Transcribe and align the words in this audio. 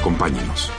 Acompáñenos. 0.00 0.72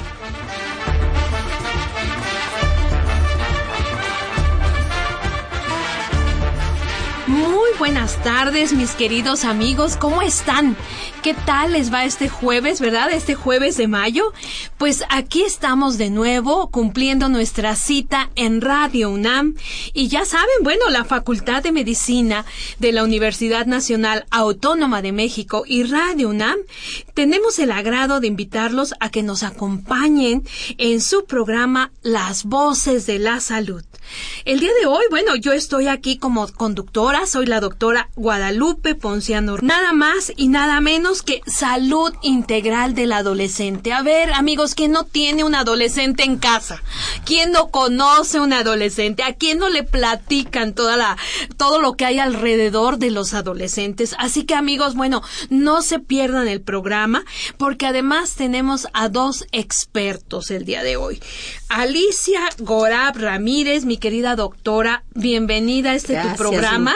Muy 7.28 7.70
buenas 7.78 8.18
tardes, 8.24 8.74
mis 8.74 8.92
queridos 8.92 9.46
amigos, 9.46 9.96
¿cómo 9.96 10.24
están? 10.24 10.76
¿Qué 11.22 11.36
tal 11.36 11.74
les 11.74 11.94
va 11.94 12.04
este 12.04 12.30
jueves, 12.30 12.82
verdad? 12.82 13.12
Este 13.12 13.36
jueves 13.36 13.78
de 13.78 13.88
mayo. 13.88 14.34
Pues 14.82 15.04
aquí 15.10 15.44
estamos 15.44 16.00
de 16.00 16.10
nuevo 16.10 16.72
cumpliendo 16.72 17.30
nuestra 17.30 17.76
cita 17.76 18.32
en 18.36 18.62
Radio 18.62 19.12
UNAM. 19.12 19.54
Y 19.94 20.08
ya 20.08 20.26
saben, 20.26 20.56
bueno, 20.64 20.90
la 20.90 21.06
Facultad 21.06 21.62
de 21.62 21.72
Medicina 21.72 22.46
de 22.80 22.92
la 22.92 23.04
Universidad 23.04 23.68
Nacional 23.68 24.26
Autónoma 24.32 25.04
de 25.04 25.12
México 25.12 25.66
y 25.68 25.84
Radio 25.84 26.30
UNAM 26.30 26.58
tenemos 27.14 27.60
el 27.60 27.72
agrado 27.72 28.20
de 28.22 28.26
invitarlos 28.26 28.96
a 29.00 29.12
que 29.12 29.22
nos 29.22 29.44
acompañen 29.44 30.44
en 30.80 31.00
su 31.00 31.26
programa 31.26 31.92
Las 32.02 32.46
Voces 32.46 33.06
de 33.06 33.20
la 33.20 33.40
Salud. 33.40 33.84
El 34.46 34.60
día 34.60 34.72
de 34.80 34.88
hoy, 34.88 35.04
bueno, 35.10 35.36
yo 35.36 35.54
estoy 35.54 35.88
aquí 35.88 36.18
como 36.18 36.48
conductora, 36.48 37.26
soy 37.26 37.46
la 37.46 37.60
doctora 37.60 38.10
Guadalupe 38.16 38.96
Ponciano. 38.96 39.58
Nada 39.62 39.94
más 39.94 40.32
y 40.36 40.48
nada 40.48 40.82
menos 40.82 41.22
que 41.22 41.42
salud 41.46 42.14
integral 42.22 42.96
del 42.96 43.12
adolescente. 43.12 43.94
A 43.94 44.02
ver, 44.02 44.34
amigos, 44.34 44.76
¿quién 44.76 44.92
no 44.92 45.06
tiene 45.06 45.44
un 45.44 45.56
adolescente 45.56 46.24
en 46.24 46.38
casa? 46.38 46.82
¿Quién 47.26 47.52
no 47.52 47.70
conoce 47.70 48.40
un 48.40 48.54
adolescente? 48.54 49.24
¿A 49.24 49.34
quién 49.34 49.60
no 49.60 49.70
le 49.70 49.84
platican 49.84 50.74
toda 50.74 50.98
la, 50.98 51.18
todo 51.58 51.82
lo 51.82 51.94
que 51.94 52.06
hay 52.06 52.20
alrededor 52.20 52.98
de 52.98 53.12
los 53.12 53.34
adolescentes? 53.34 54.16
Así 54.18 54.44
que, 54.44 54.56
amigos, 54.56 54.96
bueno, 54.96 55.22
no 55.50 55.82
se 55.82 56.00
pierdan 56.00 56.48
el 56.48 56.62
programa 56.62 57.24
porque 57.58 57.86
además 57.86 58.36
tenemos 58.36 58.88
a 58.94 59.10
dos 59.10 59.46
expertos 59.52 60.52
el 60.52 60.66
día 60.66 60.84
de 60.84 60.98
hoy. 60.98 61.22
Alicia 61.70 62.42
Gorab 62.60 63.18
Ramírez, 63.18 63.86
mi 63.92 63.98
querida 63.98 64.38
doctora, 64.38 65.04
bienvenida 65.16 65.92
a 65.92 65.96
este 65.96 66.18
tu 66.18 66.38
programa. 66.38 66.96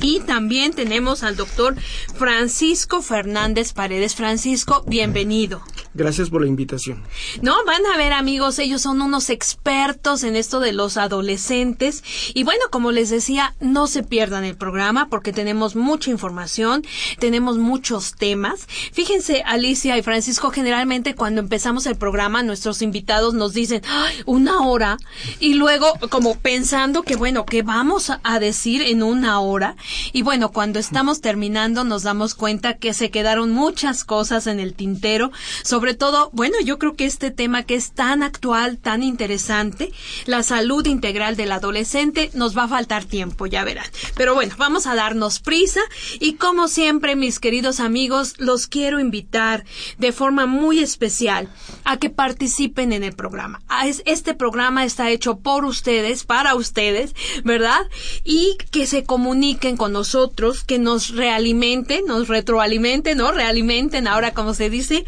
Y 0.00 0.20
también 0.20 0.72
tenemos 0.72 1.22
al 1.22 1.36
doctor 1.36 1.76
Francisco 2.14 3.02
Fernández 3.02 3.74
Paredes. 3.74 4.14
Francisco, 4.14 4.82
bienvenido. 4.86 5.60
Gracias 5.92 6.28
por 6.28 6.42
la 6.42 6.46
invitación. 6.46 7.02
No, 7.40 7.54
van 7.64 7.84
a 7.86 7.96
ver 7.96 8.12
amigos, 8.12 8.58
ellos 8.58 8.82
son 8.82 9.00
unos 9.00 9.30
expertos 9.30 10.24
en 10.24 10.36
esto 10.36 10.60
de 10.60 10.72
los 10.72 10.98
adolescentes. 10.98 12.04
Y 12.34 12.44
bueno, 12.44 12.64
como 12.70 12.92
les 12.92 13.08
decía, 13.08 13.54
no 13.60 13.86
se 13.86 14.02
pierdan 14.02 14.44
el 14.44 14.56
programa 14.56 15.08
porque 15.08 15.32
tenemos 15.32 15.74
mucha 15.74 16.10
información, 16.10 16.82
tenemos 17.18 17.56
muchos 17.56 18.14
temas. 18.14 18.66
Fíjense, 18.92 19.42
Alicia 19.46 19.96
y 19.96 20.02
Francisco, 20.02 20.50
generalmente 20.50 21.14
cuando 21.14 21.40
empezamos 21.40 21.86
el 21.86 21.96
programa, 21.96 22.42
nuestros 22.42 22.82
invitados 22.82 23.32
nos 23.32 23.54
dicen, 23.54 23.82
¡Ay, 23.88 24.22
una 24.26 24.66
hora. 24.66 24.98
Y 25.40 25.54
luego, 25.54 25.94
como 26.08 26.36
pensando 26.36 27.02
que 27.02 27.16
bueno, 27.16 27.44
¿qué 27.46 27.62
vamos 27.62 28.12
a 28.22 28.38
decir 28.38 28.82
en 28.82 29.02
una 29.02 29.40
hora? 29.40 29.76
Y 30.12 30.22
bueno, 30.22 30.52
cuando 30.52 30.78
estamos 30.78 31.20
terminando 31.20 31.84
nos 31.84 32.02
damos 32.02 32.34
cuenta 32.34 32.76
que 32.78 32.94
se 32.94 33.10
quedaron 33.10 33.50
muchas 33.50 34.04
cosas 34.04 34.46
en 34.46 34.60
el 34.60 34.74
tintero, 34.74 35.30
sobre 35.62 35.94
todo, 35.94 36.30
bueno, 36.32 36.56
yo 36.64 36.78
creo 36.78 36.94
que 36.94 37.06
este 37.06 37.30
tema 37.30 37.62
que 37.62 37.74
es 37.74 37.92
tan 37.92 38.22
actual, 38.22 38.78
tan 38.78 39.02
interesante, 39.02 39.92
la 40.26 40.42
salud 40.42 40.86
integral 40.86 41.36
del 41.36 41.52
adolescente, 41.52 42.30
nos 42.34 42.56
va 42.56 42.64
a 42.64 42.68
faltar 42.68 43.04
tiempo, 43.04 43.46
ya 43.46 43.64
verán. 43.64 43.86
Pero 44.16 44.34
bueno, 44.34 44.54
vamos 44.58 44.86
a 44.86 44.94
darnos 44.94 45.40
prisa 45.40 45.80
y 46.20 46.34
como 46.34 46.68
siempre, 46.68 47.16
mis 47.16 47.40
queridos 47.40 47.80
amigos, 47.80 48.34
los 48.38 48.66
quiero 48.66 49.00
invitar 49.00 49.64
de 49.98 50.12
forma 50.12 50.46
muy 50.46 50.80
especial 50.80 51.48
a 51.84 51.96
que 51.96 52.10
participen 52.10 52.92
en 52.92 53.02
el 53.02 53.14
programa. 53.14 53.60
Este 54.04 54.34
programa 54.34 54.84
está 54.84 55.10
hecho 55.10 55.38
por 55.38 55.64
ustedes, 55.64 55.95
para 56.26 56.54
ustedes, 56.54 57.14
¿verdad? 57.44 57.82
Y 58.24 58.56
que 58.70 58.86
se 58.86 59.04
comuniquen 59.04 59.76
con 59.76 59.92
nosotros, 59.92 60.64
que 60.64 60.78
nos 60.78 61.10
realimenten, 61.10 62.06
nos 62.06 62.28
retroalimenten, 62.28 63.18
¿no? 63.18 63.32
Realimenten, 63.32 64.08
ahora 64.08 64.34
como 64.34 64.54
se 64.54 64.70
dice, 64.70 65.04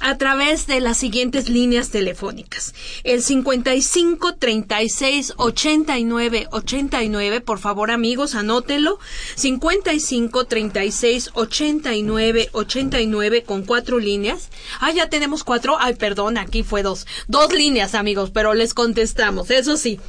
a 0.00 0.18
través 0.18 0.66
de 0.66 0.80
las 0.80 0.98
siguientes 0.98 1.48
líneas 1.48 1.90
telefónicas. 1.90 2.74
El 3.04 3.22
55 3.22 4.36
36 4.36 5.34
89 5.36 6.48
89, 6.50 7.40
por 7.40 7.58
favor 7.58 7.90
amigos, 7.90 8.34
anótelo. 8.34 8.98
55 9.36 10.46
36 10.46 11.30
89 11.34 12.48
89 12.52 13.42
con 13.44 13.62
cuatro 13.62 13.98
líneas. 13.98 14.48
Ah, 14.80 14.92
ya 14.92 15.08
tenemos 15.08 15.44
cuatro. 15.44 15.76
Ay, 15.78 15.94
perdón, 15.94 16.38
aquí 16.38 16.62
fue 16.62 16.82
dos. 16.82 17.06
Dos 17.28 17.52
líneas, 17.52 17.94
amigos, 17.94 18.30
pero 18.30 18.54
les 18.54 18.74
contestamos. 18.74 19.50
Eso 19.50 19.76
sí, 19.76 20.00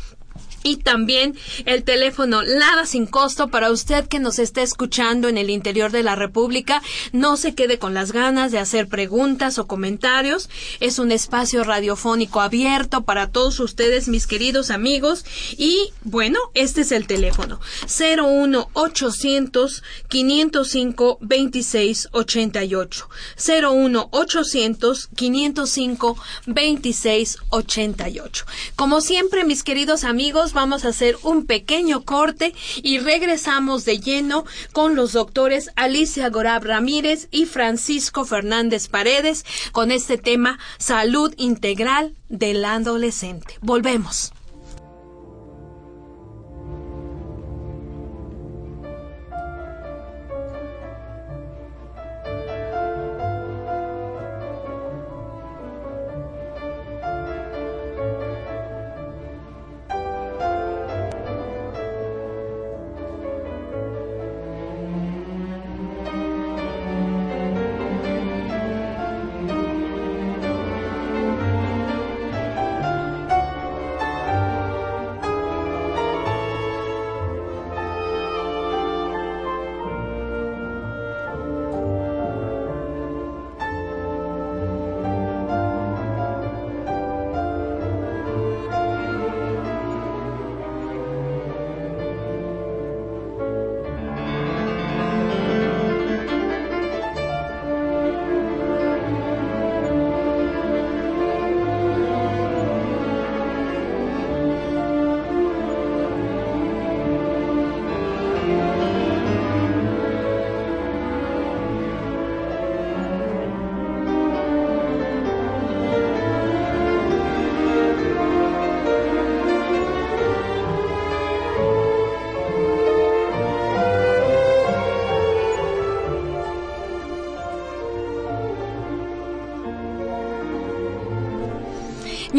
y 0.64 0.78
también 0.78 1.36
el 1.66 1.84
teléfono 1.84 2.42
nada 2.42 2.86
sin 2.86 3.06
costo 3.06 3.50
para 3.50 3.72
usted 3.72 4.08
que 4.08 4.20
nos 4.20 4.40
esté 4.40 4.62
escuchando 4.62 5.28
en 5.28 5.38
el 5.38 5.50
interior 5.50 5.92
de 5.92 6.04
la 6.04 6.16
República. 6.16 6.82
No 7.12 7.38
se 7.38 7.54
quede 7.54 7.80
con 7.80 7.94
las 7.94 8.12
ganas 8.12 8.52
de 8.52 8.60
hacer 8.60 8.88
preguntas 8.88 9.60
o 9.60 9.68
comentarios. 9.68 10.50
Es 10.80 11.00
un 11.00 11.12
espacio 11.12 11.64
radiofónico 11.64 12.42
abierto 12.42 13.04
para 13.04 13.30
todos 13.30 13.60
ustedes, 13.60 14.08
mis 14.08 14.28
queridos 14.28 14.70
amigos. 14.70 15.26
Y 15.58 15.92
bueno, 16.04 16.40
este 16.54 16.82
es 16.82 16.92
el 16.92 17.08
teléfono 17.08 17.60
01 17.88 18.70
800 18.74 19.84
505 20.08 21.18
26 21.22 22.10
88 22.12 23.10
01 23.38 24.08
800 24.12 25.10
505 25.16 26.18
26 26.48 27.38
88. 27.50 28.46
Como 28.76 29.02
siempre, 29.02 29.44
mis 29.44 29.64
queridos 29.64 30.04
amigos, 30.04 30.53
vamos 30.54 30.86
a 30.86 30.90
hacer 30.90 31.18
un 31.24 31.46
pequeño 31.46 32.04
corte 32.04 32.54
y 32.82 33.00
regresamos 33.00 33.86
de 33.86 34.00
lleno 34.00 34.46
con 34.72 34.96
los 34.96 35.14
doctores 35.14 35.72
Alicia 35.76 36.30
Gorab 36.30 36.64
Ramírez 36.64 37.28
y 37.32 37.46
Francisco 37.46 38.26
Fernández 38.26 38.88
Paredes 38.88 39.46
con 39.72 39.92
este 39.92 40.18
tema 40.18 40.60
salud 40.78 41.34
integral 41.38 42.16
del 42.30 42.64
adolescente. 42.66 43.58
Volvemos. 43.62 44.33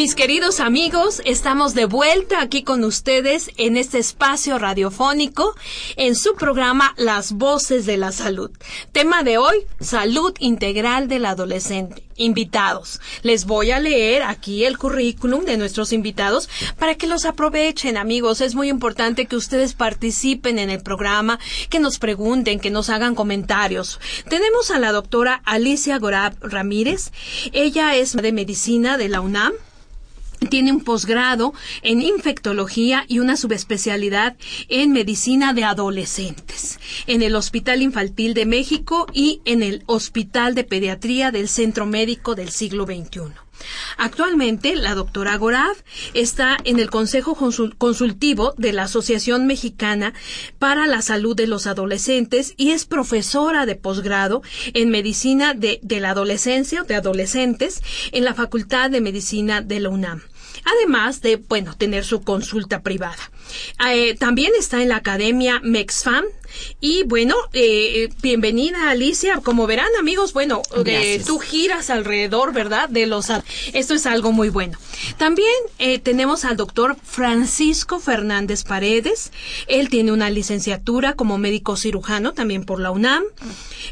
Mis 0.05 0.15
queridos 0.15 0.61
amigos, 0.61 1.23
estamos 1.25 1.73
de 1.73 1.87
vuelta 1.87 2.43
aquí 2.43 2.63
con 2.63 2.85
ustedes 2.85 3.51
en 3.57 3.79
este 3.79 3.97
espacio 3.97 4.59
radiofónico 4.59 5.55
en 5.97 6.15
su 6.15 6.35
programa 6.35 6.93
Las 6.99 7.33
Voces 7.33 7.87
de 7.87 7.97
la 7.97 8.13
Salud. 8.13 8.51
Tema 8.93 9.23
de 9.23 9.39
hoy, 9.39 9.57
salud 9.81 10.35
integral 10.41 11.09
del 11.09 11.25
adolescente. 11.25 12.05
Invitados. 12.17 13.01
Les 13.23 13.47
voy 13.47 13.71
a 13.71 13.81
leer 13.81 14.25
aquí 14.25 14.67
el 14.67 14.77
currículum 14.77 15.47
de 15.47 15.57
nuestros 15.57 15.91
invitados 15.95 16.51
para 16.79 16.97
que 16.97 17.07
los 17.07 17.25
aprovechen, 17.25 17.97
amigos. 17.97 18.43
Es 18.43 18.55
muy 18.55 18.69
importante 18.69 19.25
que 19.25 19.37
ustedes 19.37 19.73
participen 19.73 20.59
en 20.59 20.69
el 20.69 20.83
programa, 20.83 21.41
que 21.71 21.81
nos 21.81 21.99
pregunten, 21.99 22.61
que 22.61 22.71
nos 22.71 22.91
hagan 22.91 23.15
comentarios. 23.15 23.99
Tenemos 24.29 24.71
a 24.71 24.79
la 24.79 24.93
doctora 24.93 25.41
Alicia 25.47 25.99
Gorab 25.99 26.37
Ramírez. 26.43 27.11
Ella 27.53 27.97
es 27.97 28.13
de 28.13 28.33
medicina 28.33 28.99
de 28.99 29.09
la 29.09 29.23
UNAM 29.23 29.55
tiene 30.49 30.73
un 30.73 30.83
posgrado 30.83 31.55
en 31.83 32.03
infectología 32.03 33.05
y 33.09 33.19
una 33.19 33.37
subespecialidad 33.37 34.37
en 34.69 34.93
medicina 34.93 35.53
de 35.53 35.65
adolescentes 35.65 36.79
en 37.07 37.23
el 37.23 37.37
Hospital 37.37 37.83
Infantil 37.83 38.35
de 38.35 38.47
México 38.47 39.07
y 39.13 39.41
en 39.45 39.63
el 39.63 39.83
Hospital 39.87 40.55
de 40.55 40.65
Pediatría 40.65 41.31
del 41.31 41.49
Centro 41.49 41.87
Médico 41.87 42.35
del 42.35 42.51
Siglo 42.51 42.85
XXI. 42.87 43.45
Actualmente, 43.97 44.75
la 44.77 44.95
doctora 44.95 45.37
Gorav 45.37 45.77
está 46.13 46.57
en 46.65 46.79
el 46.79 46.91
Consejo 46.91 47.37
Consultivo 47.79 48.55
de 48.59 48.73
la 48.73 48.85
Asociación 48.85 49.47
Mexicana 49.47 50.13
para 50.59 50.87
la 50.87 51.03
Salud 51.03 51.37
de 51.37 51.47
los 51.47 51.67
Adolescentes 51.67 52.55
y 52.57 52.73
es 52.73 52.85
profesora 52.85 53.67
de 53.67 53.77
posgrado 53.77 54.43
en 54.75 54.91
Medicina 54.91 55.55
de, 55.55 55.81
la 56.01 56.11
Adolescencia, 56.11 56.83
de 56.83 56.97
Adolescentes, 56.97 57.83
en 58.13 58.25
la 58.25 58.35
Facultad 58.35 58.91
de 58.91 59.01
Medicina 59.01 59.61
de 59.63 59.81
la 59.81 59.89
UNAM 59.89 60.23
además 60.65 61.21
de, 61.21 61.37
bueno, 61.37 61.77
tener 61.77 62.05
su 62.05 62.23
consulta 62.23 62.83
privada. 62.83 63.31
Eh, 63.89 64.15
también 64.15 64.53
está 64.59 64.83
en 64.83 64.89
la 64.89 64.97
Academia 64.97 65.61
MEXFAM. 65.63 66.25
Y 66.81 67.03
bueno, 67.05 67.35
eh, 67.53 68.09
bienvenida 68.23 68.91
Alicia. 68.91 69.41
Como 69.43 69.67
verán 69.67 69.89
amigos, 69.99 70.33
bueno, 70.33 70.63
eh, 70.87 71.23
tú 71.27 71.39
giras 71.39 71.91
alrededor, 71.91 72.53
¿verdad? 72.53 72.89
De 72.89 73.07
los... 73.07 73.27
Esto 73.73 73.95
es 73.95 74.07
algo 74.07 74.33
muy 74.33 74.49
bueno. 74.49 74.79
También 75.17 75.55
tenemos 76.03 76.45
al 76.45 76.57
doctor 76.57 76.97
Francisco 77.03 78.01
Fernández 78.01 78.65
Paredes. 78.65 79.33
Él 79.67 79.89
tiene 79.89 80.13
una 80.13 80.31
licenciatura 80.31 81.15
como 81.15 81.39
médico 81.39 81.77
cirujano 81.77 82.33
también 82.33 82.65
por 82.65 82.81
la 82.81 82.91
UNAM, 82.91 83.25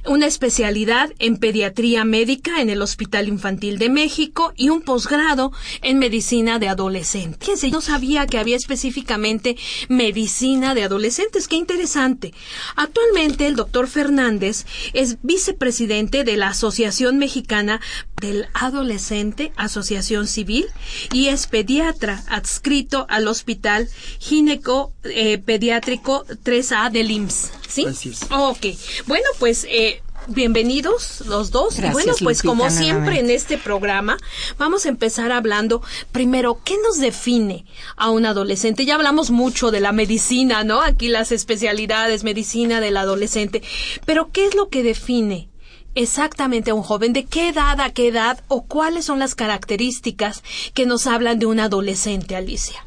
una 0.07 0.27
especialidad 0.27 1.13
en 1.19 1.37
pediatría 1.37 2.05
médica 2.05 2.61
en 2.61 2.71
el 2.71 2.83
Hospital 2.83 3.29
Infantil 3.29 3.79
de 3.79 3.89
México 3.89 4.53
y 4.57 4.69
un 4.69 4.83
posgrado 4.83 5.53
en 5.83 5.99
medicina 5.99 6.59
de 6.59 6.69
adolescentes. 6.69 7.39
Fíjense, 7.41 7.71
no 7.71 7.81
sabía 7.81 8.27
que 8.27 8.39
había 8.39 8.57
específicamente 8.57 9.57
medicina 9.89 10.75
de 10.75 10.85
adolescentes. 10.85 11.49
Qué 11.49 11.57
interesante. 11.57 12.33
Actualmente 12.77 13.47
el 13.47 13.57
doctor 13.57 13.89
Fernández 13.89 14.67
es 14.93 15.19
vicepresidente 15.23 16.25
de 16.25 16.37
la 16.37 16.49
Asociación 16.49 17.19
Mexicana 17.19 17.81
del 18.21 18.47
Adolescente, 18.55 19.53
Asociación 19.57 20.27
Civil, 20.27 20.67
y 21.13 21.29
es 21.29 21.47
pediatra 21.47 22.23
adscrito 22.29 23.07
al 23.09 23.29
Hospital 23.29 23.89
Gineco 24.19 24.93
eh, 25.05 25.39
Pediátrico 25.39 26.25
3A 26.27 26.91
del 26.91 27.11
IMSS. 27.11 27.53
¿Sí? 27.69 27.87
Ok. 28.31 28.67
Bueno, 29.07 29.27
pues 29.39 29.67
eh, 29.69 30.03
Bienvenidos 30.29 31.23
los 31.27 31.51
dos. 31.51 31.79
y 31.79 31.83
bueno, 31.91 32.15
pues 32.23 32.43
como 32.43 32.71
siempre 32.71 33.19
en 33.19 33.29
este 33.29 33.59
programa, 33.59 34.19
vamos 34.57 34.87
a 34.87 34.89
empezar 34.89 35.33
hablando 35.33 35.83
primero, 36.13 36.61
¿qué 36.65 36.77
nos 36.83 36.99
define 36.99 37.65
a 37.97 38.11
un 38.11 38.25
adolescente? 38.25 38.85
Ya 38.85 38.95
hablamos 38.95 39.31
mucho 39.31 39.71
de 39.71 39.81
la 39.81 39.93
medicina, 39.93 40.63
¿no? 40.63 40.81
Aquí 40.81 41.09
las 41.09 41.33
especialidades, 41.33 42.23
medicina 42.23 42.81
del 42.81 42.97
adolescente. 42.97 43.63
Pero 44.07 44.31
¿qué 44.33 44.47
es 44.47 44.55
lo 44.55 44.69
que 44.69 44.83
define 44.83 45.49
exactamente 45.95 46.71
a 46.71 46.75
un 46.75 46.83
joven? 46.83 47.13
¿De 47.13 47.25
qué 47.25 47.49
edad 47.49 47.81
a 47.81 47.91
qué 47.91 48.09
edad? 48.09 48.43
¿O 48.49 48.63
cuáles 48.65 49.07
son 49.07 49.19
las 49.19 49.35
características 49.35 50.45
que 50.73 50.87
nos 50.87 51.07
hablan 51.09 51.41
de 51.41 51.47
un 51.47 51.59
adolescente, 51.59 52.37
Alicia? 52.37 52.85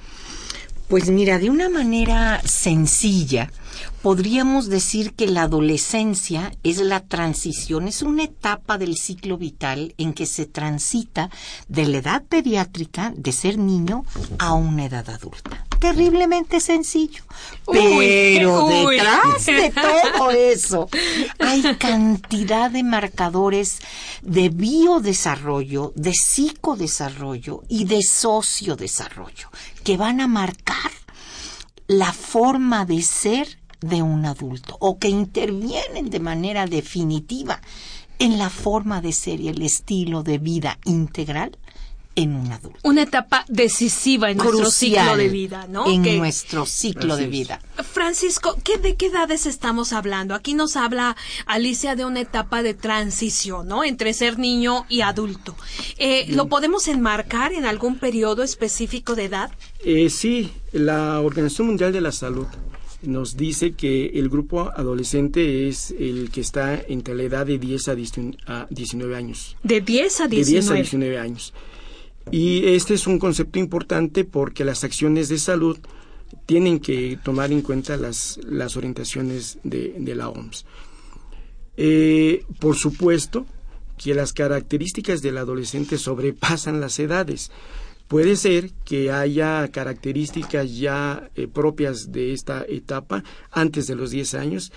Pues 0.88 1.10
mira, 1.10 1.40
de 1.40 1.50
una 1.50 1.68
manera 1.68 2.42
sencilla, 2.46 3.52
podríamos 4.02 4.68
decir 4.68 5.14
que 5.14 5.28
la 5.28 5.44
adolescencia 5.44 6.52
es 6.64 6.78
la 6.78 7.02
transición, 7.02 7.88
es 7.88 8.02
una 8.02 8.24
etapa 8.24 8.78
del 8.78 8.98
ciclo 8.98 9.38
vital 9.38 9.94
en 9.98 10.14
que 10.14 10.26
se 10.26 10.46
transita 10.46 11.30
de 11.68 11.86
la 11.86 11.98
edad 11.98 12.24
pediátrica, 12.24 13.14
de 13.16 13.32
ser 13.32 13.58
niño, 13.58 14.06
a 14.40 14.54
una 14.54 14.86
edad 14.86 15.10
adulta. 15.10 15.66
Terriblemente 15.80 16.60
sencillo. 16.60 17.24
Pero 17.72 18.68
detrás 18.68 19.46
de 19.46 19.72
todo 20.14 20.32
eso 20.32 20.90
hay 21.40 21.62
cantidad 21.76 22.72
de 22.72 22.84
marcadores 22.84 23.80
de 24.22 24.50
biodesarrollo, 24.50 25.94
de 25.96 26.14
psicodesarrollo 26.14 27.64
y 27.68 27.86
de 27.86 28.02
sociodesarrollo 28.02 29.50
que 29.84 29.98
van 29.98 30.22
a 30.22 30.28
marcar 30.28 30.92
la 31.88 32.12
forma 32.12 32.86
de 32.86 33.02
ser 33.02 33.60
de 33.82 34.02
un 34.02 34.26
adulto 34.26 34.78
o 34.80 34.98
que 34.98 35.10
intervienen 35.10 36.10
de 36.10 36.20
manera 36.20 36.66
definitiva 36.66 37.62
en 38.20 38.38
la 38.38 38.50
forma 38.50 39.02
de 39.02 39.12
ser 39.12 39.42
y 39.42 39.50
el 39.50 39.62
estilo 39.62 40.24
de 40.24 40.38
vida 40.38 40.80
integral 40.86 41.58
en 42.16 42.36
un 42.36 42.52
adulto. 42.52 42.80
Una 42.84 43.04
etapa 43.04 43.46
decisiva 43.48 44.32
en 44.32 44.38
nuestro 44.38 44.72
ciclo 44.72 45.18
de 45.18 45.30
vida, 45.30 45.68
¿no? 45.70 45.86
En 45.88 46.18
nuestro 46.18 46.66
ciclo 46.66 47.18
de 47.18 47.28
vida. 47.28 47.60
Francisco, 47.84 48.58
¿qué, 48.64 48.78
¿de 48.78 48.96
qué 48.96 49.08
edades 49.08 49.46
estamos 49.46 49.92
hablando? 49.92 50.34
Aquí 50.34 50.54
nos 50.54 50.78
habla 50.78 51.16
Alicia 51.46 51.96
de 51.96 52.06
una 52.06 52.22
etapa 52.22 52.64
de 52.64 52.74
transición, 52.74 53.68
¿no? 53.68 53.84
Entre 53.84 54.14
ser 54.14 54.40
niño 54.40 54.86
y 54.88 55.02
adulto. 55.02 55.56
Eh, 55.98 56.26
¿Lo 56.30 56.48
podemos 56.48 56.88
enmarcar 56.88 57.54
en 57.54 57.66
algún 57.66 58.00
periodo 58.00 58.44
específico 58.44 59.16
de 59.16 59.26
edad? 59.26 59.52
Eh, 59.84 60.10
sí, 60.10 60.52
la 60.72 61.20
Organización 61.20 61.68
Mundial 61.68 61.92
de 61.92 62.02
la 62.02 62.12
Salud 62.12 62.48
nos 63.06 63.38
dice 63.38 63.74
que 63.74 64.08
el 64.16 64.30
grupo 64.30 64.72
adolescente 64.76 65.68
es 65.68 65.92
el 65.92 66.30
que 66.32 66.42
está 66.42 66.82
entre 66.88 67.16
la 67.16 67.24
edad 67.24 67.46
de 67.46 67.58
10 67.58 67.88
a 67.88 67.96
19 68.70 69.16
años. 69.16 69.56
De 69.64 69.82
10 69.82 70.22
a 70.22 70.28
19. 70.28 70.30
De 70.30 70.52
10 70.52 70.70
a 70.70 70.74
19 70.74 71.20
años. 71.20 71.54
Y 72.32 72.66
este 72.66 72.96
es 72.96 73.08
un 73.08 73.20
concepto 73.20 73.60
importante 73.60 74.26
porque 74.26 74.66
las 74.66 74.84
acciones 74.84 75.30
de 75.30 75.38
salud 75.38 75.78
tienen 76.46 76.80
que 76.80 77.20
tomar 77.24 77.52
en 77.52 77.62
cuenta 77.62 77.98
las, 77.98 78.40
las 78.44 78.78
orientaciones 78.78 79.60
de, 79.64 80.16
la 80.16 80.30
OMS. 80.30 80.66
Eh, 81.78 82.44
por 82.60 82.76
supuesto 82.76 83.46
que 83.98 84.14
las 84.14 84.34
características 84.34 85.22
del 85.22 85.38
adolescente 85.38 85.98
sobrepasan 85.98 86.82
las 86.82 87.00
edades. 87.00 87.52
Puede 88.08 88.36
ser 88.36 88.72
que 88.84 89.12
haya 89.12 89.68
características 89.70 90.78
ya 90.78 91.30
eh, 91.36 91.48
propias 91.48 92.12
de 92.12 92.34
esta 92.34 92.64
etapa 92.68 93.24
antes 93.52 93.88
de 93.88 93.96
los 93.96 94.12
10 94.12 94.36
años 94.36 94.72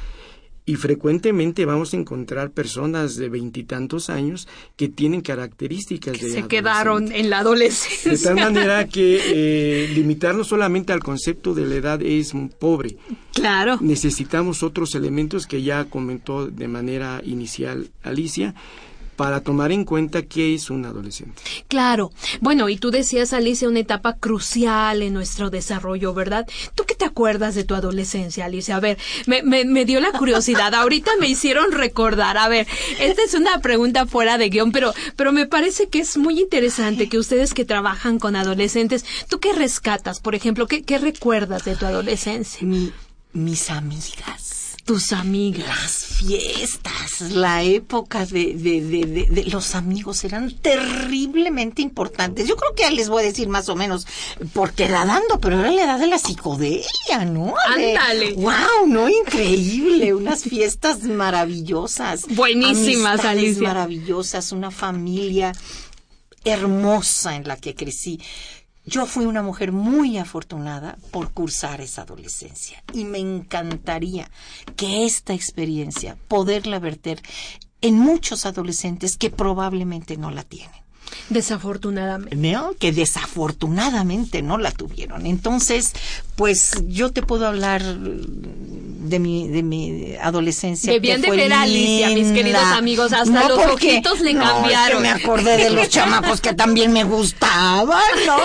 y 0.68 0.76
frecuentemente 0.76 1.64
vamos 1.64 1.94
a 1.94 1.96
encontrar 1.96 2.50
personas 2.50 3.16
de 3.16 3.30
veintitantos 3.30 4.10
años 4.10 4.46
que 4.76 4.88
tienen 4.88 5.22
características 5.22 6.20
de 6.20 6.28
se 6.28 6.46
quedaron 6.46 7.10
en 7.10 7.30
la 7.30 7.38
adolescencia. 7.38 8.12
De 8.12 8.18
tal 8.18 8.34
manera 8.34 8.86
que 8.86 9.18
eh, 9.24 9.88
limitarnos 9.94 10.48
solamente 10.48 10.92
al 10.92 11.00
concepto 11.00 11.54
de 11.54 11.64
la 11.64 11.74
edad 11.76 12.02
es 12.02 12.34
pobre. 12.58 12.98
Claro. 13.32 13.78
Necesitamos 13.80 14.62
otros 14.62 14.94
elementos 14.94 15.46
que 15.46 15.62
ya 15.62 15.86
comentó 15.86 16.48
de 16.48 16.68
manera 16.68 17.22
inicial 17.24 17.88
Alicia 18.02 18.54
para 19.18 19.40
tomar 19.40 19.72
en 19.72 19.84
cuenta 19.84 20.22
qué 20.22 20.54
es 20.54 20.70
un 20.70 20.84
adolescente. 20.84 21.42
Claro. 21.66 22.12
Bueno, 22.40 22.68
y 22.68 22.76
tú 22.76 22.92
decías, 22.92 23.32
Alicia, 23.32 23.68
una 23.68 23.80
etapa 23.80 24.16
crucial 24.16 25.02
en 25.02 25.12
nuestro 25.12 25.50
desarrollo, 25.50 26.14
¿verdad? 26.14 26.46
¿Tú 26.76 26.84
qué 26.86 26.94
te 26.94 27.04
acuerdas 27.04 27.56
de 27.56 27.64
tu 27.64 27.74
adolescencia, 27.74 28.44
Alicia? 28.44 28.76
A 28.76 28.80
ver, 28.80 28.96
me, 29.26 29.42
me, 29.42 29.84
dio 29.84 29.98
la 29.98 30.12
curiosidad. 30.12 30.72
Ahorita 30.72 31.10
me 31.18 31.26
hicieron 31.26 31.72
recordar. 31.72 32.38
A 32.38 32.46
ver, 32.46 32.68
esta 33.00 33.24
es 33.24 33.34
una 33.34 33.60
pregunta 33.60 34.06
fuera 34.06 34.38
de 34.38 34.50
guion, 34.50 34.70
pero, 34.70 34.94
pero 35.16 35.32
me 35.32 35.46
parece 35.46 35.88
que 35.88 35.98
es 35.98 36.16
muy 36.16 36.38
interesante 36.38 37.08
que 37.08 37.18
ustedes 37.18 37.54
que 37.54 37.64
trabajan 37.64 38.20
con 38.20 38.36
adolescentes, 38.36 39.04
¿tú 39.28 39.40
qué 39.40 39.52
rescatas, 39.52 40.20
por 40.20 40.36
ejemplo? 40.36 40.68
¿Qué, 40.68 40.82
qué 40.84 40.98
recuerdas 40.98 41.64
de 41.64 41.74
tu 41.74 41.86
adolescencia? 41.86 42.60
mis 43.32 43.70
amigas 43.70 44.57
tus 44.88 45.12
amigas. 45.12 45.66
Las 45.68 46.04
fiestas, 46.16 47.20
la 47.32 47.62
época 47.62 48.24
de, 48.24 48.54
de, 48.54 48.80
de, 48.80 49.26
de, 49.30 49.44
los 49.50 49.74
amigos 49.74 50.24
eran 50.24 50.50
terriblemente 50.50 51.82
importantes. 51.82 52.48
Yo 52.48 52.56
creo 52.56 52.74
que 52.74 52.84
ya 52.84 52.90
les 52.90 53.10
voy 53.10 53.22
a 53.22 53.26
decir 53.26 53.48
más 53.48 53.68
o 53.68 53.76
menos 53.76 54.06
porque 54.54 54.88
la 54.88 55.04
dando, 55.04 55.38
pero 55.40 55.60
era 55.60 55.70
la 55.72 55.84
edad 55.84 55.98
de 55.98 56.06
la 56.06 56.18
psicodelia, 56.18 57.26
¿no? 57.26 57.54
Ándale. 57.66 58.32
wow, 58.32 58.86
¿no? 58.86 59.10
Increíble. 59.10 60.14
Unas 60.14 60.44
fiestas 60.44 61.02
maravillosas. 61.02 62.24
Buenísimas, 62.30 63.26
Alicia. 63.26 63.68
maravillosas, 63.68 64.52
una 64.52 64.70
familia 64.70 65.52
hermosa 66.44 67.36
en 67.36 67.46
la 67.46 67.58
que 67.58 67.74
crecí. 67.74 68.18
Yo 68.88 69.04
fui 69.04 69.26
una 69.26 69.42
mujer 69.42 69.70
muy 69.70 70.16
afortunada 70.16 70.96
por 71.10 71.30
cursar 71.32 71.82
esa 71.82 72.02
adolescencia 72.02 72.82
y 72.94 73.04
me 73.04 73.18
encantaría 73.18 74.30
que 74.76 75.04
esta 75.04 75.34
experiencia 75.34 76.16
poderla 76.26 76.78
verter 76.78 77.20
en 77.82 77.98
muchos 77.98 78.46
adolescentes 78.46 79.18
que 79.18 79.28
probablemente 79.28 80.16
no 80.16 80.30
la 80.30 80.42
tienen. 80.42 80.87
Desafortunadamente. 81.30 82.36
¿No? 82.36 82.74
Que 82.78 82.92
desafortunadamente 82.92 84.42
no 84.42 84.58
la 84.58 84.70
tuvieron. 84.70 85.26
Entonces, 85.26 85.92
pues 86.36 86.72
yo 86.86 87.12
te 87.12 87.22
puedo 87.22 87.46
hablar 87.46 87.82
de 87.84 89.18
mi, 89.18 89.48
de 89.48 89.62
mi 89.62 90.14
adolescencia. 90.16 90.92
Debían 90.92 91.20
de 91.20 91.30
ver 91.30 91.52
a 91.52 91.62
Alicia, 91.62 92.10
mis 92.10 92.32
queridos 92.32 92.62
amigos. 92.62 93.12
Hasta 93.12 93.48
los 93.48 93.58
ojitos 93.58 94.20
le 94.20 94.34
cambiaron. 94.34 95.02
me 95.02 95.10
acordé 95.10 95.56
de 95.56 95.70
los 95.70 95.88
chamacos 95.90 96.40
que 96.40 96.54
también 96.54 96.92
me 96.92 97.04
gustaban, 97.04 98.02
¿no? 98.26 98.38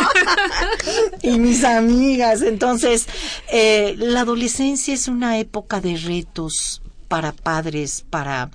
y 1.22 1.40
mis 1.40 1.64
amigas. 1.64 2.42
Entonces, 2.42 3.08
eh, 3.52 3.96
la 3.98 4.22
adolescencia 4.22 4.94
es 4.94 5.08
una 5.08 5.38
época 5.40 5.82
de 5.82 5.98
retos 5.98 6.82
para 7.08 7.32
padres, 7.32 8.04
para 8.10 8.50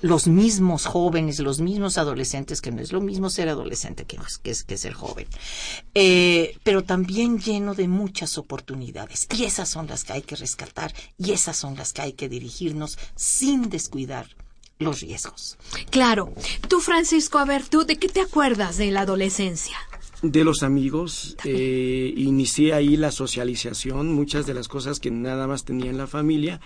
los 0.00 0.28
mismos 0.28 0.86
jóvenes, 0.86 1.38
los 1.40 1.60
mismos 1.60 1.98
adolescentes, 1.98 2.60
que 2.60 2.70
no 2.70 2.80
es 2.80 2.92
lo 2.92 3.00
mismo 3.00 3.30
ser 3.30 3.48
adolescente 3.48 4.04
que, 4.04 4.18
que, 4.42 4.54
que 4.66 4.76
ser 4.76 4.92
joven, 4.92 5.26
eh, 5.94 6.56
pero 6.62 6.84
también 6.84 7.38
lleno 7.38 7.74
de 7.74 7.88
muchas 7.88 8.38
oportunidades. 8.38 9.26
Y 9.36 9.44
esas 9.44 9.68
son 9.68 9.86
las 9.86 10.04
que 10.04 10.12
hay 10.14 10.22
que 10.22 10.36
rescatar 10.36 10.92
y 11.16 11.32
esas 11.32 11.56
son 11.56 11.76
las 11.76 11.92
que 11.92 12.02
hay 12.02 12.12
que 12.12 12.28
dirigirnos 12.28 12.98
sin 13.16 13.68
descuidar 13.68 14.28
los 14.78 15.00
riesgos. 15.00 15.58
Claro. 15.90 16.32
Tú, 16.68 16.80
Francisco, 16.80 17.38
a 17.38 17.44
ver, 17.44 17.66
¿tú 17.66 17.84
de 17.84 17.96
qué 17.96 18.08
te 18.08 18.20
acuerdas 18.20 18.76
de 18.76 18.90
la 18.90 19.00
adolescencia? 19.00 19.76
de 20.22 20.42
los 20.42 20.62
amigos, 20.64 21.36
eh, 21.44 22.12
inicié 22.16 22.74
ahí 22.74 22.96
la 22.96 23.12
socialización, 23.12 24.12
muchas 24.12 24.46
de 24.46 24.54
las 24.54 24.66
cosas 24.66 24.98
que 24.98 25.10
nada 25.10 25.46
más 25.46 25.64
tenía 25.64 25.90
en 25.90 25.96
la 25.96 26.08
familia, 26.08 26.60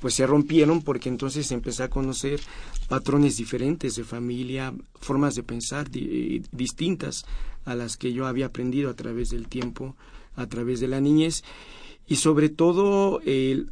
pues 0.00 0.14
se 0.14 0.26
rompieron 0.26 0.82
porque 0.82 1.08
entonces 1.08 1.50
empecé 1.50 1.82
a 1.82 1.90
conocer 1.90 2.40
patrones 2.88 3.36
diferentes 3.36 3.96
de 3.96 4.04
familia, 4.04 4.74
formas 5.00 5.34
de 5.34 5.42
pensar 5.42 5.88
eh, 5.94 6.42
distintas 6.52 7.24
a 7.64 7.74
las 7.74 7.96
que 7.96 8.12
yo 8.12 8.26
había 8.26 8.46
aprendido 8.46 8.90
a 8.90 8.94
través 8.94 9.30
del 9.30 9.48
tiempo, 9.48 9.96
a 10.36 10.46
través 10.46 10.80
de 10.80 10.88
la 10.88 11.00
niñez 11.00 11.42
y 12.06 12.16
sobre 12.16 12.48
todo 12.48 13.20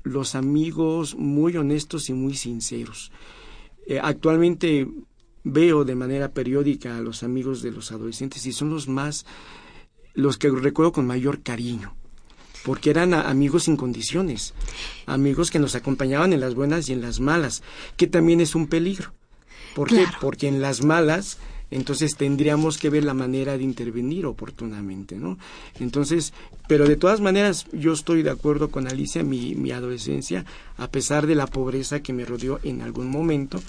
los 0.03 0.35
amigos 0.35 1.15
muy 1.17 1.57
honestos 1.57 2.11
y 2.11 2.13
muy 2.13 2.35
sinceros. 2.35 3.11
Eh, 3.87 3.99
actualmente 4.03 4.87
veo 5.45 5.85
de 5.85 5.95
manera 5.95 6.33
periódica 6.33 6.99
a 6.99 7.01
los 7.01 7.23
amigos 7.23 7.63
de 7.63 7.71
los 7.71 7.93
adolescentes 7.93 8.45
y 8.47 8.53
son 8.53 8.69
los 8.69 8.89
más, 8.89 9.25
los 10.13 10.37
que 10.37 10.51
recuerdo 10.51 10.93
con 10.93 11.07
mayor 11.07 11.43
cariño 11.43 11.95
porque 12.67 12.91
eran 12.91 13.15
amigos 13.15 13.63
sin 13.63 13.77
condiciones, 13.77 14.53
amigos 15.07 15.53
que 15.53 15.61
nos 15.61 15.77
acompañaban 15.77 16.33
en 16.33 16.41
las 16.41 16.57
buenas 16.57 16.89
y 16.89 16.93
en 16.93 17.01
las 17.01 17.21
malas, 17.21 17.63
que 17.97 18.09
también 18.09 18.41
es 18.41 18.57
un 18.57 18.67
peligro. 18.67 19.13
¿Por 19.77 19.87
qué? 19.89 20.05
Porque 20.21 20.49
en 20.49 20.61
las 20.61 20.83
malas 20.83 21.39
entonces 21.71 22.17
tendríamos 22.17 22.79
que 22.79 22.91
ver 22.91 23.05
la 23.05 23.15
manera 23.15 23.57
de 23.57 23.63
intervenir 23.63 24.27
oportunamente, 24.27 25.17
¿no? 25.17 25.39
Entonces, 25.79 26.33
pero 26.69 26.87
de 26.87 26.97
todas 26.97 27.21
maneras, 27.21 27.67
yo 27.73 27.93
estoy 27.93 28.23
de 28.23 28.31
acuerdo 28.31 28.71
con 28.71 28.89
Alicia, 28.89 29.23
mi, 29.23 29.55
mi 29.55 29.71
adolescencia, 29.71 30.45
a 30.77 30.91
pesar 30.91 31.27
de 31.27 31.35
la 31.37 31.47
pobreza 31.47 32.01
que 32.01 32.13
me 32.13 32.25
rodeó 32.25 32.59
en 32.65 32.83
algún 32.83 33.11
momento, 33.11 33.61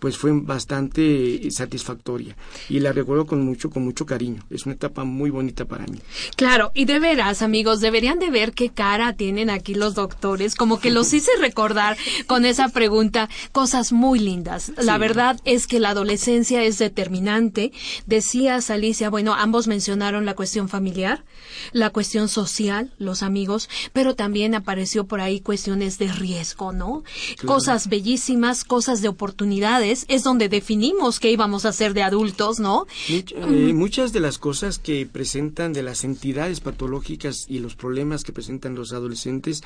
pues 0.00 0.16
fue 0.16 0.32
bastante 0.32 1.50
satisfactoria 1.50 2.34
y 2.68 2.80
la 2.80 2.92
recuerdo 2.92 3.26
con 3.26 3.44
mucho 3.44 3.70
con 3.70 3.84
mucho 3.84 4.06
cariño. 4.06 4.42
Es 4.50 4.66
una 4.66 4.74
etapa 4.74 5.04
muy 5.04 5.30
bonita 5.30 5.66
para 5.66 5.86
mí. 5.86 5.98
Claro, 6.36 6.72
y 6.74 6.86
de 6.86 6.98
veras, 6.98 7.42
amigos, 7.42 7.80
deberían 7.80 8.18
de 8.18 8.30
ver 8.30 8.52
qué 8.52 8.70
cara 8.70 9.12
tienen 9.12 9.50
aquí 9.50 9.74
los 9.74 9.94
doctores, 9.94 10.54
como 10.54 10.80
que 10.80 10.90
los 10.90 11.12
hice 11.12 11.30
recordar 11.38 11.96
con 12.26 12.44
esa 12.44 12.68
pregunta 12.70 13.28
cosas 13.52 13.92
muy 13.92 14.18
lindas. 14.18 14.72
La 14.78 14.98
verdad 14.98 15.38
es 15.44 15.66
que 15.66 15.80
la 15.80 15.90
adolescencia 15.90 16.62
es 16.62 16.78
determinante. 16.78 17.72
Decías, 18.06 18.70
Alicia, 18.70 19.10
bueno, 19.10 19.34
ambos 19.34 19.66
mencionaron 19.66 20.24
la 20.24 20.34
cuestión 20.34 20.68
familiar, 20.68 21.24
la 21.72 21.90
cuestión 21.90 22.28
social, 22.28 22.94
los 22.98 23.22
amigos, 23.22 23.68
pero 23.92 24.14
también 24.14 24.54
apareció 24.54 25.04
por 25.04 25.20
ahí 25.20 25.40
cuestiones 25.40 25.98
de 25.98 26.08
riesgo, 26.08 26.72
¿no? 26.72 27.04
Cosas 27.44 27.88
bellísimas, 27.88 28.64
cosas 28.64 29.02
de 29.02 29.08
oportunidades 29.08 29.89
es 29.90 30.22
donde 30.22 30.48
definimos 30.48 31.20
qué 31.20 31.30
íbamos 31.30 31.64
a 31.64 31.70
hacer 31.70 31.94
de 31.94 32.02
adultos, 32.02 32.60
¿no? 32.60 32.86
Eh, 33.08 33.72
muchas 33.74 34.12
de 34.12 34.20
las 34.20 34.38
cosas 34.38 34.78
que 34.78 35.06
presentan 35.06 35.72
de 35.72 35.82
las 35.82 36.04
entidades 36.04 36.60
patológicas 36.60 37.46
y 37.48 37.58
los 37.58 37.76
problemas 37.76 38.24
que 38.24 38.32
presentan 38.32 38.74
los 38.74 38.92
adolescentes 38.92 39.62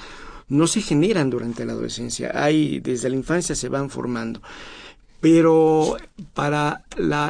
no 0.48 0.66
se 0.66 0.82
generan 0.82 1.30
durante 1.30 1.64
la 1.64 1.72
adolescencia. 1.72 2.32
Hay, 2.34 2.80
desde 2.80 3.08
la 3.10 3.16
infancia 3.16 3.54
se 3.54 3.68
van 3.68 3.90
formando 3.90 4.40
pero 5.24 5.96
para 6.34 6.84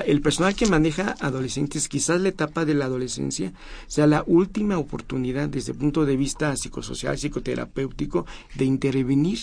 el 0.04 0.20
personal 0.20 0.56
que 0.56 0.66
maneja 0.66 1.14
adolescentes, 1.20 1.88
quizás 1.88 2.20
la 2.20 2.30
etapa 2.30 2.64
de 2.64 2.74
la 2.74 2.86
adolescencia 2.86 3.52
sea 3.86 4.08
la 4.08 4.24
última 4.26 4.78
oportunidad 4.78 5.48
desde 5.48 5.70
el 5.70 5.78
punto 5.78 6.04
de 6.04 6.16
vista 6.16 6.56
psicosocial, 6.56 7.16
psicoterapéutico, 7.16 8.26
de 8.56 8.64
intervenir 8.64 9.38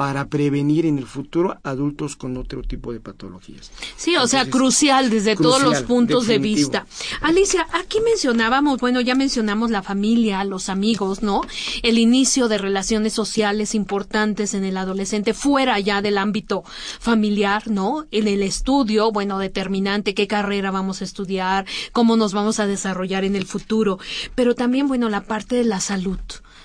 para 0.00 0.28
prevenir 0.28 0.86
en 0.86 0.96
el 0.96 1.04
futuro 1.04 1.58
adultos 1.62 2.16
con 2.16 2.38
otro 2.38 2.62
tipo 2.62 2.90
de 2.90 3.00
patologías. 3.00 3.70
Sí, 3.98 4.16
o 4.16 4.26
sea, 4.26 4.48
crucial 4.48 5.10
desde 5.10 5.36
todos 5.36 5.62
los 5.62 5.82
puntos 5.82 6.26
de 6.26 6.38
vista. 6.38 6.86
Alicia, 7.20 7.66
aquí 7.74 7.98
mencionábamos, 8.00 8.80
bueno, 8.80 9.02
ya 9.02 9.14
mencionamos 9.14 9.70
la 9.70 9.82
familia, 9.82 10.42
los 10.44 10.70
amigos, 10.70 11.22
¿no? 11.22 11.42
El 11.82 11.98
inicio 11.98 12.48
de 12.48 12.56
relaciones 12.56 13.12
sociales 13.12 13.74
importantes 13.74 14.54
en 14.54 14.64
el 14.64 14.78
adolescente 14.78 15.34
fuera 15.34 15.78
ya 15.78 16.00
del 16.00 16.16
ámbito 16.16 16.64
familiar, 16.98 17.68
¿no? 17.68 18.06
En 18.10 18.26
el 18.26 18.42
estudio, 18.42 19.12
bueno, 19.12 19.38
determinante 19.38 20.14
qué 20.14 20.26
carrera 20.26 20.70
vamos 20.70 21.02
a 21.02 21.04
estudiar, 21.04 21.66
cómo 21.92 22.16
nos 22.16 22.32
vamos 22.32 22.58
a 22.58 22.66
desarrollar 22.66 23.24
en 23.24 23.36
el 23.36 23.44
futuro, 23.44 23.98
pero 24.34 24.54
también, 24.54 24.88
bueno, 24.88 25.10
la 25.10 25.24
parte 25.24 25.56
de 25.56 25.64
la 25.64 25.78
salud. 25.78 26.20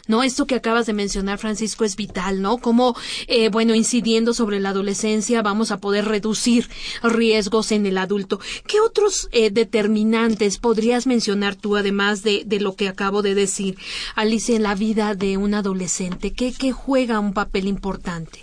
¿No? 0.07 0.24
Esto 0.24 0.45
que 0.45 0.55
acabas 0.55 0.85
de 0.85 0.93
mencionar, 0.93 1.38
Francisco, 1.38 1.83
es 1.83 1.95
vital, 1.95 2.41
¿no? 2.41 2.57
Como, 2.57 2.95
eh, 3.27 3.50
bueno, 3.50 3.75
incidiendo 3.75 4.33
sobre 4.33 4.59
la 4.59 4.69
adolescencia, 4.69 5.41
vamos 5.41 5.71
a 5.71 5.77
poder 5.77 6.05
reducir 6.05 6.69
riesgos 7.03 7.71
en 7.71 7.85
el 7.85 7.97
adulto. 7.97 8.39
¿Qué 8.67 8.79
otros 8.79 9.29
eh, 9.31 9.50
determinantes 9.50 10.57
podrías 10.57 11.07
mencionar 11.07 11.55
tú, 11.55 11.75
además 11.75 12.24
de, 12.24 12.43
de, 12.45 12.59
lo 12.59 12.75
que 12.75 12.88
acabo 12.88 13.21
de 13.21 13.35
decir, 13.35 13.77
Alicia, 14.15 14.55
en 14.55 14.63
la 14.63 14.75
vida 14.75 15.15
de 15.15 15.38
un 15.38 15.53
adolescente? 15.53 16.33
¿Qué, 16.33 16.53
qué 16.53 16.71
juega 16.71 17.19
un 17.19 17.33
papel 17.33 17.67
importante? 17.67 18.39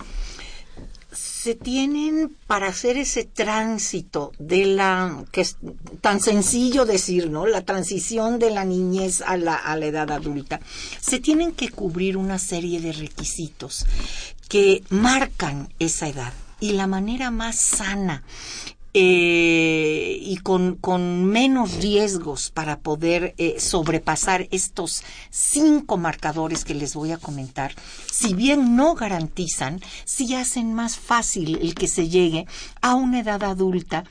Se 1.42 1.56
tienen 1.56 2.36
para 2.46 2.68
hacer 2.68 2.96
ese 2.96 3.24
tránsito 3.24 4.30
de 4.38 4.64
la 4.64 5.24
que 5.32 5.40
es 5.40 5.56
tan 6.00 6.20
sencillo 6.20 6.84
decir, 6.84 7.30
¿no? 7.30 7.46
La 7.46 7.62
transición 7.62 8.38
de 8.38 8.52
la 8.52 8.64
niñez 8.64 9.22
a 9.22 9.36
la, 9.36 9.56
a 9.56 9.74
la 9.74 9.86
edad 9.86 10.12
adulta. 10.12 10.60
Se 11.00 11.18
tienen 11.18 11.50
que 11.50 11.68
cubrir 11.68 12.16
una 12.16 12.38
serie 12.38 12.80
de 12.80 12.92
requisitos 12.92 13.86
que 14.48 14.84
marcan 14.88 15.68
esa 15.80 16.06
edad 16.06 16.32
y 16.60 16.74
la 16.74 16.86
manera 16.86 17.32
más 17.32 17.56
sana 17.56 18.22
eh, 18.94 20.18
y 20.20 20.36
con, 20.38 20.76
con, 20.76 21.24
menos 21.24 21.76
riesgos 21.76 22.50
para 22.50 22.80
poder 22.80 23.34
eh, 23.38 23.58
sobrepasar 23.58 24.48
estos 24.50 25.02
cinco 25.30 25.96
marcadores 25.96 26.64
que 26.64 26.74
les 26.74 26.94
voy 26.94 27.12
a 27.12 27.18
comentar, 27.18 27.74
si 28.10 28.34
bien 28.34 28.76
no 28.76 28.94
garantizan, 28.94 29.80
sí 30.04 30.34
hacen 30.34 30.74
más 30.74 30.98
fácil 30.98 31.58
el 31.62 31.74
que 31.74 31.88
se 31.88 32.08
llegue 32.08 32.46
a 32.82 32.94
una 32.94 33.20
edad 33.20 33.42
adulta 33.44 34.04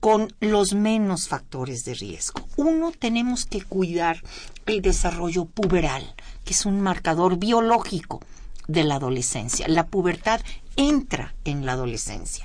con 0.00 0.32
los 0.38 0.74
menos 0.74 1.26
factores 1.26 1.84
de 1.84 1.94
riesgo. 1.94 2.46
Uno, 2.56 2.92
tenemos 2.92 3.44
que 3.44 3.62
cuidar 3.62 4.22
el 4.66 4.82
desarrollo 4.82 5.46
puberal, 5.46 6.14
que 6.44 6.54
es 6.54 6.64
un 6.64 6.80
marcador 6.80 7.38
biológico 7.38 8.20
de 8.68 8.84
la 8.84 8.96
adolescencia. 8.96 9.66
La 9.66 9.86
pubertad 9.86 10.40
entra 10.76 11.34
en 11.44 11.66
la 11.66 11.72
adolescencia. 11.72 12.44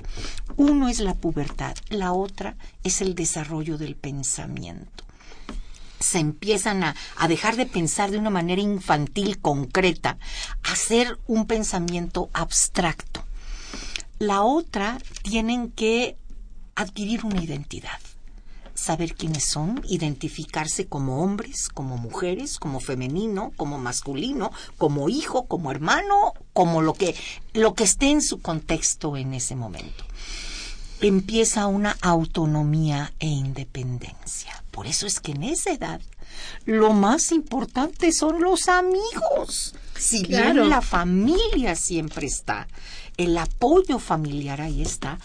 Uno 0.56 0.88
es 0.88 0.98
la 0.98 1.14
pubertad, 1.14 1.76
la 1.90 2.12
otra 2.12 2.56
es 2.82 3.00
el 3.00 3.14
desarrollo 3.14 3.78
del 3.78 3.94
pensamiento. 3.94 5.04
Se 6.00 6.18
empiezan 6.18 6.82
a, 6.82 6.96
dejar 7.28 7.56
de 7.56 7.66
pensar 7.66 8.10
de 8.10 8.18
una 8.18 8.30
manera 8.30 8.60
infantil, 8.60 9.38
concreta, 9.38 10.18
a 10.64 10.72
hacer 10.72 11.18
un 11.26 11.46
pensamiento 11.46 12.28
abstracto. 12.32 13.24
La 14.18 14.42
otra 14.42 14.98
tienen 15.22 15.70
que 15.70 16.16
adquirir 16.74 17.24
una 17.24 17.42
identidad 17.42 17.98
saber 18.74 19.14
quiénes 19.14 19.44
son, 19.44 19.80
identificarse 19.88 20.86
como 20.86 21.22
hombres, 21.22 21.68
como 21.68 21.96
mujeres, 21.96 22.58
como 22.58 22.80
femenino, 22.80 23.52
como 23.56 23.78
masculino, 23.78 24.50
como 24.78 25.08
hijo, 25.08 25.46
como 25.46 25.70
hermano, 25.70 26.34
como 26.52 26.82
lo 26.82 26.94
que, 26.94 27.14
lo 27.52 27.74
que 27.74 27.84
esté 27.84 28.10
en 28.10 28.20
su 28.20 28.40
contexto 28.40 29.16
en 29.16 29.34
ese 29.34 29.54
momento. 29.54 30.04
empieza 31.00 31.66
una 31.66 31.96
autonomía 32.00 33.12
e 33.18 33.26
independencia. 33.26 34.64
Por 34.70 34.86
eso 34.86 35.06
es 35.06 35.20
que 35.20 35.32
en 35.32 35.42
esa 35.42 35.70
edad 35.72 36.00
lo 36.64 36.92
más 36.92 37.30
importante 37.30 38.10
son 38.12 38.40
los 38.40 38.68
amigos. 38.68 39.74
Si 39.96 40.24
bien 40.24 40.68
la 40.68 40.80
familia 40.80 41.76
siempre 41.76 42.26
está, 42.26 42.68
el 43.16 43.36
apoyo 43.36 43.98
familiar 43.98 44.60
ahí 44.60 44.82
está, 44.82 45.18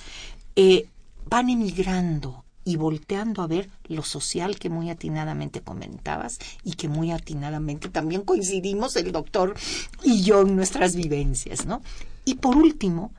eh, 0.55 0.87
van 1.25 1.49
emigrando 1.49 2.43
y 2.65 2.75
volteando 2.75 3.41
a 3.41 3.47
ver 3.47 3.69
lo 3.85 4.03
social 4.03 4.57
que 4.59 4.69
muy 4.69 4.89
atinadamente 4.89 5.61
comentabas 5.61 6.39
y 6.63 6.73
que 6.73 6.87
muy 6.87 7.11
atinadamente 7.11 7.89
también 7.89 8.21
coincidimos 8.21 8.95
el 8.95 9.11
doctor 9.11 9.55
y 10.03 10.23
yo 10.23 10.41
en 10.41 10.55
nuestras 10.55 10.95
vivencias, 10.95 11.65
¿no? 11.65 11.81
Y 12.25 12.35
por 12.35 12.57
último, 12.57 13.11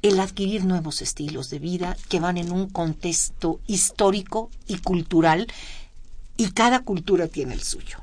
el 0.00 0.18
adquirir 0.20 0.64
nuevos 0.64 1.02
estilos 1.02 1.50
de 1.50 1.58
vida 1.58 1.96
que 2.08 2.20
van 2.20 2.38
en 2.38 2.50
un 2.50 2.68
contexto 2.68 3.60
histórico 3.66 4.50
y 4.66 4.78
cultural 4.78 5.46
y 6.36 6.50
cada 6.52 6.80
cultura 6.80 7.28
tiene 7.28 7.54
el 7.54 7.62
suyo. 7.62 7.98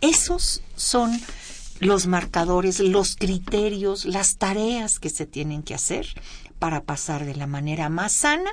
Esos 0.00 0.60
son 0.76 1.18
los 1.80 2.06
marcadores, 2.06 2.80
los 2.80 3.16
criterios, 3.16 4.04
las 4.04 4.36
tareas 4.36 4.98
que 4.98 5.08
se 5.08 5.24
tienen 5.24 5.62
que 5.62 5.74
hacer 5.74 6.06
para 6.58 6.82
pasar 6.82 7.24
de 7.24 7.34
la 7.34 7.46
manera 7.46 7.88
más 7.88 8.12
sana 8.12 8.50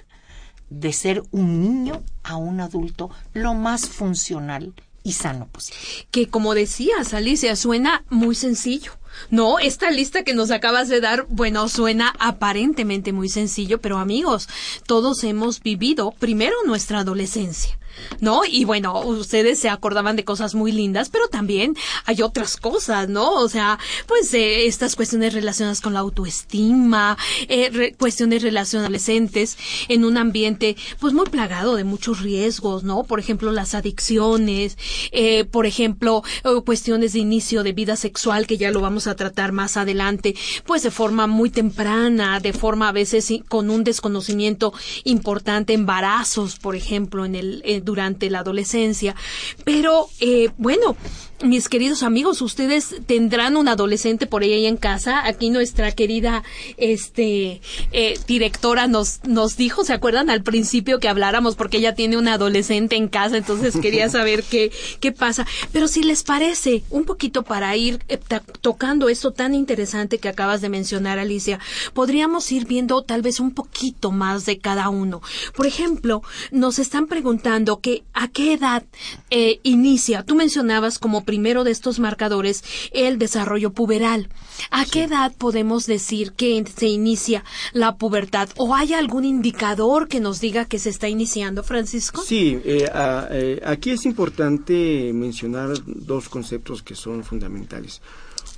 de 0.71 0.93
ser 0.93 1.21
un 1.31 1.61
niño 1.61 2.01
a 2.23 2.37
un 2.37 2.61
adulto 2.61 3.11
lo 3.33 3.53
más 3.53 3.87
funcional 3.89 4.73
y 5.03 5.13
sano 5.13 5.47
posible. 5.47 5.79
Que 6.11 6.27
como 6.27 6.55
decías, 6.55 7.13
Alicia, 7.13 7.55
suena 7.55 8.03
muy 8.09 8.35
sencillo. 8.35 8.93
No, 9.29 9.59
esta 9.59 9.91
lista 9.91 10.23
que 10.23 10.33
nos 10.33 10.51
acabas 10.51 10.87
de 10.87 11.01
dar, 11.01 11.25
bueno, 11.27 11.67
suena 11.67 12.13
aparentemente 12.19 13.11
muy 13.11 13.27
sencillo, 13.27 13.81
pero 13.81 13.97
amigos, 13.97 14.47
todos 14.87 15.23
hemos 15.25 15.61
vivido 15.61 16.11
primero 16.17 16.55
nuestra 16.65 16.99
adolescencia. 16.99 17.77
¿No? 18.19 18.41
Y 18.47 18.65
bueno, 18.65 18.99
ustedes 19.01 19.59
se 19.59 19.69
acordaban 19.69 20.15
de 20.15 20.25
cosas 20.25 20.55
muy 20.55 20.71
lindas, 20.71 21.09
pero 21.09 21.27
también 21.27 21.75
hay 22.05 22.21
otras 22.21 22.57
cosas, 22.57 23.09
¿no? 23.09 23.33
O 23.33 23.49
sea, 23.49 23.79
pues 24.07 24.33
eh, 24.33 24.67
estas 24.67 24.95
cuestiones 24.95 25.33
relacionadas 25.33 25.81
con 25.81 25.93
la 25.93 25.99
autoestima, 25.99 27.17
eh, 27.47 27.95
cuestiones 27.97 28.43
relacionadas 28.43 28.71
adolescentes 28.81 29.57
en 29.87 30.05
un 30.05 30.17
ambiente 30.17 30.75
pues 30.99 31.13
muy 31.13 31.25
plagado 31.25 31.75
de 31.75 31.83
muchos 31.83 32.21
riesgos, 32.21 32.83
¿no? 32.83 33.03
Por 33.03 33.19
ejemplo, 33.19 33.51
las 33.51 33.75
adicciones, 33.75 34.77
eh, 35.11 35.45
por 35.45 35.65
ejemplo, 35.65 36.23
cuestiones 36.65 37.13
de 37.13 37.19
inicio 37.19 37.63
de 37.63 37.73
vida 37.73 37.95
sexual 37.95 38.47
que 38.47 38.57
ya 38.57 38.71
lo 38.71 38.81
vamos 38.81 39.07
a 39.07 39.15
tratar 39.15 39.51
más 39.51 39.77
adelante, 39.77 40.35
pues 40.65 40.83
de 40.83 40.91
forma 40.91 41.27
muy 41.27 41.49
temprana, 41.49 42.39
de 42.39 42.53
forma 42.53 42.89
a 42.89 42.91
veces 42.91 43.31
con 43.47 43.69
un 43.69 43.83
desconocimiento 43.83 44.73
importante, 45.03 45.73
embarazos, 45.73 46.57
por 46.57 46.75
ejemplo, 46.75 47.25
en 47.25 47.35
el 47.35 47.80
durante 47.83 48.29
la 48.29 48.39
adolescencia. 48.39 49.15
Pero, 49.63 50.07
eh, 50.19 50.49
bueno, 50.57 50.95
mis 51.43 51.69
queridos 51.69 52.03
amigos, 52.03 52.41
ustedes 52.41 52.95
tendrán 53.05 53.57
un 53.57 53.67
adolescente 53.67 54.27
por 54.27 54.43
ahí 54.43 54.65
en 54.65 54.77
casa. 54.77 55.25
Aquí 55.25 55.49
nuestra 55.49 55.91
querida 55.91 56.43
este 56.77 57.61
eh, 57.91 58.19
directora 58.27 58.87
nos 58.87 59.23
nos 59.23 59.57
dijo, 59.57 59.83
¿se 59.83 59.93
acuerdan 59.93 60.29
al 60.29 60.43
principio 60.43 60.99
que 60.99 61.09
habláramos 61.09 61.55
porque 61.55 61.77
ella 61.77 61.95
tiene 61.95 62.17
un 62.17 62.27
adolescente 62.27 62.95
en 62.95 63.07
casa, 63.07 63.37
entonces 63.37 63.77
quería 63.77 64.09
saber 64.17 64.43
qué 64.43 64.71
qué 64.99 65.11
pasa. 65.11 65.45
Pero 65.71 65.87
si 65.87 66.03
les 66.03 66.23
parece, 66.23 66.83
un 66.89 67.05
poquito 67.05 67.43
para 67.43 67.75
ir 67.75 67.99
eh, 68.07 68.19
tocando 68.61 69.09
esto 69.09 69.31
tan 69.31 69.53
interesante 69.53 70.19
que 70.19 70.29
acabas 70.29 70.61
de 70.61 70.69
mencionar, 70.69 71.19
Alicia, 71.19 71.59
podríamos 71.93 72.51
ir 72.51 72.65
viendo 72.65 73.01
tal 73.03 73.21
vez 73.21 73.39
un 73.39 73.51
poquito 73.51 74.11
más 74.11 74.45
de 74.45 74.59
cada 74.59 74.89
uno. 74.89 75.21
Por 75.55 75.65
ejemplo, 75.65 76.21
nos 76.51 76.79
están 76.79 77.07
preguntando 77.07 77.79
que 77.79 78.03
a 78.13 78.27
qué 78.27 78.53
edad 78.53 78.83
eh, 79.29 79.59
inicia. 79.63 80.23
Tú 80.23 80.35
mencionabas 80.35 80.99
como 80.99 81.23
primero 81.31 81.63
de 81.63 81.71
estos 81.71 81.97
marcadores 81.97 82.61
el 82.91 83.17
desarrollo 83.17 83.71
puberal. 83.71 84.27
¿A 84.69 84.83
qué 84.83 85.03
edad 85.03 85.33
podemos 85.37 85.85
decir 85.85 86.33
que 86.33 86.61
se 86.77 86.87
inicia 86.87 87.45
la 87.71 87.95
pubertad? 87.95 88.49
¿O 88.57 88.75
hay 88.75 88.91
algún 88.91 89.23
indicador 89.23 90.09
que 90.09 90.19
nos 90.19 90.41
diga 90.41 90.65
que 90.65 90.77
se 90.77 90.89
está 90.89 91.07
iniciando, 91.07 91.63
Francisco? 91.63 92.21
Sí, 92.21 92.59
eh, 92.65 92.85
eh, 93.31 93.61
aquí 93.65 93.91
es 93.91 94.05
importante 94.05 95.13
mencionar 95.13 95.69
dos 95.85 96.27
conceptos 96.27 96.83
que 96.83 96.95
son 96.95 97.23
fundamentales. 97.23 98.01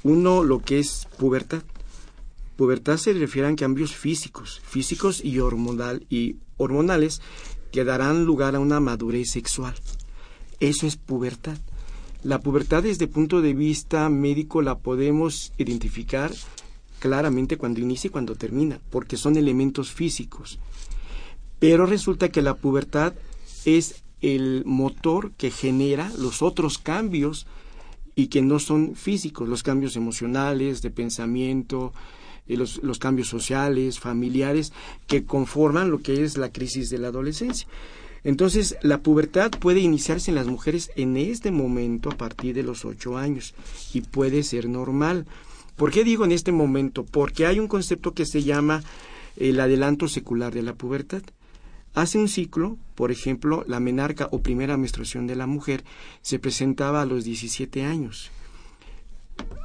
Uno, 0.01 0.43
lo 0.43 0.57
que 0.57 0.79
es 0.79 1.07
pubertad. 1.19 1.61
Pubertad 2.55 2.97
se 2.97 3.13
refiere 3.13 3.49
a 3.49 3.55
cambios 3.55 3.95
físicos, 3.95 4.63
físicos 4.65 5.23
y, 5.23 5.37
hormonal, 5.37 6.07
y 6.09 6.37
hormonales 6.57 7.21
que 7.71 7.83
darán 7.83 8.25
lugar 8.25 8.55
a 8.55 8.59
una 8.59 8.79
madurez 8.79 9.29
sexual. 9.29 9.75
Eso 10.59 10.87
es 10.87 10.95
pubertad. 10.95 11.59
La 12.23 12.39
pubertad 12.39 12.83
desde 12.83 13.07
punto 13.07 13.41
de 13.41 13.53
vista 13.53 14.07
médico 14.09 14.61
la 14.61 14.77
podemos 14.79 15.51
identificar 15.57 16.31
claramente 16.99 17.57
cuando 17.57 17.81
inicia 17.81 18.07
y 18.07 18.11
cuando 18.11 18.35
termina, 18.35 18.79
porque 18.89 19.17
son 19.17 19.35
elementos 19.35 19.91
físicos. 19.91 20.57
Pero 21.59 21.85
resulta 21.85 22.29
que 22.29 22.41
la 22.41 22.55
pubertad 22.55 23.13
es 23.65 24.03
el 24.21 24.63
motor 24.65 25.31
que 25.31 25.51
genera 25.51 26.09
los 26.17 26.41
otros 26.41 26.77
cambios 26.77 27.45
y 28.15 28.27
que 28.27 28.41
no 28.41 28.59
son 28.59 28.95
físicos, 28.95 29.49
los 29.49 29.63
cambios 29.63 29.97
emocionales, 29.97 30.81
de 30.81 30.91
pensamiento, 30.91 31.91
eh, 32.47 32.55
los, 32.55 32.81
los 32.83 32.99
cambios 32.99 33.27
sociales, 33.27 33.99
familiares, 33.99 34.71
que 35.07 35.25
conforman 35.25 35.91
lo 35.91 35.99
que 35.99 36.23
es 36.23 36.37
la 36.37 36.53
crisis 36.53 36.89
de 36.89 36.99
la 36.99 37.09
adolescencia. 37.09 37.67
Entonces, 38.23 38.77
la 38.81 38.99
pubertad 38.99 39.51
puede 39.51 39.81
iniciarse 39.81 40.31
en 40.31 40.35
las 40.35 40.47
mujeres 40.47 40.91
en 40.95 41.17
este 41.17 41.51
momento 41.51 42.09
a 42.09 42.17
partir 42.17 42.55
de 42.55 42.63
los 42.63 42.85
ocho 42.85 43.17
años 43.17 43.53
y 43.93 44.01
puede 44.01 44.43
ser 44.43 44.69
normal. 44.69 45.25
¿Por 45.75 45.91
qué 45.91 46.03
digo 46.03 46.23
en 46.23 46.31
este 46.31 46.51
momento? 46.51 47.03
Porque 47.03 47.45
hay 47.45 47.59
un 47.59 47.67
concepto 47.67 48.13
que 48.13 48.25
se 48.25 48.43
llama 48.43 48.83
el 49.35 49.59
adelanto 49.59 50.07
secular 50.07 50.53
de 50.53 50.61
la 50.61 50.73
pubertad. 50.73 51.23
Hace 51.95 52.17
un 52.17 52.27
ciclo, 52.27 52.77
por 52.95 53.11
ejemplo, 53.11 53.65
la 53.67 53.79
menarca 53.79 54.27
o 54.31 54.41
primera 54.41 54.77
menstruación 54.77 55.27
de 55.27 55.35
la 55.35 55.45
mujer 55.45 55.83
se 56.21 56.39
presentaba 56.39 57.01
a 57.01 57.05
los 57.05 57.23
17 57.23 57.83
años. 57.83 58.31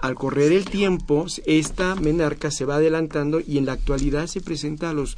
Al 0.01 0.15
correr 0.15 0.53
el 0.53 0.65
tiempo, 0.65 1.27
esta 1.47 1.95
menarca 1.95 2.51
se 2.51 2.65
va 2.65 2.77
adelantando 2.77 3.41
y 3.41 3.59
en 3.59 3.67
la 3.67 3.73
actualidad 3.73 4.27
se 4.27 4.41
presenta 4.41 4.91
a 4.91 4.95
los 4.95 5.17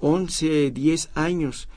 11, 0.00 0.70
10 0.70 1.10
años. 1.14 1.68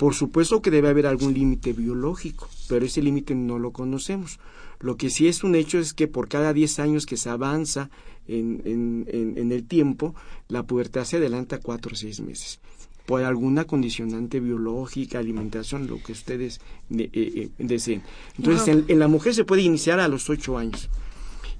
Por 0.00 0.14
supuesto 0.14 0.62
que 0.62 0.70
debe 0.70 0.88
haber 0.88 1.06
algún 1.06 1.34
límite 1.34 1.74
biológico, 1.74 2.48
pero 2.70 2.86
ese 2.86 3.02
límite 3.02 3.34
no 3.34 3.58
lo 3.58 3.70
conocemos. 3.70 4.40
Lo 4.78 4.96
que 4.96 5.10
sí 5.10 5.28
es 5.28 5.44
un 5.44 5.54
hecho 5.54 5.78
es 5.78 5.92
que 5.92 6.08
por 6.08 6.26
cada 6.26 6.54
10 6.54 6.78
años 6.78 7.04
que 7.04 7.18
se 7.18 7.28
avanza 7.28 7.90
en, 8.26 8.62
en, 8.64 9.52
el 9.52 9.64
tiempo, 9.64 10.14
la 10.48 10.62
pubertad 10.62 11.04
se 11.04 11.18
adelanta 11.18 11.58
4 11.58 11.92
o 11.92 11.94
6 11.94 12.22
meses 12.22 12.60
por 13.04 13.22
alguna 13.24 13.66
condicionante 13.66 14.40
biológica, 14.40 15.18
alimentación, 15.18 15.86
lo 15.86 16.02
que 16.02 16.12
ustedes 16.12 16.62
eh, 16.96 17.10
eh, 17.12 17.50
deseen. 17.58 18.02
Entonces, 18.38 18.68
en, 18.68 18.86
en, 18.88 18.98
la 19.00 19.08
mujer 19.08 19.34
se 19.34 19.44
puede 19.44 19.60
iniciar 19.60 20.00
a 20.00 20.08
los 20.08 20.30
8 20.30 20.56
años 20.56 20.88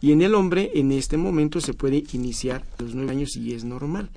y 0.00 0.12
en 0.12 0.22
el 0.22 0.34
hombre 0.34 0.70
en 0.76 0.92
este 0.92 1.18
momento 1.18 1.60
se 1.60 1.74
puede 1.74 2.04
iniciar 2.14 2.64
a 2.78 2.84
los 2.84 2.94
9 2.94 3.10
años 3.10 3.36
y 3.36 3.52
es 3.52 3.64
normal. 3.64 4.08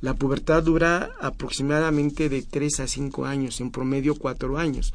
La 0.00 0.14
pubertad 0.14 0.62
dura 0.62 1.10
aproximadamente 1.20 2.28
de 2.28 2.42
3 2.42 2.80
a 2.80 2.86
5 2.86 3.24
años, 3.24 3.60
en 3.60 3.70
promedio 3.70 4.14
4 4.14 4.58
años. 4.58 4.92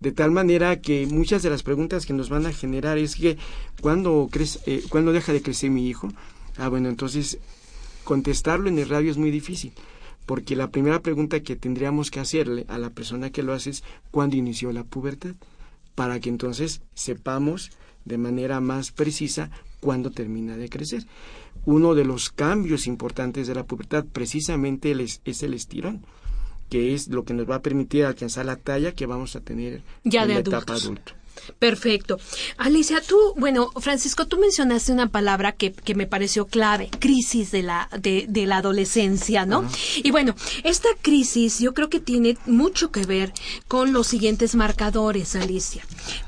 De 0.00 0.12
tal 0.12 0.30
manera 0.30 0.80
que 0.80 1.06
muchas 1.06 1.42
de 1.42 1.50
las 1.50 1.62
preguntas 1.62 2.04
que 2.04 2.12
nos 2.12 2.28
van 2.28 2.46
a 2.46 2.52
generar 2.52 2.98
es 2.98 3.16
que 3.16 3.38
¿cuándo, 3.80 4.28
crece, 4.30 4.60
eh, 4.66 4.84
¿cuándo 4.88 5.12
deja 5.12 5.32
de 5.32 5.42
crecer 5.42 5.70
mi 5.70 5.88
hijo? 5.88 6.08
Ah, 6.58 6.68
bueno, 6.68 6.88
entonces 6.88 7.38
contestarlo 8.04 8.68
en 8.68 8.78
el 8.78 8.88
radio 8.88 9.10
es 9.10 9.16
muy 9.16 9.30
difícil, 9.30 9.72
porque 10.26 10.54
la 10.54 10.70
primera 10.70 11.00
pregunta 11.00 11.40
que 11.40 11.56
tendríamos 11.56 12.10
que 12.10 12.20
hacerle 12.20 12.66
a 12.68 12.78
la 12.78 12.90
persona 12.90 13.30
que 13.30 13.42
lo 13.42 13.54
hace 13.54 13.70
es 13.70 13.84
¿cuándo 14.10 14.36
inició 14.36 14.70
la 14.72 14.84
pubertad? 14.84 15.34
Para 15.94 16.20
que 16.20 16.28
entonces 16.28 16.82
sepamos 16.94 17.70
de 18.04 18.18
manera 18.18 18.60
más 18.60 18.92
precisa 18.92 19.50
cuándo 19.86 20.10
termina 20.10 20.56
de 20.56 20.68
crecer 20.68 21.06
uno 21.64 21.94
de 21.94 22.04
los 22.04 22.30
cambios 22.30 22.86
importantes 22.86 23.46
de 23.46 23.54
la 23.54 23.64
pubertad 23.64 24.04
precisamente 24.12 24.90
es, 25.24 25.42
el 25.42 25.54
estirón 25.54 26.04
que 26.68 26.94
es 26.94 27.06
lo 27.06 27.24
que 27.24 27.34
nos 27.34 27.48
va 27.48 27.56
a 27.56 27.62
permitir 27.62 28.04
alcanzar 28.04 28.46
la 28.46 28.56
talla 28.56 28.92
que 28.92 29.06
vamos 29.06 29.36
a 29.36 29.40
tener 29.40 29.82
ya 30.02 30.22
en 30.22 30.28
la 30.30 30.38
etapa 30.38 30.74
adulta. 30.74 31.14
Perfecto. 31.58 32.18
Alicia, 32.56 33.00
tú, 33.06 33.16
bueno, 33.36 33.70
Francisco, 33.78 34.26
tú 34.26 34.38
mencionaste 34.38 34.90
una 34.90 35.08
palabra 35.08 35.52
que, 35.52 35.70
que 35.72 35.94
me 35.94 36.06
pareció 36.06 36.46
clave, 36.46 36.88
crisis 36.98 37.52
de 37.52 37.62
la, 37.62 37.88
de, 38.00 38.26
de 38.28 38.46
la 38.46 38.56
adolescencia, 38.56 39.46
¿no? 39.46 39.68
Y 40.02 40.10
bueno, 40.10 40.34
esta 40.64 40.88
crisis 41.02 41.60
yo 41.60 41.72
creo 41.74 41.88
que 41.88 42.00
tiene 42.00 42.36
mucho 42.46 42.90
que 42.90 43.04
ver 43.04 43.32
con 43.68 43.92
los 43.92 44.08
siguientes 44.08 44.56
marcadores, 44.56 45.36
Alicia. 45.36 45.84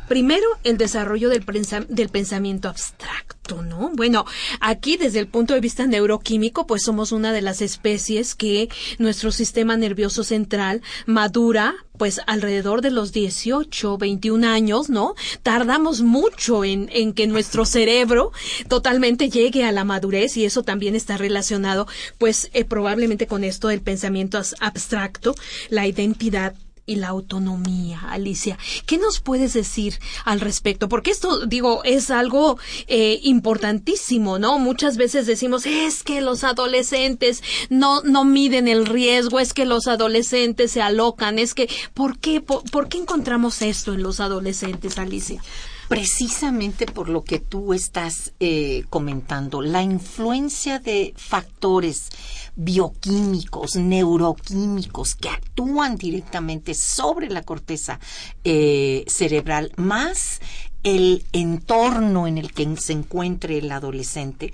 Primero, 0.09 0.47
el 0.65 0.79
desarrollo 0.79 1.29
del, 1.29 1.45
del 1.89 2.09
pensamiento 2.09 2.69
abstracto. 2.69 3.39
¿no? 3.63 3.91
Bueno, 3.95 4.27
aquí 4.61 4.97
desde 4.97 5.21
el 5.21 5.27
punto 5.27 5.55
de 5.55 5.61
vista 5.61 5.87
neuroquímico, 5.87 6.67
pues 6.67 6.83
somos 6.83 7.13
una 7.13 7.33
de 7.33 7.43
las 7.43 7.63
especies 7.63 8.35
que 8.35 8.69
nuestro 8.99 9.33
sistema 9.33 9.77
nervioso 9.77 10.25
central 10.25 10.83
madura 11.07 11.75
pues 11.97 12.21
alrededor 12.29 12.81
de 12.81 12.93
los 12.93 13.13
18, 13.13 13.99
21 13.99 14.47
años, 14.47 14.89
¿no? 14.89 15.15
Tardamos 15.43 16.03
mucho 16.03 16.65
en, 16.65 16.89
en 16.93 17.13
que 17.13 17.27
nuestro 17.27 17.65
cerebro 17.67 18.31
totalmente 18.69 19.31
llegue 19.31 19.65
a 19.65 19.73
la 19.73 19.85
madurez 19.85 20.37
y 20.37 20.45
eso 20.45 20.63
también 20.63 20.95
está 20.95 21.17
relacionado 21.17 21.89
pues 22.19 22.51
eh, 22.53 22.65
probablemente 22.65 23.27
con 23.27 23.43
esto 23.43 23.69
del 23.69 23.81
pensamiento 23.81 24.41
abstracto, 24.61 25.35
la 25.71 25.89
identidad 25.89 26.55
y 26.89 26.97
la 26.97 27.09
autonomía, 27.09 28.01
Alicia. 28.09 28.59
¿Qué 28.87 28.97
nos 28.97 29.21
puedes 29.21 29.53
decir 29.53 30.01
al 30.25 30.41
respecto? 30.41 30.89
Porque 30.89 31.11
esto, 31.11 31.45
digo, 31.47 31.85
es 31.85 32.11
algo 32.11 32.59
eh, 32.87 33.21
importantísimo, 33.23 34.39
¿no? 34.39 34.59
Muchas 34.59 34.97
veces 34.97 35.27
decimos, 35.27 35.67
es 35.67 36.03
que 36.03 36.23
los 36.23 36.45
adolescentes 36.45 37.43
no, 37.69 38.01
no 38.03 38.25
miden 38.25 38.69
el 38.69 38.87
riesgo, 38.87 39.39
es 39.39 39.53
que 39.53 39.67
los 39.67 39.87
adolescentes 39.87 40.73
se 40.73 40.81
alocan, 40.81 41.39
es 41.39 41.53
que, 41.53 41.69
¿por 41.93 42.19
qué, 42.19 42.41
por, 42.41 42.89
qué 42.89 42.97
encontramos 42.97 43.61
esto 43.61 43.93
en 43.93 44.03
los 44.03 44.19
adolescentes, 44.19 44.99
Alicia? 44.99 45.43
Precisamente 45.89 46.85
por 46.85 47.09
lo 47.09 47.25
que 47.25 47.39
tú 47.39 47.73
estás 47.73 48.33
eh, 48.41 48.85
comentando, 48.91 49.63
la 49.63 49.83
influencia 49.83 50.79
de 50.79 51.15
factores 51.17 52.11
bioquímicos, 52.57 53.77
neuroquímicos 53.77 55.15
que 55.15 55.31
actúan 55.31 55.97
directamente 55.97 56.75
sobre 56.75 57.31
la 57.31 57.43
corteza 57.43 57.99
eh, 58.45 59.05
cerebral, 59.07 59.73
más 59.77 60.41
el 60.83 61.25
entorno 61.33 62.27
en 62.27 62.39
el 62.39 62.53
que 62.53 62.77
se 62.77 62.93
encuentre 62.93 63.59
el 63.59 63.73
adolescente, 63.73 64.53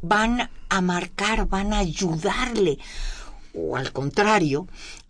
van 0.00 0.50
a 0.70 0.80
marcar, 0.80 1.46
van 1.46 1.74
a 1.74 1.78
ayudarle, 1.78 2.78
o 3.54 3.76
al 3.76 3.92
contrario, 3.92 4.66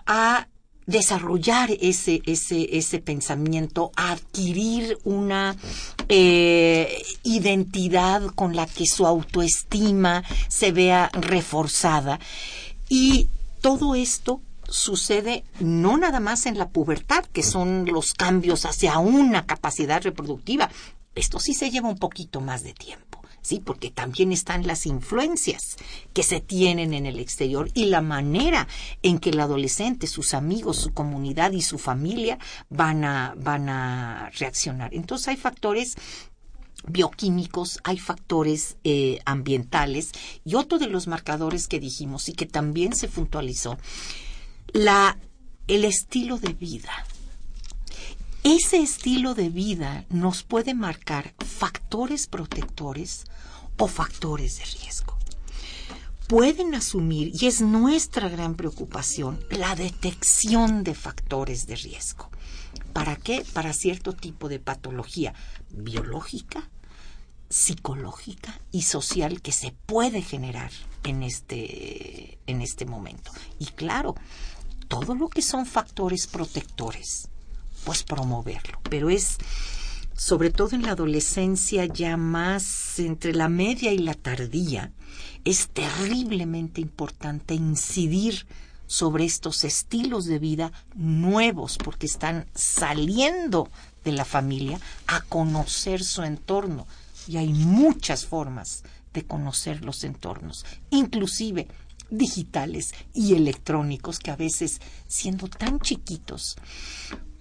a 0.07 0.49
desarrollar 0.91 1.71
ese, 1.81 2.21
ese, 2.27 2.77
ese 2.77 2.99
pensamiento, 2.99 3.93
adquirir 3.97 4.99
una 5.05 5.57
eh, 6.09 7.03
identidad 7.23 8.23
con 8.35 8.57
la 8.57 8.67
que 8.67 8.87
su 8.87 9.07
autoestima 9.07 10.25
se 10.49 10.73
vea 10.73 11.11
reforzada. 11.13 12.19
Y 12.89 13.29
todo 13.61 13.95
esto 13.95 14.41
sucede 14.69 15.45
no 15.61 15.97
nada 15.97 16.21
más 16.21 16.47
en 16.47 16.59
la 16.59 16.69
pubertad, 16.69 17.25
que 17.27 17.43
son 17.43 17.87
los 17.87 18.15
cambios 18.15 18.65
hacia 18.65 18.99
una 18.99 19.47
capacidad 19.47 20.03
reproductiva. 20.03 20.71
Esto 21.15 21.41
sí 21.41 21.55
se 21.55 21.71
lleva 21.71 21.89
un 21.89 21.99
poquito 21.99 22.41
más 22.41 22.63
de 22.63 22.73
tiempo. 22.73 23.10
¿Sí? 23.43 23.61
Porque 23.65 23.91
también 23.91 24.33
están 24.33 24.67
las 24.67 24.87
influencias 24.87 25.77
que 26.13 26.23
se 26.23 26.41
tienen 26.41 26.95
en 26.95 27.07
el 27.07 27.19
exterior 27.19 27.71
y 27.75 27.87
la 27.87 28.01
manera 28.01 28.69
en 29.03 29.19
que 29.19 29.31
el 29.31 29.41
adolescente, 29.41 30.07
sus 30.07 30.35
amigos, 30.35 30.77
su 30.77 30.93
comunidad 30.93 31.53
y 31.53 31.63
su 31.63 31.79
familia 31.79 32.39
van 32.69 33.05
a, 33.05 33.35
van 33.37 33.69
a 33.69 34.31
reaccionar. 34.39 34.95
Entonces 34.95 35.29
hay 35.29 35.37
factores 35.37 35.97
bioquímicos, 36.87 37.79
hay 37.85 37.99
factores 37.99 38.77
eh, 38.85 39.21
ambientales 39.25 40.13
y 40.45 40.55
otro 40.55 40.79
de 40.79 40.87
los 40.87 41.07
marcadores 41.07 41.69
que 41.69 41.81
dijimos 41.81 42.29
y 42.29 42.33
que 42.33 42.47
también 42.47 42.95
se 42.95 43.09
puntualizó, 43.09 43.79
la, 44.73 45.19
el 45.67 45.85
estilo 45.85 46.39
de 46.39 46.53
vida. 46.55 46.93
Ese 48.43 48.79
estilo 48.79 49.35
de 49.35 49.51
vida 49.51 50.07
nos 50.09 50.43
puede 50.43 50.75
marcar 50.75 51.35
factores 51.61 52.27
protectores 52.27 53.27
o 53.77 53.87
factores 53.87 54.57
de 54.57 54.65
riesgo. 54.65 55.19
Pueden 56.27 56.75
asumir, 56.75 57.33
y 57.39 57.49
es 57.49 57.61
nuestra 57.61 58.31
gran 58.31 58.55
preocupación, 58.55 59.39
la 59.51 59.75
detección 59.75 60.85
de 60.85 60.95
factores 60.95 61.67
de 61.67 61.77
riesgo. 61.77 62.31
¿Para 62.95 63.15
qué? 63.17 63.45
Para 63.53 63.75
cierto 63.75 64.15
tipo 64.15 64.49
de 64.49 64.59
patología 64.59 65.35
biológica, 65.69 66.71
psicológica 67.51 68.59
y 68.73 68.83
social 68.83 69.43
que 69.43 69.53
se 69.53 69.73
puede 69.85 70.23
generar 70.23 70.71
en 71.05 71.23
este, 71.23 72.39
en 72.47 72.63
este 72.63 72.87
momento. 72.87 73.33
Y 73.59 73.67
claro, 73.67 74.15
todo 74.89 75.15
lo 75.15 75.29
que 75.29 75.43
son 75.43 75.67
factores 75.67 76.27
protectores 76.27 77.29
pues 77.85 78.03
promoverlo. 78.03 78.79
Pero 78.89 79.11
es 79.11 79.37
sobre 80.21 80.51
todo 80.51 80.77
en 80.77 80.83
la 80.83 80.93
adolescencia 80.93 81.87
ya 81.87 82.19
más 82.19 82.99
entre 82.99 83.33
la 83.33 83.49
media 83.49 83.91
y 83.91 83.97
la 83.97 84.13
tardía, 84.13 84.93
es 85.47 85.71
terriblemente 85.71 86.83
importante 86.83 87.55
incidir 87.55 88.47
sobre 88.87 89.25
estos 89.25 89.65
estilos 89.65 90.27
de 90.27 90.39
vida 90.39 90.73
nuevos 90.95 91.79
porque 91.83 92.05
están 92.05 92.45
saliendo 92.55 93.71
de 94.05 94.13
la 94.13 94.27
familia 94.27 94.79
a 95.07 95.23
conocer 95.23 96.05
su 96.05 96.23
entorno. 96.23 96.87
Y 97.27 97.39
hay 97.39 97.55
muchas 97.55 98.27
formas 98.27 98.83
de 99.15 99.25
conocer 99.25 99.83
los 99.87 100.05
entornos, 100.05 100.67
inclusive 100.91 101.67
digitales 102.11 102.93
y 103.15 103.37
electrónicos 103.37 104.19
que 104.19 104.31
a 104.31 104.37
veces 104.37 104.83
siendo 105.09 105.49
tan 105.49 105.81
chiquitos 105.81 106.59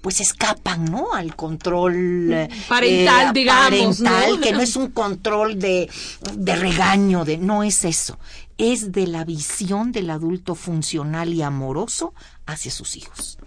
pues 0.01 0.21
escapan, 0.21 0.85
¿no? 0.85 1.13
Al 1.13 1.35
control 1.35 2.31
eh, 2.31 2.49
parental, 2.67 3.33
digamos, 3.33 3.99
parental, 3.99 4.39
que 4.39 4.51
no 4.53 4.61
es 4.61 4.75
un 4.75 4.91
control 4.91 5.59
de, 5.59 5.89
de 6.33 6.55
regaño, 6.55 7.25
de 7.25 7.37
no 7.37 7.63
es 7.63 7.85
eso, 7.85 8.17
es 8.57 8.91
de 8.91 9.07
la 9.07 9.25
visión 9.25 9.91
del 9.91 10.09
adulto 10.09 10.55
funcional 10.55 11.33
y 11.33 11.41
amoroso 11.41 12.13
hacia 12.45 12.71
sus 12.71 12.95
hijos. 12.95 13.37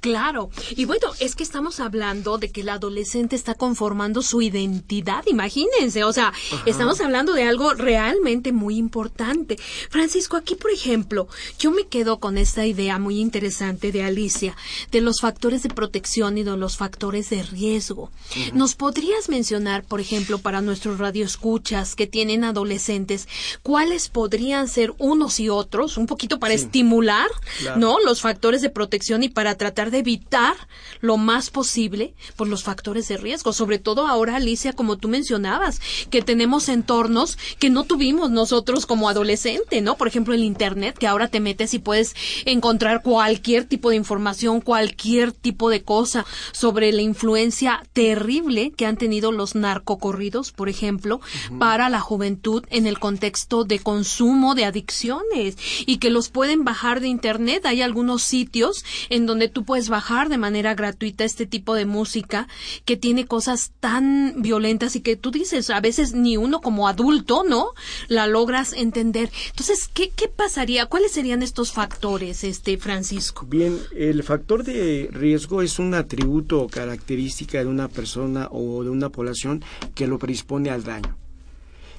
Claro. 0.00 0.50
Y 0.70 0.84
bueno, 0.84 1.08
es 1.18 1.34
que 1.34 1.42
estamos 1.42 1.80
hablando 1.80 2.38
de 2.38 2.50
que 2.50 2.60
el 2.60 2.68
adolescente 2.68 3.34
está 3.34 3.54
conformando 3.54 4.22
su 4.22 4.40
identidad, 4.40 5.24
imagínense. 5.26 6.04
O 6.04 6.12
sea, 6.12 6.32
estamos 6.66 7.00
hablando 7.00 7.32
de 7.32 7.42
algo 7.42 7.74
realmente 7.74 8.52
muy 8.52 8.76
importante. 8.76 9.58
Francisco, 9.90 10.36
aquí, 10.36 10.54
por 10.54 10.70
ejemplo, 10.70 11.26
yo 11.58 11.72
me 11.72 11.88
quedo 11.88 12.20
con 12.20 12.38
esta 12.38 12.64
idea 12.64 12.98
muy 12.98 13.18
interesante 13.18 13.90
de 13.90 14.04
Alicia, 14.04 14.56
de 14.92 15.00
los 15.00 15.20
factores 15.20 15.64
de 15.64 15.70
protección 15.70 16.38
y 16.38 16.44
de 16.44 16.56
los 16.56 16.76
factores 16.76 17.30
de 17.30 17.42
riesgo. 17.42 18.12
¿Nos 18.54 18.76
podrías 18.76 19.28
mencionar, 19.28 19.82
por 19.82 20.00
ejemplo, 20.00 20.38
para 20.38 20.60
nuestros 20.60 20.98
radioescuchas 20.98 21.96
que 21.96 22.06
tienen 22.06 22.44
adolescentes, 22.44 23.26
cuáles 23.62 24.08
podrían 24.08 24.68
ser 24.68 24.94
unos 24.98 25.40
y 25.40 25.48
otros, 25.48 25.98
un 25.98 26.06
poquito 26.06 26.38
para 26.38 26.54
estimular, 26.54 27.28
¿no? 27.76 27.98
Los 27.98 28.20
factores 28.20 28.62
de 28.62 28.70
protección 28.70 29.24
y 29.24 29.28
para 29.28 29.56
tratar 29.56 29.87
de 29.90 29.98
evitar 29.98 30.56
lo 31.00 31.16
más 31.16 31.50
posible 31.50 32.14
por 32.36 32.48
los 32.48 32.64
factores 32.64 33.08
de 33.08 33.16
riesgo. 33.16 33.52
Sobre 33.52 33.78
todo 33.78 34.06
ahora, 34.06 34.36
Alicia, 34.36 34.72
como 34.72 34.96
tú 34.96 35.08
mencionabas, 35.08 35.80
que 36.10 36.22
tenemos 36.22 36.68
entornos 36.68 37.38
que 37.58 37.70
no 37.70 37.84
tuvimos 37.84 38.30
nosotros 38.30 38.86
como 38.86 39.08
adolescente, 39.08 39.80
¿no? 39.80 39.96
Por 39.96 40.08
ejemplo, 40.08 40.34
el 40.34 40.44
Internet, 40.44 40.98
que 40.98 41.06
ahora 41.06 41.28
te 41.28 41.40
metes 41.40 41.74
y 41.74 41.78
puedes 41.78 42.14
encontrar 42.44 43.02
cualquier 43.02 43.64
tipo 43.64 43.90
de 43.90 43.96
información, 43.96 44.60
cualquier 44.60 45.32
tipo 45.32 45.70
de 45.70 45.82
cosa 45.82 46.26
sobre 46.52 46.92
la 46.92 47.02
influencia 47.02 47.82
terrible 47.92 48.72
que 48.76 48.86
han 48.86 48.96
tenido 48.96 49.32
los 49.32 49.54
narcocorridos, 49.54 50.52
por 50.52 50.68
ejemplo, 50.68 51.20
para 51.58 51.88
la 51.88 52.00
juventud 52.00 52.64
en 52.70 52.86
el 52.86 52.98
contexto 52.98 53.64
de 53.64 53.78
consumo 53.78 54.54
de 54.54 54.64
adicciones 54.64 55.56
y 55.86 55.98
que 55.98 56.10
los 56.10 56.28
pueden 56.28 56.64
bajar 56.64 57.00
de 57.00 57.08
Internet. 57.08 57.66
Hay 57.66 57.82
algunos 57.82 58.22
sitios 58.22 58.84
en 59.08 59.26
donde 59.26 59.48
tú 59.48 59.64
puedes 59.64 59.77
bajar 59.88 60.28
de 60.28 60.38
manera 60.38 60.74
gratuita 60.74 61.24
este 61.24 61.46
tipo 61.46 61.74
de 61.74 61.86
música 61.86 62.48
que 62.84 62.96
tiene 62.96 63.26
cosas 63.26 63.72
tan 63.78 64.42
violentas 64.42 64.96
y 64.96 65.00
que 65.00 65.14
tú 65.14 65.30
dices, 65.30 65.70
a 65.70 65.80
veces 65.80 66.14
ni 66.14 66.36
uno 66.36 66.60
como 66.60 66.88
adulto, 66.88 67.44
¿no? 67.44 67.68
La 68.08 68.26
logras 68.26 68.72
entender. 68.72 69.30
Entonces, 69.50 69.88
¿qué, 69.94 70.10
qué 70.10 70.26
pasaría? 70.28 70.86
¿Cuáles 70.86 71.12
serían 71.12 71.42
estos 71.42 71.72
factores, 71.72 72.42
este 72.42 72.76
Francisco? 72.78 73.46
Bien, 73.46 73.78
el 73.94 74.24
factor 74.24 74.64
de 74.64 75.08
riesgo 75.12 75.62
es 75.62 75.78
un 75.78 75.94
atributo 75.94 76.62
o 76.62 76.68
característica 76.68 77.58
de 77.58 77.66
una 77.66 77.86
persona 77.88 78.48
o 78.50 78.82
de 78.82 78.90
una 78.90 79.10
población 79.10 79.62
que 79.94 80.08
lo 80.08 80.18
predispone 80.18 80.70
al 80.70 80.82
daño 80.82 81.16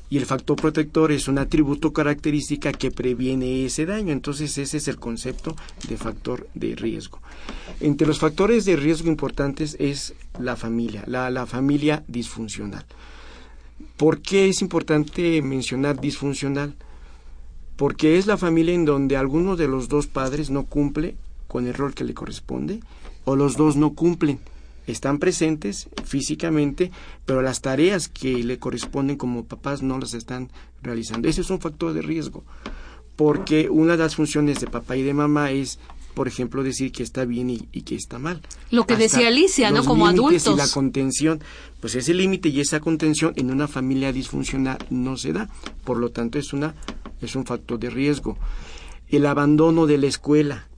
y 0.09 0.17
el 0.17 0.25
factor 0.25 0.55
protector 0.55 1.11
es 1.11 1.27
un 1.27 1.37
atributo 1.37 1.93
característica 1.93 2.71
que 2.71 2.89
previene 2.89 3.65
ese 3.65 3.85
daño. 3.85 4.11
Entonces 4.11 4.57
ese 4.57 4.77
es 4.77 4.87
el 4.87 4.97
concepto 4.97 5.55
de 5.87 5.97
factor 5.97 6.47
de 6.55 6.75
riesgo. 6.75 7.19
Entre 7.79 8.07
los 8.07 8.19
factores 8.19 8.65
de 8.65 8.75
riesgo 8.75 9.07
importantes 9.07 9.75
es 9.79 10.15
la 10.39 10.55
familia, 10.55 11.03
la, 11.05 11.29
la 11.29 11.45
familia 11.45 12.03
disfuncional. 12.07 12.85
¿Por 13.97 14.21
qué 14.21 14.49
es 14.49 14.61
importante 14.61 15.41
mencionar 15.41 15.99
disfuncional? 15.99 16.75
Porque 17.75 18.17
es 18.17 18.25
la 18.25 18.37
familia 18.37 18.73
en 18.73 18.85
donde 18.85 19.15
alguno 19.15 19.55
de 19.55 19.67
los 19.67 19.89
dos 19.89 20.07
padres 20.07 20.49
no 20.49 20.65
cumple 20.65 21.15
con 21.47 21.67
el 21.67 21.73
rol 21.73 21.93
que 21.93 22.03
le 22.03 22.13
corresponde 22.13 22.79
o 23.25 23.35
los 23.35 23.57
dos 23.57 23.75
no 23.75 23.93
cumplen 23.93 24.39
están 24.91 25.19
presentes 25.19 25.89
físicamente, 26.05 26.91
pero 27.25 27.41
las 27.41 27.61
tareas 27.61 28.07
que 28.07 28.43
le 28.43 28.59
corresponden 28.59 29.17
como 29.17 29.45
papás 29.45 29.81
no 29.81 29.97
las 29.99 30.13
están 30.13 30.49
realizando. 30.81 31.27
Ese 31.27 31.41
es 31.41 31.49
un 31.49 31.59
factor 31.59 31.93
de 31.93 32.01
riesgo, 32.01 32.43
porque 33.15 33.69
una 33.69 33.93
de 33.93 34.03
las 34.03 34.15
funciones 34.15 34.59
de 34.59 34.67
papá 34.67 34.95
y 34.95 35.03
de 35.03 35.13
mamá 35.13 35.51
es 35.51 35.79
por 36.13 36.27
ejemplo, 36.27 36.63
decir 36.63 36.91
que 36.91 37.01
está 37.01 37.23
bien 37.23 37.49
y, 37.49 37.59
que 37.59 37.95
está 37.95 38.19
mal. 38.19 38.41
Lo 38.71 38.85
que 38.85 38.97
decía 38.97 39.29
Alicia, 39.29 39.71
¿no? 39.71 39.85
Como 39.85 40.05
adultos. 40.05 40.53
Y 40.53 40.57
la 40.57 40.67
contención, 40.67 41.39
pues 41.79 41.95
ese 41.95 42.13
límite 42.13 42.49
y 42.49 42.59
esa 42.59 42.81
contención 42.81 43.31
en 43.37 43.51
una 43.51 43.69
familia 43.69 44.11
disfuncional 44.11 44.79
no 44.89 45.15
se 45.15 45.31
da. 45.31 45.49
Por 45.85 45.97
lo 45.97 46.09
tanto, 46.09 46.37
es, 46.37 46.51
una, 46.51 46.75
es 47.21 47.35
un 47.35 47.45
factor 47.45 47.79
de 47.79 47.89
riesgo. 47.89 48.37
El 49.07 49.25
abandono 49.25 49.85
de 49.85 49.97
la 49.97 50.07
escuela 50.07 50.68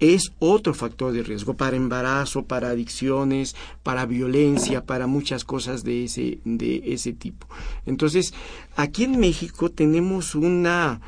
es 0.00 0.32
otro 0.38 0.74
factor 0.74 1.12
de 1.12 1.22
riesgo 1.22 1.54
para 1.54 1.76
embarazo, 1.76 2.44
para 2.44 2.70
adicciones, 2.70 3.56
para 3.82 4.06
violencia, 4.06 4.84
para 4.84 5.06
muchas 5.06 5.44
cosas 5.44 5.84
de 5.84 6.04
ese, 6.04 6.38
de 6.44 6.82
ese 6.86 7.12
tipo. 7.12 7.46
Entonces, 7.86 8.32
aquí 8.76 9.04
en 9.04 9.18
México 9.18 9.70
tenemos 9.70 10.34
una... 10.34 11.00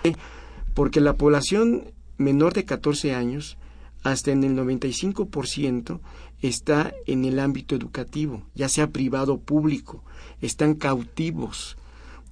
porque 0.74 1.00
la 1.00 1.14
población 1.14 1.92
menor 2.18 2.52
de 2.52 2.64
14 2.64 3.14
años, 3.14 3.56
hasta 4.02 4.30
en 4.32 4.44
el 4.44 4.56
95% 4.56 6.00
está 6.42 6.92
en 7.06 7.24
el 7.24 7.38
ámbito 7.38 7.74
educativo, 7.74 8.42
ya 8.54 8.68
sea 8.68 8.90
privado 8.90 9.34
o 9.34 9.40
público, 9.40 10.04
están 10.40 10.74
cautivos. 10.74 11.76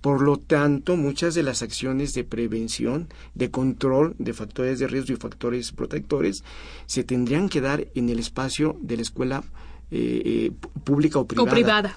Por 0.01 0.23
lo 0.23 0.37
tanto, 0.37 0.97
muchas 0.97 1.35
de 1.35 1.43
las 1.43 1.63
acciones 1.63 2.15
de 2.15 2.25
prevención, 2.25 3.09
de 3.35 3.51
control 3.51 4.15
de 4.19 4.33
factores 4.33 4.79
de 4.79 4.87
riesgo 4.87 5.15
y 5.15 5.17
factores 5.17 5.73
protectores 5.73 6.45
se 6.87 7.05
tendrían 7.05 7.49
que 7.49 7.61
dar 7.61 7.87
en 7.95 8.09
el 8.09 8.19
espacio 8.19 8.77
de 8.81 8.97
la 8.97 9.03
escuela 9.03 9.43
eh, 9.91 10.23
eh, 10.25 10.53
pública 10.85 11.19
o 11.19 11.27
privada. 11.27 11.51
O 11.51 11.55
privada. 11.55 11.97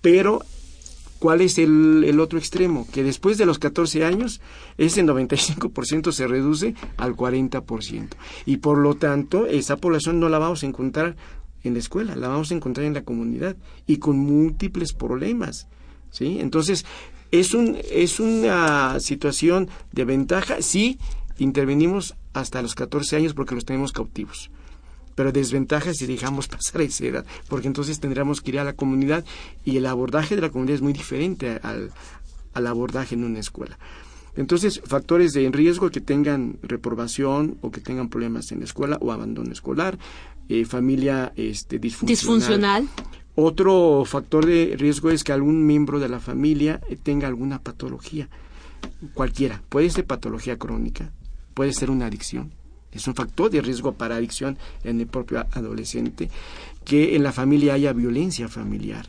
Pero 0.00 0.40
¿Cuál 1.22 1.40
es 1.40 1.56
el, 1.58 2.18
otro 2.18 2.36
extremo? 2.36 2.84
Que 2.92 3.04
después 3.04 3.38
de 3.38 3.46
los 3.46 3.60
14 3.60 4.04
años, 4.04 4.40
ese 4.76 5.04
95% 5.04 6.10
se 6.10 6.26
reduce 6.26 6.74
al 6.96 7.14
40%. 7.14 8.08
Y 8.44 8.56
por 8.56 8.76
lo 8.76 8.96
tanto, 8.96 9.46
esa 9.46 9.76
población 9.76 10.18
no 10.18 10.28
la 10.28 10.40
vamos 10.40 10.64
a 10.64 10.66
encontrar 10.66 11.14
en 11.62 11.74
la 11.74 11.78
escuela, 11.78 12.16
la 12.16 12.26
vamos 12.26 12.50
a 12.50 12.56
encontrar 12.56 12.86
en 12.86 12.94
la 12.94 13.04
comunidad 13.04 13.54
y 13.86 13.98
con 13.98 14.18
múltiples 14.18 14.94
problemas. 14.94 15.68
¿Sí? 16.12 16.38
Entonces, 16.38 16.86
es, 17.32 17.54
un, 17.54 17.76
es 17.90 18.20
una 18.20 19.00
situación 19.00 19.68
de 19.90 20.04
ventaja 20.04 20.62
si 20.62 20.98
intervenimos 21.38 22.14
hasta 22.32 22.62
los 22.62 22.76
14 22.76 23.16
años 23.16 23.34
porque 23.34 23.56
los 23.56 23.64
tenemos 23.64 23.90
cautivos 23.90 24.50
pero 25.14 25.32
desventajas 25.32 25.98
si 25.98 26.06
dejamos 26.06 26.48
pasar 26.48 26.80
esa 26.80 27.04
edad, 27.04 27.26
porque 27.48 27.66
entonces 27.66 28.00
tendríamos 28.00 28.40
que 28.40 28.52
ir 28.52 28.58
a 28.58 28.64
la 28.64 28.72
comunidad 28.72 29.24
y 29.62 29.76
el 29.76 29.86
abordaje 29.86 30.36
de 30.36 30.40
la 30.40 30.50
comunidad 30.50 30.76
es 30.76 30.82
muy 30.82 30.94
diferente 30.94 31.60
al, 31.62 31.90
al 32.54 32.66
abordaje 32.66 33.14
en 33.14 33.24
una 33.24 33.40
escuela. 33.40 33.78
Entonces, 34.34 34.80
factores 34.84 35.32
de 35.32 35.48
riesgo 35.50 35.90
que 35.90 36.00
tengan 36.00 36.56
reprobación 36.62 37.58
o 37.60 37.70
que 37.70 37.80
tengan 37.80 38.08
problemas 38.08 38.50
en 38.52 38.60
la 38.60 38.64
escuela 38.64 38.96
o 39.00 39.12
abandono 39.12 39.52
escolar, 39.52 39.98
eh, 40.48 40.64
familia 40.64 41.32
este, 41.36 41.78
disfuncional. 41.78 42.88
Otro 43.34 44.04
factor 44.04 44.44
de 44.44 44.74
riesgo 44.76 45.10
es 45.10 45.24
que 45.24 45.32
algún 45.32 45.66
miembro 45.66 45.98
de 45.98 46.08
la 46.08 46.20
familia 46.20 46.80
eh, 46.88 46.96
tenga 47.02 47.28
alguna 47.28 47.60
patología, 47.60 48.28
cualquiera. 49.14 49.62
Puede 49.68 49.88
ser 49.88 50.04
patología 50.04 50.58
crónica, 50.58 51.12
puede 51.54 51.72
ser 51.72 51.90
una 51.90 52.06
adicción, 52.06 52.52
es 52.92 53.06
un 53.08 53.14
factor 53.14 53.50
de 53.50 53.62
riesgo 53.62 53.92
para 53.92 54.16
adicción 54.16 54.58
en 54.84 55.00
el 55.00 55.06
propio 55.06 55.46
adolescente, 55.52 56.28
que 56.84 57.16
en 57.16 57.22
la 57.22 57.32
familia 57.32 57.74
haya 57.74 57.92
violencia 57.94 58.48
familiar. 58.48 59.06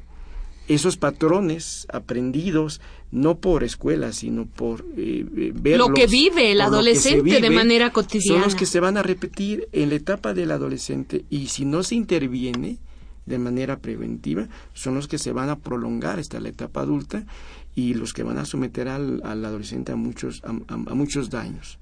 Esos 0.69 0.95
patrones 0.95 1.85
aprendidos 1.91 2.79
no 3.11 3.35
por 3.35 3.65
escuela, 3.65 4.13
sino 4.13 4.45
por 4.45 4.85
eh, 4.95 5.25
eh 5.35 5.77
lo 5.77 5.89
que 5.89 6.07
vive 6.07 6.53
el 6.53 6.61
adolescente 6.61 7.41
de 7.41 7.49
manera 7.49 7.91
cotidiana. 7.91 8.39
Son 8.39 8.43
los 8.43 8.55
que 8.55 8.65
se 8.65 8.79
van 8.79 8.95
a 8.95 9.03
repetir 9.03 9.67
en 9.73 9.89
la 9.89 9.95
etapa 9.95 10.33
del 10.33 10.51
adolescente 10.51 11.25
y 11.29 11.47
si 11.47 11.65
no 11.65 11.83
se 11.83 11.95
interviene 11.95 12.77
de 13.25 13.39
manera 13.39 13.79
preventiva, 13.79 14.47
son 14.73 14.95
los 14.95 15.07
que 15.07 15.17
se 15.17 15.31
van 15.31 15.49
a 15.49 15.57
prolongar 15.57 16.19
hasta 16.19 16.39
la 16.39 16.49
etapa 16.49 16.81
adulta 16.81 17.25
y 17.75 17.93
los 17.93 18.13
que 18.13 18.23
van 18.23 18.37
a 18.37 18.45
someter 18.45 18.87
al, 18.87 19.21
adolescente 19.23 19.91
a 19.91 19.95
muchos, 19.95 20.41
a 20.43 20.95
muchos 20.95 21.29
daños. 21.29 21.79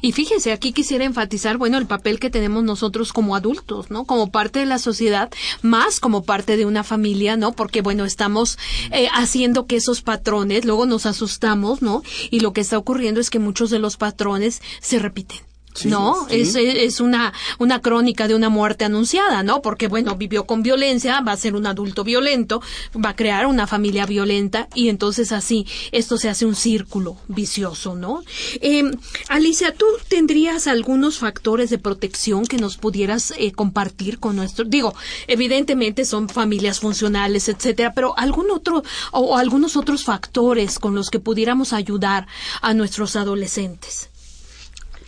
Y 0.00 0.12
fíjese, 0.12 0.52
aquí 0.52 0.72
quisiera 0.72 1.04
enfatizar, 1.04 1.58
bueno, 1.58 1.78
el 1.78 1.86
papel 1.86 2.18
que 2.18 2.30
tenemos 2.30 2.64
nosotros 2.64 3.12
como 3.12 3.36
adultos, 3.36 3.90
¿no? 3.90 4.04
Como 4.04 4.30
parte 4.30 4.60
de 4.60 4.66
la 4.66 4.78
sociedad, 4.78 5.30
más 5.62 6.00
como 6.00 6.24
parte 6.24 6.56
de 6.56 6.66
una 6.66 6.84
familia, 6.84 7.36
¿no? 7.36 7.52
Porque, 7.52 7.82
bueno, 7.82 8.04
estamos 8.04 8.58
eh, 8.90 9.08
haciendo 9.12 9.66
que 9.66 9.76
esos 9.76 10.02
patrones, 10.02 10.64
luego 10.64 10.86
nos 10.86 11.06
asustamos, 11.06 11.82
¿no? 11.82 12.02
Y 12.30 12.40
lo 12.40 12.52
que 12.52 12.60
está 12.60 12.78
ocurriendo 12.78 13.20
es 13.20 13.30
que 13.30 13.38
muchos 13.38 13.70
de 13.70 13.78
los 13.78 13.96
patrones 13.96 14.62
se 14.80 14.98
repiten. 14.98 15.40
¿No? 15.84 16.26
Es, 16.28 16.54
es 16.56 17.00
una, 17.00 17.32
una 17.58 17.80
crónica 17.80 18.28
de 18.28 18.34
una 18.34 18.48
muerte 18.48 18.84
anunciada, 18.84 19.42
¿no? 19.42 19.62
Porque, 19.62 19.88
bueno, 19.88 20.16
vivió 20.16 20.46
con 20.46 20.62
violencia, 20.62 21.20
va 21.20 21.32
a 21.32 21.36
ser 21.36 21.54
un 21.54 21.66
adulto 21.66 22.04
violento, 22.04 22.62
va 23.04 23.10
a 23.10 23.16
crear 23.16 23.46
una 23.46 23.66
familia 23.66 24.06
violenta 24.06 24.68
y 24.74 24.88
entonces 24.88 25.32
así 25.32 25.66
esto 25.92 26.16
se 26.18 26.28
hace 26.28 26.46
un 26.46 26.54
círculo 26.54 27.16
vicioso, 27.28 27.94
¿no? 27.94 28.22
Eh, 28.60 28.84
Alicia, 29.28 29.74
¿tú 29.74 29.86
tendrías 30.08 30.66
algunos 30.66 31.18
factores 31.18 31.70
de 31.70 31.78
protección 31.78 32.46
que 32.46 32.58
nos 32.58 32.76
pudieras 32.76 33.34
eh, 33.36 33.52
compartir 33.52 34.18
con 34.18 34.36
nuestro, 34.36 34.64
digo, 34.64 34.94
evidentemente 35.26 36.04
son 36.04 36.28
familias 36.28 36.80
funcionales, 36.80 37.48
etcétera, 37.48 37.92
pero 37.94 38.16
algún 38.18 38.50
otro 38.50 38.82
o 39.12 39.36
algunos 39.36 39.76
otros 39.76 40.04
factores 40.04 40.78
con 40.78 40.94
los 40.94 41.10
que 41.10 41.20
pudiéramos 41.20 41.72
ayudar 41.72 42.26
a 42.62 42.74
nuestros 42.74 43.16
adolescentes? 43.16 44.10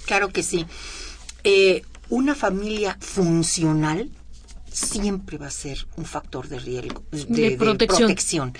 Claro 0.08 0.30
que 0.30 0.42
sí. 0.42 0.64
Eh, 1.44 1.82
una 2.08 2.34
familia 2.34 2.96
funcional 2.98 4.10
siempre 4.72 5.36
va 5.36 5.48
a 5.48 5.50
ser 5.50 5.86
un 5.96 6.06
factor 6.06 6.48
de 6.48 6.58
riesgo, 6.58 7.02
de, 7.10 7.56
protección. 7.58 8.54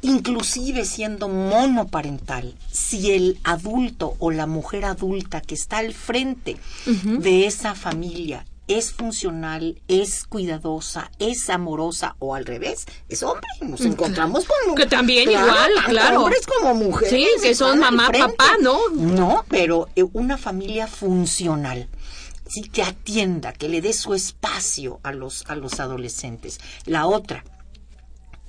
Inclusive 0.00 0.84
siendo 0.84 1.28
monoparental, 1.28 2.56
si 2.70 3.10
el 3.10 3.40
adulto 3.42 4.14
o 4.20 4.30
la 4.30 4.46
mujer 4.46 4.84
adulta 4.84 5.40
que 5.40 5.56
está 5.56 5.78
al 5.78 5.92
frente 5.92 6.56
de 6.86 7.46
esa 7.46 7.74
familia 7.74 8.44
es 8.78 8.92
funcional, 8.92 9.80
es 9.88 10.24
cuidadosa, 10.24 11.10
es 11.18 11.50
amorosa 11.50 12.16
o 12.18 12.34
al 12.34 12.44
revés, 12.44 12.86
es 13.08 13.22
hombre. 13.22 13.46
Nos 13.60 13.80
mm, 13.80 13.86
encontramos 13.86 14.44
con 14.44 14.74
que 14.74 14.86
también 14.86 15.30
igual, 15.30 15.72
claro. 15.86 16.24
Hombres 16.24 16.46
como 16.46 16.74
mujeres. 16.74 17.10
Sí, 17.10 17.28
que 17.42 17.54
son 17.54 17.78
mamá, 17.78 18.10
papá, 18.10 18.56
¿no? 18.60 18.88
No, 18.90 19.44
pero 19.48 19.88
eh, 19.96 20.04
una 20.12 20.38
familia 20.38 20.86
funcional. 20.86 21.88
Sí, 22.46 22.62
que 22.62 22.82
atienda, 22.82 23.52
que 23.52 23.68
le 23.68 23.80
dé 23.80 23.92
su 23.92 24.14
espacio 24.14 25.00
a 25.02 25.12
los, 25.12 25.44
a 25.48 25.56
los 25.56 25.80
adolescentes. 25.80 26.60
La 26.84 27.06
otra, 27.06 27.44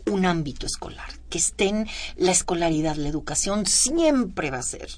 un 0.05 0.25
ámbito 0.25 0.65
escolar, 0.65 1.09
que 1.29 1.37
estén 1.37 1.87
la 2.17 2.31
escolaridad, 2.31 2.97
la 2.97 3.07
educación 3.07 3.65
siempre 3.65 4.51
va 4.51 4.57
a 4.57 4.63
ser 4.63 4.89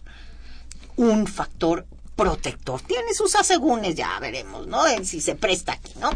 un 0.97 1.27
factor 1.27 1.85
protector. 2.15 2.82
Tiene 2.82 3.13
sus 3.13 3.36
asegúnes, 3.36 3.95
ya 3.95 4.17
veremos, 4.19 4.67
¿no? 4.67 4.88
En 4.88 5.06
si 5.06 5.21
se 5.21 5.36
presta 5.36 5.73
aquí, 5.73 5.91
¿no? 5.99 6.10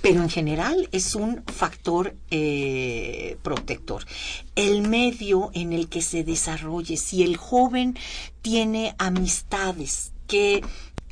Pero 0.00 0.22
en 0.22 0.30
general 0.30 0.88
es 0.92 1.14
un 1.14 1.44
factor 1.44 2.14
eh, 2.30 3.36
protector. 3.42 4.04
El 4.56 4.82
medio 4.88 5.50
en 5.54 5.72
el 5.72 5.88
que 5.88 6.02
se 6.02 6.24
desarrolle, 6.24 6.96
si 6.96 7.22
el 7.22 7.36
joven 7.36 7.98
tiene 8.40 8.94
amistades 8.98 10.12
que 10.26 10.62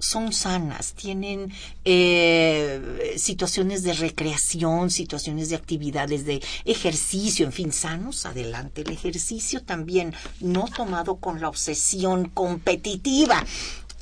son 0.01 0.33
sanas, 0.33 0.95
tienen 0.95 1.53
eh, 1.85 3.15
situaciones 3.19 3.83
de 3.83 3.93
recreación, 3.93 4.91
situaciones 4.91 5.51
de 5.51 5.57
actividades 5.57 6.25
de 6.25 6.43
ejercicio, 6.65 7.45
en 7.45 7.53
fin, 7.53 7.71
sanos, 7.71 8.25
adelante. 8.25 8.81
El 8.81 8.93
ejercicio 8.93 9.63
también 9.63 10.15
no 10.41 10.65
tomado 10.75 11.17
con 11.17 11.41
la 11.41 11.49
obsesión 11.49 12.31
competitiva 12.31 13.45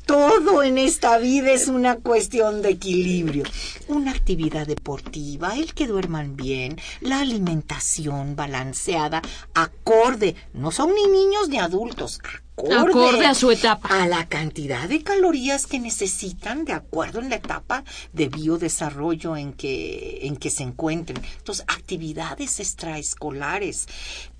todo 0.09 0.63
en 0.63 0.79
esta 0.79 1.19
vida 1.19 1.53
es 1.53 1.69
una 1.69 1.97
cuestión 1.97 2.63
de 2.63 2.71
equilibrio. 2.71 3.45
Una 3.89 4.13
actividad 4.13 4.67
deportiva, 4.67 5.55
el 5.55 5.75
que 5.75 5.87
duerman 5.87 6.35
bien, 6.35 6.79
la 7.03 7.21
alimentación 7.21 8.35
balanceada, 8.35 9.21
acorde, 9.53 10.35
no 10.55 10.71
son 10.71 10.95
ni 10.95 11.07
niños 11.09 11.51
ni 11.51 11.59
adultos, 11.59 12.21
acorde, 12.77 13.27
a 13.27 13.35
su 13.35 13.51
etapa. 13.51 13.89
A 14.03 14.07
la 14.07 14.29
cantidad 14.29 14.89
de 14.89 15.03
calorías 15.03 15.67
que 15.67 15.79
necesitan 15.79 16.65
de 16.65 16.73
acuerdo 16.73 17.21
en 17.21 17.31
la 17.31 17.37
etapa 17.37 17.85
de 18.13 18.29
biodesarrollo 18.29 19.37
en 19.37 19.53
que, 19.53 20.21
en 20.23 20.37
que 20.37 20.51
se 20.51 20.63
encuentren. 20.63 21.23
Entonces, 21.39 21.65
actividades 21.69 22.61
extraescolares. 22.61 23.87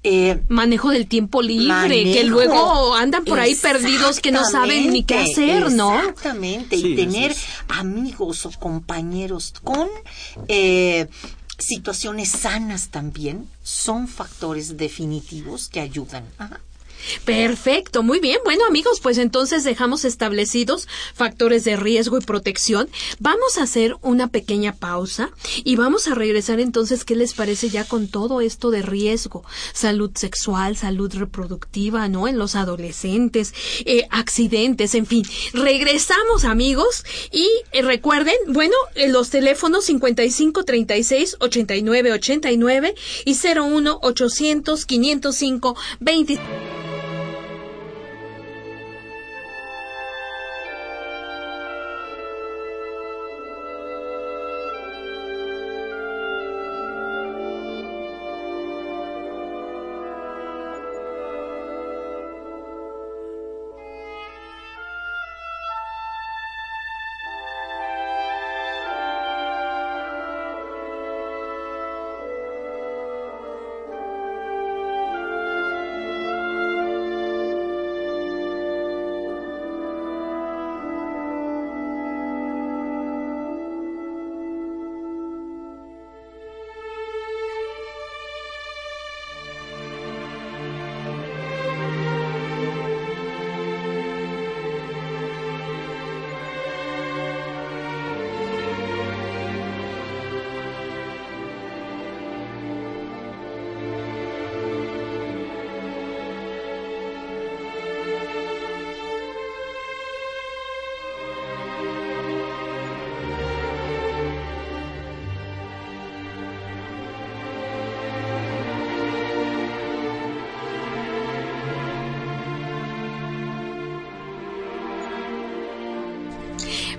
Eh, 0.03 0.43
manejo 0.49 0.91
del 0.91 1.09
tiempo 1.09 1.43
libre, 1.43 2.05
que 2.05 2.25
luego 2.25 2.95
andan 2.95 3.25
por 3.25 3.41
ahí 3.41 3.55
perdidos 3.55 4.21
que 4.21 4.31
no 4.31 4.45
saben 4.45 4.93
ni 4.93 5.03
qué 5.03 5.19
hacer, 5.19 5.73
¿no? 5.73 5.99
Exactamente, 5.99 6.77
y 6.77 6.95
tener 6.95 7.35
amigos 7.69 8.47
o 8.47 8.51
compañeros 8.59 9.55
con... 9.63 9.89
Eh, 10.47 11.09
situaciones 11.59 12.29
sanas 12.29 12.91
también 12.91 13.49
son 13.63 14.07
factores 14.07 14.77
definitivos 14.77 15.69
que 15.69 15.81
ayudan. 15.81 16.25
Perfecto, 17.25 18.03
muy 18.03 18.21
bien. 18.21 18.39
Bueno, 18.45 18.65
amigos, 18.67 19.01
pues 19.01 19.19
entonces 19.19 19.65
dejamos 19.65 20.05
establecidos 20.05 20.89
factores 21.15 21.65
de 21.65 21.77
riesgo 21.77 22.19
y 22.19 22.21
protección. 22.21 22.89
Vamos 23.19 23.59
a 23.59 23.63
hacer 23.63 23.97
una 24.03 24.29
pequeña 24.29 24.73
pausa 24.75 25.31
y 25.65 25.77
vamos 25.77 26.09
a 26.09 26.15
regresar 26.15 26.61
entonces, 26.61 27.05
¿qué 27.05 27.15
les 27.15 27.35
parece 27.35 27.69
ya 27.69 27.85
con 27.85 28.09
todo 28.09 28.41
esto 28.41 28.71
de 28.71 28.83
riesgo? 28.83 29.45
Salud 29.73 30.11
sexual, 30.15 30.77
salud 30.77 31.13
reproductiva, 31.15 32.09
¿no? 32.09 32.29
En 32.29 32.39
los 32.39 32.55
adolescentes, 32.55 33.55
eh, 33.85 34.07
accidentes, 34.11 34.95
en 34.95 35.07
fin. 35.07 35.25
Regresamos, 35.53 36.45
amigos, 36.45 37.05
y 37.31 37.49
eh, 37.73 37.83
recuerden, 37.83 38.37
bueno, 38.49 38.75
eh, 38.95 39.09
los 39.09 39.31
teléfonos 39.31 39.85
55 39.85 40.65
36 40.65 41.37
89 41.41 42.13
89 42.13 42.95
y 43.25 43.35
01 43.35 43.99
800 44.03 44.87
505 44.87 45.77
20. 46.01 46.88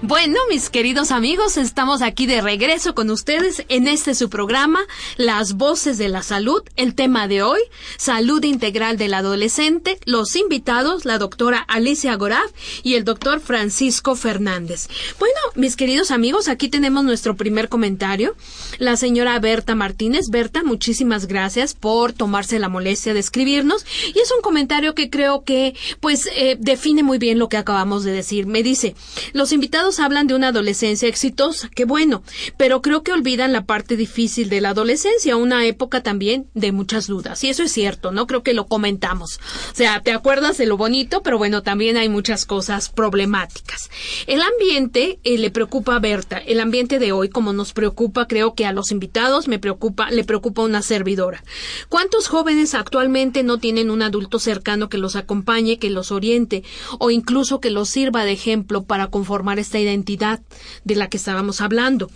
Bueno, 0.10 0.40
mis 0.50 0.72
queridos 0.72 1.12
amigos, 1.12 1.56
estamos 1.56 2.02
aquí 2.02 2.26
de 2.26 2.42
regreso 2.42 2.96
con 2.96 3.12
ustedes 3.12 3.64
en 3.70 3.88
este 3.88 4.16
su 4.16 4.28
programa, 4.28 4.80
Las 5.18 5.54
Voces 5.54 6.00
de 6.00 6.10
la 6.10 6.24
Salud. 6.24 6.64
El 6.76 6.96
tema 6.96 7.28
de 7.28 7.44
hoy, 7.44 7.60
Salud 7.96 8.44
Integral 8.44 8.98
del 8.98 9.14
Adolescente. 9.14 10.00
Los 10.06 10.36
invitados, 10.36 11.06
la 11.06 11.20
doctora 11.20 11.60
Alicia 11.60 12.16
Goraf 12.16 12.50
y 12.82 12.96
el 12.96 13.04
doctor 13.04 13.40
Francisco 13.40 14.16
Fernández. 14.16 14.90
Bueno, 15.20 15.36
mis 15.54 15.76
queridos 15.76 16.10
amigos, 16.10 16.48
aquí 16.48 16.70
tenemos 16.70 17.04
nuestro 17.04 17.36
primer 17.36 17.70
comentario. 17.70 18.36
La 18.80 18.98
señora 18.98 19.38
Berta 19.38 19.76
Martínez. 19.76 20.30
Berta, 20.32 20.64
muchísimas 20.64 21.28
gracias 21.28 21.76
por 21.76 22.14
tomarse 22.14 22.58
la 22.58 22.68
molestia 22.68 23.14
de 23.14 23.20
escribirnos. 23.20 23.86
Y 24.16 24.18
es 24.18 24.32
un 24.36 24.42
comentario 24.42 24.96
que 24.96 25.12
creo 25.12 25.44
que, 25.44 25.76
pues, 26.00 26.28
eh, 26.36 26.58
define 26.60 27.04
muy 27.04 27.20
bien 27.20 27.38
lo 27.38 27.48
que 27.48 27.58
acabamos 27.58 28.04
de 28.04 28.12
decir. 28.12 28.48
Me 28.48 28.64
dice, 28.64 28.96
los 29.34 29.52
invitados 29.52 29.99
hablan 30.00 30.28
de 30.28 30.36
una 30.36 30.50
adolescencia 30.50 31.08
exitosa, 31.08 31.70
qué 31.70 31.86
bueno, 31.86 32.24
pero 32.58 32.82
creo 32.82 33.04
que 33.04 33.12
olvidan 33.12 33.54
la 33.54 33.66
parte 33.66 33.96
difícil 33.96 34.50
de 34.50 34.62
la 34.62 34.70
adolescencia, 34.70 35.36
una 35.36 35.66
época 35.66 36.02
también 36.04 36.48
de 36.54 36.72
muchas 36.72 37.08
dudas. 37.08 37.44
Y 37.44 37.50
eso 37.50 37.64
es 37.64 37.72
cierto, 37.72 38.12
¿no? 38.12 38.28
Creo 38.28 38.44
que 38.44 38.54
lo 38.54 38.68
comentamos. 38.68 39.40
O 39.72 39.76
sea, 39.76 40.02
te 40.02 40.12
acuerdas 40.12 40.58
de 40.58 40.66
lo 40.66 40.78
bonito, 40.78 41.22
pero 41.24 41.38
bueno, 41.38 41.64
también 41.64 41.98
hay 41.98 42.10
muchas 42.10 42.46
cosas 42.46 42.90
problemáticas. 42.90 43.90
El 44.28 44.42
ambiente 44.42 45.20
eh, 45.24 45.38
le 45.38 45.52
preocupa 45.52 45.96
a 45.96 46.00
Berta, 46.00 46.38
el 46.38 46.60
ambiente 46.60 47.00
de 47.00 47.12
hoy, 47.12 47.30
como 47.30 47.54
nos 47.54 47.74
preocupa, 47.74 48.28
creo 48.28 48.54
que 48.54 48.66
a 48.66 48.74
los 48.74 48.92
invitados 48.92 49.48
me 49.48 49.60
preocupa, 49.60 50.10
le 50.12 50.24
preocupa 50.24 50.64
una 50.64 50.82
servidora. 50.82 51.44
¿Cuántos 51.90 52.28
jóvenes 52.28 52.74
actualmente 52.74 53.44
no 53.44 53.58
tienen 53.58 53.90
un 53.90 54.02
adulto 54.02 54.40
cercano 54.40 54.90
que 54.90 54.98
los 54.98 55.16
acompañe, 55.16 55.80
que 55.80 55.90
los 55.90 56.12
oriente 56.12 56.64
o 57.00 57.12
incluso 57.12 57.60
que 57.60 57.70
los 57.70 57.90
sirva 57.90 58.26
de 58.26 58.32
ejemplo 58.32 58.84
para 58.84 59.08
conformar 59.08 59.60
esta 59.60 59.80
identidad 59.90 60.42
de 60.84 60.96
la 60.96 61.10
que 61.10 61.18
estábamos 61.18 61.62
hablando 61.62 62.10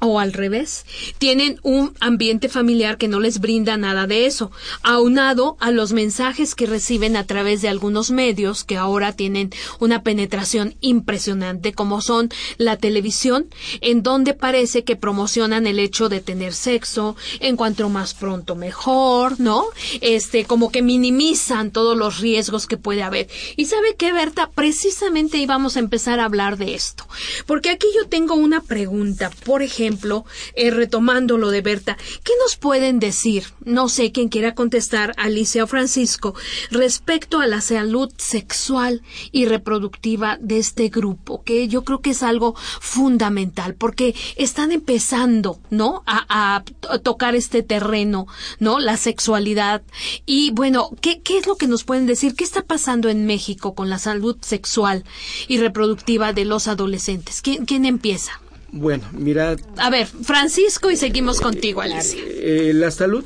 o 0.00 0.20
al 0.20 0.32
revés, 0.32 0.86
tienen 1.18 1.58
un 1.62 1.94
ambiente 2.00 2.48
familiar 2.48 2.98
que 2.98 3.08
no 3.08 3.18
les 3.18 3.40
brinda 3.40 3.76
nada 3.76 4.06
de 4.06 4.26
eso, 4.26 4.50
aunado 4.82 5.56
a 5.60 5.70
los 5.70 5.92
mensajes 5.92 6.54
que 6.54 6.66
reciben 6.66 7.16
a 7.16 7.24
través 7.24 7.62
de 7.62 7.68
algunos 7.68 8.10
medios 8.10 8.64
que 8.64 8.76
ahora 8.76 9.12
tienen 9.12 9.50
una 9.80 10.02
penetración 10.02 10.74
impresionante, 10.80 11.72
como 11.72 12.00
son 12.00 12.30
la 12.58 12.76
televisión, 12.76 13.48
en 13.80 14.02
donde 14.02 14.34
parece 14.34 14.84
que 14.84 14.96
promocionan 14.96 15.66
el 15.66 15.78
hecho 15.78 16.08
de 16.08 16.20
tener 16.20 16.54
sexo, 16.54 17.16
en 17.40 17.56
cuanto 17.56 17.88
más 17.88 18.14
pronto 18.14 18.54
mejor, 18.54 19.40
¿no? 19.40 19.64
Este, 20.00 20.44
como 20.44 20.70
que 20.70 20.82
minimizan 20.82 21.70
todos 21.70 21.96
los 21.96 22.18
riesgos 22.18 22.66
que 22.66 22.76
puede 22.76 23.02
haber. 23.02 23.28
Y 23.56 23.66
sabe 23.66 23.96
qué, 23.96 24.12
Berta, 24.12 24.50
precisamente 24.54 25.38
íbamos 25.38 25.76
a 25.76 25.80
empezar 25.80 26.20
a 26.20 26.24
hablar 26.24 26.56
de 26.56 26.74
esto, 26.74 27.06
porque 27.46 27.70
aquí 27.70 27.86
yo 27.96 28.08
tengo 28.08 28.34
una 28.34 28.60
pregunta, 28.60 29.30
por 29.44 29.62
ejemplo, 29.62 29.87
ejemplo, 29.88 30.26
eh, 30.54 30.70
retomando 30.70 31.38
lo 31.38 31.50
de 31.50 31.62
Berta, 31.62 31.96
¿qué 32.22 32.32
nos 32.42 32.56
pueden 32.56 32.98
decir? 32.98 33.44
No 33.64 33.88
sé 33.88 34.12
quién 34.12 34.28
quiera 34.28 34.54
contestar, 34.54 35.14
Alicia 35.16 35.64
o 35.64 35.66
Francisco, 35.66 36.34
respecto 36.70 37.40
a 37.40 37.46
la 37.46 37.62
salud 37.62 38.12
sexual 38.18 39.02
y 39.32 39.46
reproductiva 39.46 40.36
de 40.42 40.58
este 40.58 40.90
grupo, 40.90 41.42
que 41.42 41.68
yo 41.68 41.84
creo 41.84 42.02
que 42.02 42.10
es 42.10 42.22
algo 42.22 42.54
fundamental, 42.80 43.74
porque 43.76 44.14
están 44.36 44.72
empezando, 44.72 45.58
¿no? 45.70 46.02
A, 46.06 46.62
tocar 47.02 47.34
este 47.34 47.62
terreno, 47.62 48.26
¿no? 48.58 48.78
La 48.78 48.96
sexualidad. 48.96 49.82
Y 50.26 50.50
bueno, 50.50 50.90
¿qué, 51.00 51.20
¿qué 51.22 51.38
es 51.38 51.46
lo 51.46 51.56
que 51.56 51.66
nos 51.66 51.84
pueden 51.84 52.06
decir? 52.06 52.34
¿Qué 52.34 52.44
está 52.44 52.62
pasando 52.62 53.08
en 53.08 53.24
México 53.24 53.74
con 53.74 53.88
la 53.88 53.98
salud 53.98 54.36
sexual 54.40 55.04
y 55.46 55.58
reproductiva 55.58 56.32
de 56.32 56.44
los 56.44 56.68
adolescentes? 56.68 57.40
¿Quién, 57.40 57.64
quién 57.64 57.84
empieza? 57.84 58.40
Bueno, 58.72 59.04
mira. 59.12 59.56
A 59.76 59.90
ver, 59.90 60.06
Francisco, 60.06 60.90
y 60.90 60.96
seguimos 60.96 61.40
contigo, 61.40 61.80
Alicia. 61.80 62.20
Eh, 62.26 62.72
la 62.74 62.90
salud 62.90 63.24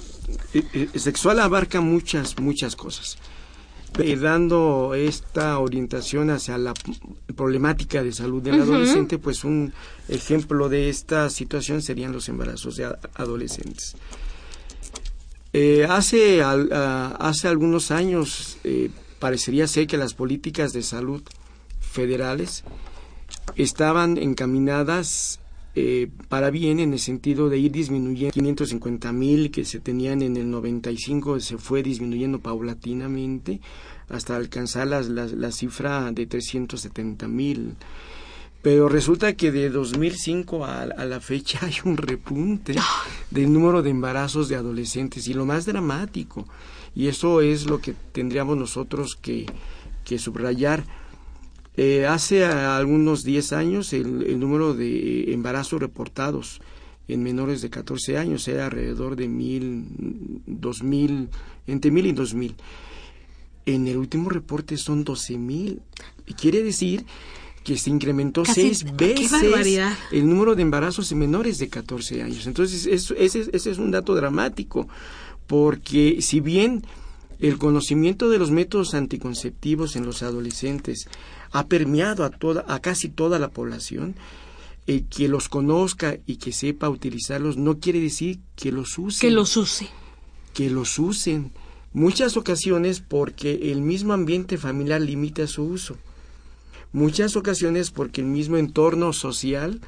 eh, 0.55 0.63
eh, 0.73 0.99
sexual 0.99 1.41
abarca 1.41 1.81
muchas, 1.81 2.39
muchas 2.39 2.77
cosas. 2.77 3.19
dando 4.21 4.95
esta 4.95 5.59
orientación 5.59 6.31
hacia 6.31 6.57
la 6.59 6.73
problemática 7.35 8.03
de 8.03 8.13
salud 8.13 8.41
del 8.43 8.63
adolescente, 8.63 9.19
pues 9.19 9.45
un 9.45 9.73
ejemplo 10.09 10.69
de 10.69 10.89
esta 10.89 11.29
situación 11.29 11.83
serían 11.83 12.13
los 12.13 12.29
embarazos 12.29 12.77
de 12.77 12.87
adolescentes. 13.15 13.97
hace, 15.89 16.43
hace 16.43 17.49
algunos 17.49 17.91
años 17.91 18.59
parecería 19.19 19.67
ser 19.67 19.87
que 19.87 19.99
las 19.99 20.15
políticas 20.15 20.73
de 20.73 20.83
salud 20.83 21.23
federales 21.81 22.65
estaban 23.57 24.17
encaminadas 24.19 25.41
eh, 25.75 26.11
para 26.29 26.51
bien 26.51 26.81
en 26.81 26.93
el 26.93 26.99
sentido 26.99 27.49
de 27.49 27.59
ir 27.59 27.73
disminuyendo. 27.73 28.33
550 28.33 29.13
mil 29.13 29.51
que 29.51 29.65
se 29.65 29.81
tenían 29.81 30.21
en 30.21 30.37
el 30.37 30.51
95 30.51 31.41
se 31.41 31.57
fue 31.57 31.83
disminuyendo 31.83 32.41
paulatinamente 32.41 33.61
hasta 34.11 34.37
alcanzar 34.37 34.89
la, 34.89 35.01
la, 35.01 35.51
cifra 35.51 36.13
de 36.13 36.27
370 36.27 37.27
mil. 37.29 37.75
Pero 38.61 38.89
resulta 38.89 39.33
que 39.33 39.51
de 39.51 39.71
2005 39.71 40.65
a, 40.67 40.83
a, 40.83 41.05
la 41.07 41.21
fecha 41.21 41.61
hay 41.63 41.77
un 41.85 41.97
repunte 41.97 42.75
del 43.31 43.51
número 43.51 43.83
de 43.83 43.91
embarazos 43.91 44.49
de 44.49 44.57
adolescentes 44.57 45.27
y 45.27 45.33
lo 45.33 45.47
más 45.47 45.65
dramático. 45.65 46.47
Y 46.95 47.09
eso 47.09 47.41
es 47.41 47.65
lo 47.65 47.81
que 47.81 47.95
tendríamos 48.13 48.59
nosotros 48.59 49.17
que, 49.21 49.47
que 50.05 50.19
subrayar 50.19 50.85
eh, 51.77 52.07
hace 52.07 52.45
algunos 52.45 53.25
10 53.25 53.53
años 53.55 53.93
el, 53.93 54.39
número 54.39 54.75
de 54.75 55.33
embarazos 55.33 55.81
reportados 55.81 56.61
en 57.09 57.23
menores 57.23 57.63
de 57.63 57.71
14 57.71 58.19
años 58.19 58.47
era 58.47 58.67
alrededor 58.67 59.17
de 59.17 59.29
mil, 59.29 59.87
dos 60.47 60.83
mil, 60.83 61.29
entre 61.67 61.91
mil 61.91 62.07
y 62.07 62.13
dos 62.13 62.35
mil. 62.35 62.55
En 63.65 63.87
el 63.87 63.97
último 63.97 64.29
reporte 64.29 64.77
son 64.77 65.05
doce 65.05 65.39
mil. 65.39 65.81
Quiere 66.37 66.63
decir 66.63 67.07
que 67.65 67.77
se 67.77 67.91
incrementó 67.91 68.45
seis 68.45 68.85
veces 68.97 69.33
el 70.11 70.29
número 70.29 70.55
de 70.55 70.63
embarazos 70.63 71.11
en 71.13 71.19
menores 71.19 71.59
de 71.59 71.69
14 71.69 72.23
años. 72.23 72.47
Entonces, 72.47 72.87
ese, 72.87 73.15
ese 73.19 73.71
es 73.71 73.79
un 73.79 73.91
dato 73.93 74.15
dramático, 74.15 74.89
porque 75.47 76.19
si 76.21 76.41
bien 76.41 76.83
el 77.39 77.59
conocimiento 77.59 78.31
de 78.31 78.39
los 78.39 78.51
métodos 78.51 78.95
anticonceptivos 78.95 79.97
en 79.97 80.07
los 80.07 80.23
adolescentes 80.23 81.09
ha 81.53 81.67
permeado 81.67 82.25
a, 82.25 82.31
toda, 82.31 82.65
a 82.67 82.81
casi 82.81 83.09
toda 83.09 83.39
la 83.39 83.51
población, 83.51 84.17
el 84.87 85.07
que 85.07 85.29
los 85.29 85.49
conozca 85.49 86.19
y 86.27 86.37
que 86.37 86.53
sepa 86.53 86.89
utilizarlos 86.89 87.57
no 87.57 87.79
quiere 87.79 88.01
decir 88.01 88.41
que 88.57 88.73
los 88.73 88.99
use. 88.99 89.21
Que 89.21 89.31
los 89.31 89.57
use. 89.57 89.89
Que 90.55 90.71
los 90.71 90.99
usen. 90.99 91.53
Muchas 91.93 92.37
ocasiones 92.37 93.01
porque 93.01 93.71
el 93.71 93.83
mismo 93.83 94.15
ambiente 94.15 94.57
familiar 94.59 95.01
limita 95.01 95.47
su 95.47 95.65
uso. 95.65 95.97
Muchas 96.93 97.37
ocasiones 97.37 97.91
porque 97.91 98.23
el 98.23 98.27
mismo 98.27 98.57
entorno 98.57 99.13
social 99.13 99.81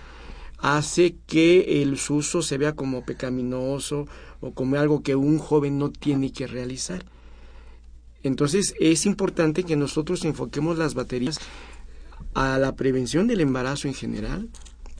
hace 0.58 1.16
que 1.26 1.82
el 1.82 1.94
uso 2.08 2.42
se 2.42 2.58
vea 2.58 2.74
como 2.74 3.04
pecaminoso 3.04 4.06
o 4.40 4.52
como 4.52 4.76
algo 4.76 5.02
que 5.02 5.16
un 5.16 5.38
joven 5.38 5.78
no 5.78 5.90
tiene 5.90 6.32
que 6.32 6.46
realizar. 6.46 7.04
Entonces 8.24 8.74
es 8.80 9.06
importante 9.06 9.62
que 9.62 9.76
nosotros 9.76 10.24
enfoquemos 10.24 10.78
las 10.78 10.94
baterías 10.94 11.38
a 12.32 12.58
la 12.58 12.74
prevención 12.74 13.28
del 13.28 13.40
embarazo 13.40 13.86
en 13.86 13.94
general, 13.94 14.48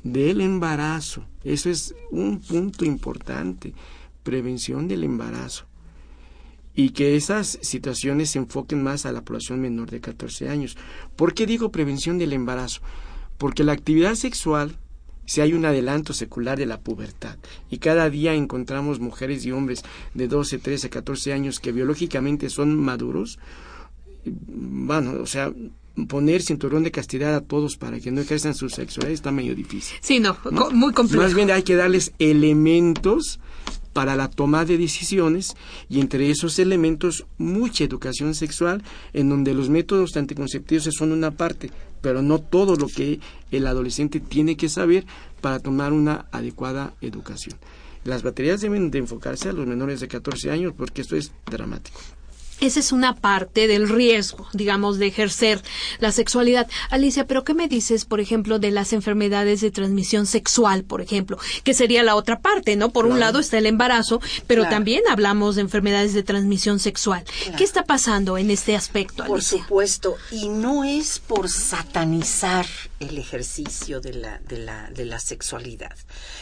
del 0.04 0.42
embarazo. 0.42 1.24
Eso 1.42 1.70
es 1.70 1.94
un 2.10 2.40
punto 2.40 2.84
importante, 2.84 3.72
prevención 4.22 4.86
del 4.86 5.04
embarazo. 5.04 5.64
Y 6.76 6.90
que 6.90 7.16
esas 7.16 7.58
situaciones 7.62 8.30
se 8.30 8.38
enfoquen 8.38 8.82
más 8.82 9.06
a 9.06 9.12
la 9.12 9.22
población 9.22 9.60
menor 9.60 9.90
de 9.90 10.00
14 10.00 10.50
años. 10.50 10.76
¿Por 11.16 11.32
qué 11.32 11.46
digo 11.46 11.72
prevención 11.72 12.18
del 12.18 12.34
embarazo? 12.34 12.82
Porque 13.38 13.64
la 13.64 13.72
actividad 13.72 14.16
sexual, 14.16 14.76
si 15.26 15.40
hay 15.40 15.52
un 15.52 15.64
adelanto 15.64 16.12
secular 16.12 16.58
de 16.58 16.66
la 16.66 16.80
pubertad, 16.80 17.36
y 17.70 17.78
cada 17.78 18.10
día 18.10 18.34
encontramos 18.34 19.00
mujeres 19.00 19.44
y 19.46 19.52
hombres 19.52 19.82
de 20.14 20.28
12, 20.28 20.58
13, 20.58 20.90
14 20.90 21.32
años 21.32 21.60
que 21.60 21.72
biológicamente 21.72 22.50
son 22.50 22.76
maduros, 22.76 23.38
bueno, 24.24 25.20
o 25.20 25.26
sea, 25.26 25.52
poner 26.08 26.42
cinturón 26.42 26.82
de 26.82 26.90
castidad 26.90 27.34
a 27.34 27.40
todos 27.40 27.76
para 27.76 28.00
que 28.00 28.10
no 28.10 28.20
ejerzan 28.20 28.54
su 28.54 28.68
sexualidad 28.68 29.12
está 29.12 29.30
medio 29.30 29.54
difícil. 29.54 29.96
Sí, 30.00 30.18
no, 30.18 30.36
muy 30.72 30.92
complejo. 30.92 31.22
Más 31.22 31.34
bien 31.34 31.50
hay 31.50 31.62
que 31.62 31.76
darles 31.76 32.12
elementos 32.18 33.38
para 33.94 34.16
la 34.16 34.28
toma 34.28 34.66
de 34.66 34.76
decisiones 34.76 35.56
y 35.88 36.00
entre 36.00 36.28
esos 36.28 36.58
elementos 36.58 37.24
mucha 37.38 37.84
educación 37.84 38.34
sexual 38.34 38.82
en 39.14 39.30
donde 39.30 39.54
los 39.54 39.70
métodos 39.70 40.14
anticonceptivos 40.18 40.90
son 40.92 41.12
una 41.12 41.30
parte, 41.30 41.70
pero 42.02 42.20
no 42.20 42.40
todo 42.40 42.76
lo 42.76 42.88
que 42.88 43.20
el 43.50 43.66
adolescente 43.66 44.20
tiene 44.20 44.56
que 44.56 44.68
saber 44.68 45.06
para 45.40 45.60
tomar 45.60 45.94
una 45.94 46.26
adecuada 46.32 46.92
educación. 47.00 47.56
Las 48.04 48.22
baterías 48.22 48.60
deben 48.60 48.90
de 48.90 48.98
enfocarse 48.98 49.48
a 49.48 49.52
los 49.52 49.66
menores 49.66 50.00
de 50.00 50.08
14 50.08 50.50
años 50.50 50.74
porque 50.76 51.00
esto 51.00 51.16
es 51.16 51.32
dramático. 51.46 52.00
Esa 52.64 52.80
es 52.80 52.92
una 52.92 53.14
parte 53.14 53.66
del 53.66 53.90
riesgo, 53.90 54.48
digamos, 54.54 54.98
de 54.98 55.08
ejercer 55.08 55.62
la 55.98 56.12
sexualidad. 56.12 56.66
Alicia, 56.88 57.26
pero 57.26 57.44
¿qué 57.44 57.52
me 57.52 57.68
dices, 57.68 58.06
por 58.06 58.20
ejemplo, 58.20 58.58
de 58.58 58.70
las 58.70 58.94
enfermedades 58.94 59.60
de 59.60 59.70
transmisión 59.70 60.24
sexual, 60.24 60.82
por 60.82 61.02
ejemplo? 61.02 61.36
Que 61.62 61.74
sería 61.74 62.02
la 62.02 62.16
otra 62.16 62.40
parte, 62.40 62.74
¿no? 62.76 62.88
Por 62.88 63.04
un 63.04 63.20
lado 63.20 63.38
está 63.38 63.58
el 63.58 63.66
embarazo, 63.66 64.22
pero 64.46 64.66
también 64.66 65.02
hablamos 65.10 65.56
de 65.56 65.60
enfermedades 65.60 66.14
de 66.14 66.22
transmisión 66.22 66.78
sexual. 66.80 67.22
¿Qué 67.58 67.64
está 67.64 67.84
pasando 67.84 68.38
en 68.38 68.50
este 68.50 68.74
aspecto, 68.74 69.24
Alicia? 69.24 69.28
Por 69.28 69.42
supuesto, 69.42 70.16
y 70.30 70.48
no 70.48 70.84
es 70.84 71.18
por 71.18 71.50
satanizar 71.50 72.64
el 73.08 73.18
ejercicio 73.18 74.00
de 74.00 74.14
la, 74.14 74.38
de 74.38 74.58
la, 74.58 74.90
de 74.90 75.04
la 75.04 75.18
sexualidad, 75.18 75.96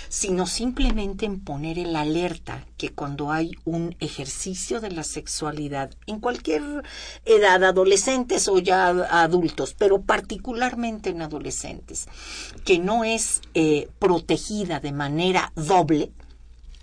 sino 0.09 0.47
simplemente 0.47 1.27
en 1.27 1.41
poner 1.41 1.79
el 1.79 1.97
alerta 1.97 2.67
que 2.77 2.91
cuando 2.91 3.31
hay 3.31 3.53
un 3.65 3.97
ejercicio 4.01 4.81
de 4.81 4.91
la 4.91 5.03
sexualidad 5.03 5.91
en 6.07 6.21
cualquier 6.21 6.63
edad, 7.25 7.63
adolescentes 7.65 8.49
o 8.49 8.59
ya 8.59 8.89
adultos, 8.89 9.75
pero 9.77 10.03
particularmente 10.03 11.11
en 11.11 11.23
adolescentes, 11.23 12.07
que 12.65 12.79
no 12.79 13.05
es 13.05 13.41
eh, 13.55 13.89
protegida 13.99 14.81
de 14.81 14.93
manera 14.93 15.53
doble, 15.57 16.13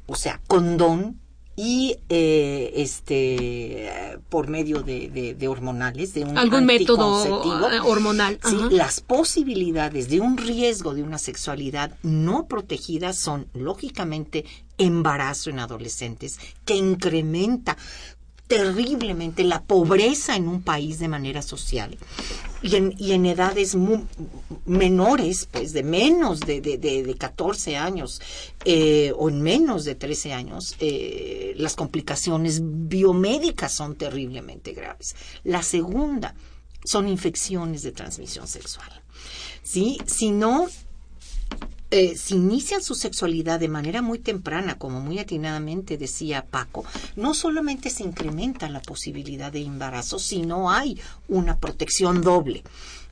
o 0.07 0.15
sea, 0.15 0.41
condón, 0.47 1.19
y 1.61 1.97
eh, 2.07 2.71
este 2.75 3.91
por 4.29 4.47
medio 4.47 4.81
de, 4.81 5.35
hormonales 5.45 6.13
de 6.13 6.23
un 6.23 6.37
algún 6.37 6.65
método 6.65 7.43
eh, 7.69 7.81
hormonal 7.81 8.39
sí, 8.41 8.55
las 8.71 9.01
posibilidades 9.01 10.07
de 10.07 10.21
un 10.21 10.37
riesgo 10.37 10.93
de 10.93 11.03
una 11.03 11.17
sexualidad 11.17 11.97
no 12.01 12.47
protegida 12.47 13.11
son 13.11 13.47
lógicamente 13.53 14.45
embarazo 14.77 15.49
en 15.49 15.59
adolescentes 15.59 16.39
que 16.63 16.75
incrementa 16.75 17.75
terriblemente 18.49 19.43
la 19.43 19.61
pobreza 19.61 20.35
en 20.35 20.47
un 20.47 20.63
país 20.63 20.97
de 20.97 21.07
manera 21.07 21.43
social 21.43 21.95
y 22.63 22.75
en, 22.77 22.95
y 22.97 23.11
en 23.11 23.27
edades 23.27 23.77
menores, 24.65 25.47
pues 25.51 25.71
de 25.71 25.83
menos 25.83 26.39
de, 26.39 26.59
de, 26.59 26.79
de, 26.79 27.15
14 27.15 27.77
años 27.77 28.19
eh, 28.65 29.13
o 29.15 29.29
en 29.29 29.43
menos 29.43 29.85
de 29.85 29.93
13 29.93 30.33
años, 30.33 30.75
eh, 30.79 31.53
las 31.57 31.75
complicaciones 31.75 32.59
biomédicas 32.63 33.71
son 33.71 33.95
terriblemente 33.95 34.73
graves. 34.73 35.15
La 35.43 35.61
segunda 35.61 36.33
son 36.83 37.07
infecciones 37.07 37.83
de 37.83 37.91
transmisión 37.91 38.47
sexual. 38.47 38.89
¿Sí? 39.61 39.99
Si 40.07 40.31
no 40.31 40.65
eh, 41.91 42.15
si 42.15 42.35
inician 42.35 42.83
su 42.83 42.93
sexualidad 42.93 43.59
de 43.59 43.67
manera 43.67 44.01
muy 44.01 44.19
temprana, 44.19 44.77
como 44.77 44.99
muy 44.99 45.19
atinadamente 45.19 45.97
decía 45.97 46.45
Paco, 46.45 46.85
no 47.15 47.33
solamente 47.33 47.89
se 47.89 48.03
incrementa 48.03 48.69
la 48.69 48.81
posibilidad 48.81 49.51
de 49.51 49.63
embarazo, 49.63 50.19
sino 50.19 50.71
hay 50.71 50.99
una 51.27 51.57
protección 51.57 52.21
doble 52.21 52.63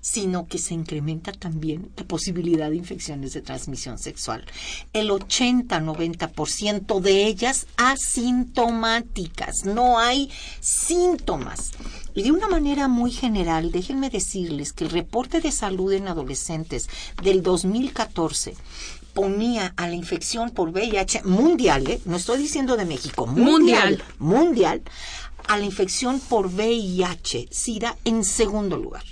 sino 0.01 0.47
que 0.47 0.57
se 0.57 0.73
incrementa 0.73 1.31
también 1.31 1.91
la 1.97 2.03
posibilidad 2.03 2.69
de 2.69 2.77
infecciones 2.77 3.33
de 3.33 3.41
transmisión 3.41 3.97
sexual. 3.97 4.45
El 4.93 5.09
80-90% 5.09 6.99
de 6.99 7.25
ellas 7.25 7.67
asintomáticas, 7.77 9.65
no 9.65 9.99
hay 9.99 10.31
síntomas. 10.59 11.71
Y 12.13 12.23
de 12.23 12.31
una 12.31 12.47
manera 12.47 12.87
muy 12.87 13.11
general, 13.11 13.71
déjenme 13.71 14.09
decirles 14.09 14.73
que 14.73 14.85
el 14.85 14.89
reporte 14.89 15.41
de 15.41 15.51
salud 15.51 15.93
en 15.93 16.07
adolescentes 16.07 16.89
del 17.21 17.43
2014 17.43 18.55
ponía 19.13 19.73
a 19.77 19.87
la 19.87 19.95
infección 19.95 20.51
por 20.51 20.69
VIH 20.69 21.23
mundial, 21.23 21.89
¿eh? 21.89 21.99
no 22.05 22.17
estoy 22.17 22.37
diciendo 22.37 22.77
de 22.77 22.85
México, 22.85 23.25
mundial, 23.25 24.03
mundial, 24.19 24.83
a 25.47 25.57
la 25.57 25.65
infección 25.65 26.19
por 26.19 26.47
VIH, 26.47 27.47
SIDA 27.49 27.97
en 28.05 28.23
segundo 28.23 28.77
lugar. 28.77 29.03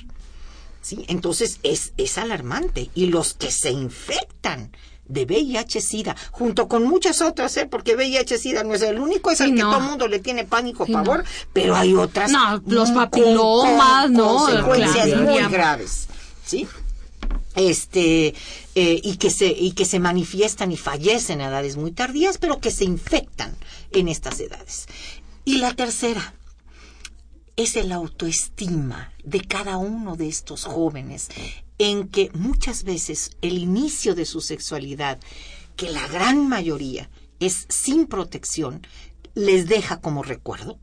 ¿Sí? 0.85 1.03
Entonces 1.07 1.59
es, 1.63 1.93
es 1.97 2.17
alarmante. 2.19 2.91
Y 2.93 3.07
los 3.07 3.33
que 3.33 3.49
se 3.49 3.71
infectan 3.71 4.71
de 5.07 5.25
VIH-Sida, 5.25 6.15
junto 6.31 6.67
con 6.67 6.83
muchas 6.83 7.21
otras, 7.21 7.57
¿eh? 7.57 7.65
porque 7.65 7.95
VIH-Sida 7.95 8.63
no 8.63 8.75
es 8.75 8.83
el 8.83 8.99
único, 8.99 9.31
es 9.31 9.39
el 9.41 9.55
que 9.55 9.61
todo 9.61 9.77
el 9.77 9.83
mundo 9.83 10.07
le 10.07 10.19
tiene 10.19 10.45
pánico, 10.45 10.85
favor, 10.85 11.23
pero 11.53 11.75
hay 11.75 11.95
otras. 11.95 12.31
No, 12.31 12.61
los 12.67 12.91
papilomas, 12.91 14.11
¿no? 14.11 14.37
Consecuencias 14.37 15.19
muy 15.21 15.41
graves, 15.49 16.07
¿sí? 16.45 16.67
Este, 17.55 18.33
eh, 18.75 18.99
y, 19.01 19.17
que 19.17 19.29
se, 19.29 19.47
y 19.47 19.71
que 19.71 19.85
se 19.85 19.99
manifiestan 19.99 20.71
y 20.71 20.77
fallecen 20.77 21.41
a 21.41 21.47
edades 21.47 21.77
muy 21.77 21.91
tardías, 21.91 22.37
pero 22.37 22.59
que 22.59 22.69
se 22.69 22.83
infectan 22.83 23.55
en 23.91 24.07
estas 24.07 24.39
edades. 24.39 24.87
Y 25.45 25.59
la 25.59 25.73
tercera, 25.73 26.33
es 27.55 27.75
el 27.75 27.91
autoestima 27.91 29.13
de 29.23 29.41
cada 29.41 29.77
uno 29.77 30.15
de 30.15 30.27
estos 30.27 30.65
jóvenes 30.65 31.29
en 31.77 32.07
que 32.07 32.29
muchas 32.33 32.83
veces 32.83 33.31
el 33.41 33.57
inicio 33.57 34.15
de 34.15 34.25
su 34.25 34.41
sexualidad, 34.41 35.19
que 35.75 35.89
la 35.89 36.07
gran 36.07 36.47
mayoría 36.47 37.09
es 37.39 37.65
sin 37.69 38.07
protección, 38.07 38.85
les 39.33 39.67
deja 39.67 39.99
como 39.99 40.23
recuerdo 40.23 40.79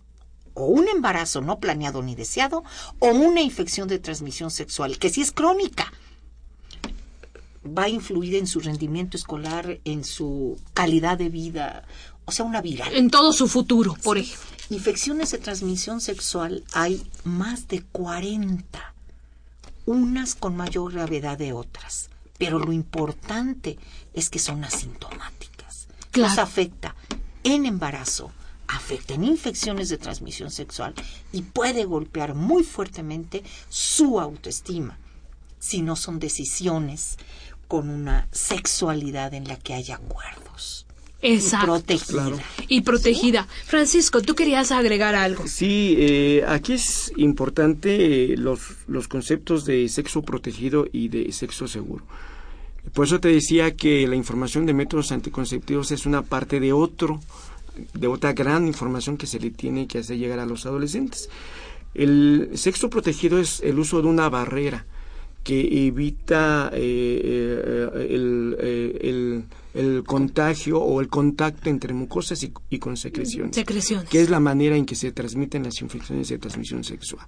o 0.55 0.66
un 0.66 0.89
embarazo 0.89 1.41
no 1.41 1.61
planeado 1.61 2.03
ni 2.03 2.14
deseado 2.14 2.62
o 2.99 3.09
una 3.09 3.41
infección 3.41 3.89
de 3.89 3.99
transmisión 3.99 4.51
sexual 4.51 4.99
que 4.99 5.09
si 5.09 5.23
es 5.23 5.33
crónica 5.33 5.93
va 7.66 7.85
a 7.85 7.89
influir 7.89 8.35
en 8.35 8.47
su 8.47 8.61
rendimiento 8.61 9.16
escolar, 9.16 9.81
en 9.85 10.05
su 10.05 10.59
calidad 10.75 11.16
de 11.16 11.29
vida, 11.29 11.85
o 12.25 12.33
sea, 12.33 12.45
una 12.45 12.61
viral. 12.61 12.95
En 12.95 13.09
todo 13.09 13.33
su 13.33 13.49
futuro, 13.49 13.97
por 14.03 14.18
ejemplo. 14.18 14.52
Infecciones 14.71 15.31
de 15.31 15.39
transmisión 15.39 16.01
sexual 16.01 16.65
hay 16.73 17.07
más 17.25 17.69
de 17.69 17.83
40, 17.83 18.95
unas 19.87 20.35
con 20.35 20.57
mayor 20.57 20.93
gravedad 20.93 21.37
de 21.37 21.53
otras, 21.53 22.09
pero 22.39 22.59
lo 22.59 22.73
importante 22.73 23.79
es 24.15 24.31
que 24.31 24.39
son 24.39 24.65
asintomáticas. 24.65 25.89
Claro. 26.11 26.31
Nos 26.31 26.39
afecta 26.39 26.95
en 27.45 27.67
embarazo, 27.67 28.31
afecta 28.69 29.15
en 29.15 29.25
infecciones 29.25 29.89
de 29.89 29.99
transmisión 29.99 30.51
sexual 30.51 30.95
y 31.33 31.43
puede 31.43 31.85
golpear 31.85 32.35
muy 32.35 32.63
fuertemente 32.63 33.43
su 33.69 34.21
autoestima 34.21 34.99
si 35.59 35.83
no 35.83 35.97
son 35.97 36.19
decisiones 36.19 37.19
con 37.69 37.89
una 37.89 38.29
sexualidad 38.33 39.35
en 39.35 39.49
la 39.49 39.57
que 39.57 39.75
hay 39.75 39.91
acuerdos. 39.93 40.41
Exacto. 41.23 41.66
Y 41.66 41.68
protegida. 41.68 42.12
Claro. 42.12 42.39
Y 42.68 42.81
protegida. 42.83 43.49
Francisco, 43.64 44.20
tú 44.23 44.35
querías 44.35 44.73
agregar 44.73 45.14
algo. 45.14 45.47
Sí, 45.47 45.95
eh, 45.99 46.45
aquí 46.47 46.75
es 46.75 47.12
importante 47.16 48.33
eh, 48.33 48.37
los, 48.37 48.61
los 48.89 49.09
conceptos 49.09 49.64
de 49.64 49.89
sexo 49.89 50.23
protegido 50.23 50.87
y 50.93 51.09
de 51.09 51.33
sexo 51.33 51.68
seguro. 51.68 52.05
Por 52.93 53.07
eso 53.07 53.20
te 53.20 53.29
decía 53.29 53.77
que 53.77 54.07
la 54.09 54.16
información 54.16 54.66
de 54.66 54.75
métodos 54.75 55.12
anticonceptivos 55.12 55.93
es 55.93 56.05
una 56.05 56.23
parte 56.23 56.59
de 56.59 56.73
otro, 56.73 57.20
de 57.95 58.09
otra 58.09 58.33
gran 58.33 58.66
información 58.66 59.16
que 59.16 59.27
se 59.27 59.39
le 59.39 59.51
tiene 59.51 59.87
que 59.87 59.99
hacer 59.99 60.18
llegar 60.18 60.41
a 60.41 60.47
los 60.47 60.66
adolescentes. 60.66 61.31
El 61.95 62.51
sexo 62.55 62.91
protegido 62.91 63.39
es 63.39 63.61
el 63.61 63.79
uso 63.79 64.03
de 64.03 64.09
una 64.09 64.29
barrera 64.29 64.85
que 65.43 65.86
evita 65.86 66.70
eh, 66.72 67.20
eh, 67.95 68.07
el, 68.11 68.57
eh, 68.61 68.99
el- 69.03 69.45
el 69.74 70.05
contagio 70.05 70.78
o 70.80 71.01
el 71.01 71.09
contacto 71.09 71.70
entre 71.70 71.95
mucosas 71.95 72.43
y, 72.43 72.53
y 72.68 72.78
con 72.78 72.97
secreciones 72.99 73.57
Secreciones. 73.57 74.09
que 74.11 74.20
es 74.20 74.28
la 74.28 74.38
manera 74.38 74.76
en 74.76 74.84
que 74.84 74.95
se 74.95 75.12
transmiten 75.12 75.62
las 75.64 75.80
infecciones 75.80 76.28
de 76.28 76.36
transmisión 76.38 76.84
sexual. 76.84 77.26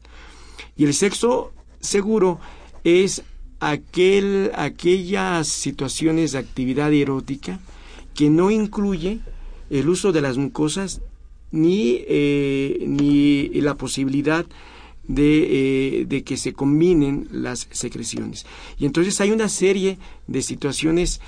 Y 0.76 0.84
el 0.84 0.92
sexo 0.92 1.52
seguro 1.80 2.38
es 2.84 3.22
aquel, 3.60 4.50
aquellas 4.54 5.48
situaciones 5.48 6.32
de 6.32 6.38
actividad 6.38 6.92
erótica 6.92 7.60
que 8.14 8.28
no 8.28 8.50
incluye 8.50 9.20
el 9.70 9.88
uso 9.88 10.12
de 10.12 10.20
las 10.20 10.36
mucosas 10.36 11.00
ni, 11.50 12.02
eh, 12.06 12.84
ni 12.86 13.48
la 13.62 13.74
posibilidad 13.76 14.44
de, 14.44 14.52
eh, 15.09 16.05
de 16.07 16.24
que 16.24 16.36
se 16.36 16.52
combinen 16.52 17.28
las 17.30 17.68
secreciones. 17.70 18.46
Y 18.78 18.86
entonces 18.86 19.20
hay 19.20 19.32
una 19.32 19.48
serie 19.48 19.98
de 20.26 20.42
situaciones 20.42 21.20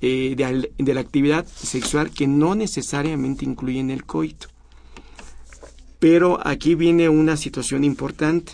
eh, 0.00 0.34
de, 0.36 0.70
de 0.76 0.94
la 0.94 1.00
actividad 1.00 1.46
sexual 1.46 2.10
que 2.10 2.26
no 2.26 2.54
necesariamente 2.54 3.44
incluyen 3.44 3.90
el 3.90 4.04
coito. 4.04 4.48
Pero 5.98 6.38
aquí 6.46 6.74
viene 6.74 7.08
una 7.08 7.36
situación 7.36 7.82
importante. 7.84 8.52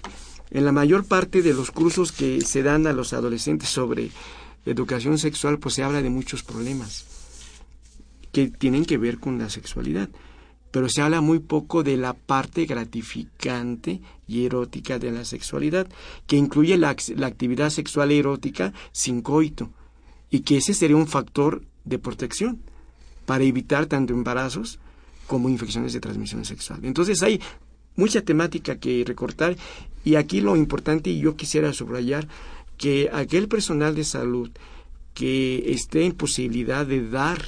En 0.51 0.65
la 0.65 0.73
mayor 0.73 1.05
parte 1.05 1.43
de 1.43 1.55
los 1.55 1.71
cursos 1.71 2.13
que 2.13 2.41
se 2.41 2.63
dan 2.63 2.87
a 2.87 2.93
los 2.93 3.13
adolescentes 3.13 3.69
sobre 3.69 4.11
educación 4.67 5.19
sexual, 5.19 5.59
pues 5.59 5.75
se 5.75 5.83
habla 5.83 6.03
de 6.03 6.11
muchos 6.11 6.43
problemas 6.43 7.05
que 8.33 8.49
tienen 8.49 8.85
que 8.85 8.99
ver 8.99 9.19
con 9.19 9.39
la 9.39 9.51
sexualidad. 9.51 10.09
Pero 10.71 10.89
se 10.89 11.03
habla 11.03 11.21
muy 11.21 11.41
poco 11.41 11.83
de 11.83 11.97
la 11.97 12.15
parte 12.15 12.65
gratificante 12.67 14.01
y 14.29 14.47
erótica 14.47 14.99
de 14.99 15.11
la 15.11 15.25
sexualidad, 15.25 15.89
que 16.27 16.37
incluye 16.37 16.77
la, 16.79 16.95
ac- 16.95 17.15
la 17.17 17.27
actividad 17.27 17.71
sexual 17.71 18.13
erótica 18.13 18.73
sin 18.93 19.21
coito, 19.23 19.71
y 20.31 20.41
que 20.41 20.59
ese 20.59 20.75
sería 20.75 20.97
un 20.97 21.09
factor 21.09 21.63
de 21.85 21.99
protección 21.99 22.61
para 23.27 23.45
evitar 23.45 23.87
tanto 23.87 24.13
embarazos 24.13 24.79
como 25.27 25.49
infecciones 25.49 25.93
de 25.93 26.01
transmisión 26.01 26.45
sexual. 26.45 26.81
Entonces 26.85 27.23
hay 27.23 27.41
mucha 27.97 28.23
temática 28.23 28.77
que 28.79 29.03
recortar 29.07 29.57
y 30.05 30.15
aquí 30.15 30.41
lo 30.41 30.57
importante 30.57 31.11
y 31.11 31.21
yo 31.21 31.37
quisiera 31.37 31.73
subrayar 31.73 32.29
que 32.79 33.11
aquel 33.13 33.49
personal 33.49 33.95
de 33.95 34.05
salud 34.05 34.51
que 35.15 35.73
esté 35.73 36.05
en 36.05 36.13
posibilidad 36.13 36.87
de 36.87 37.09
dar 37.09 37.43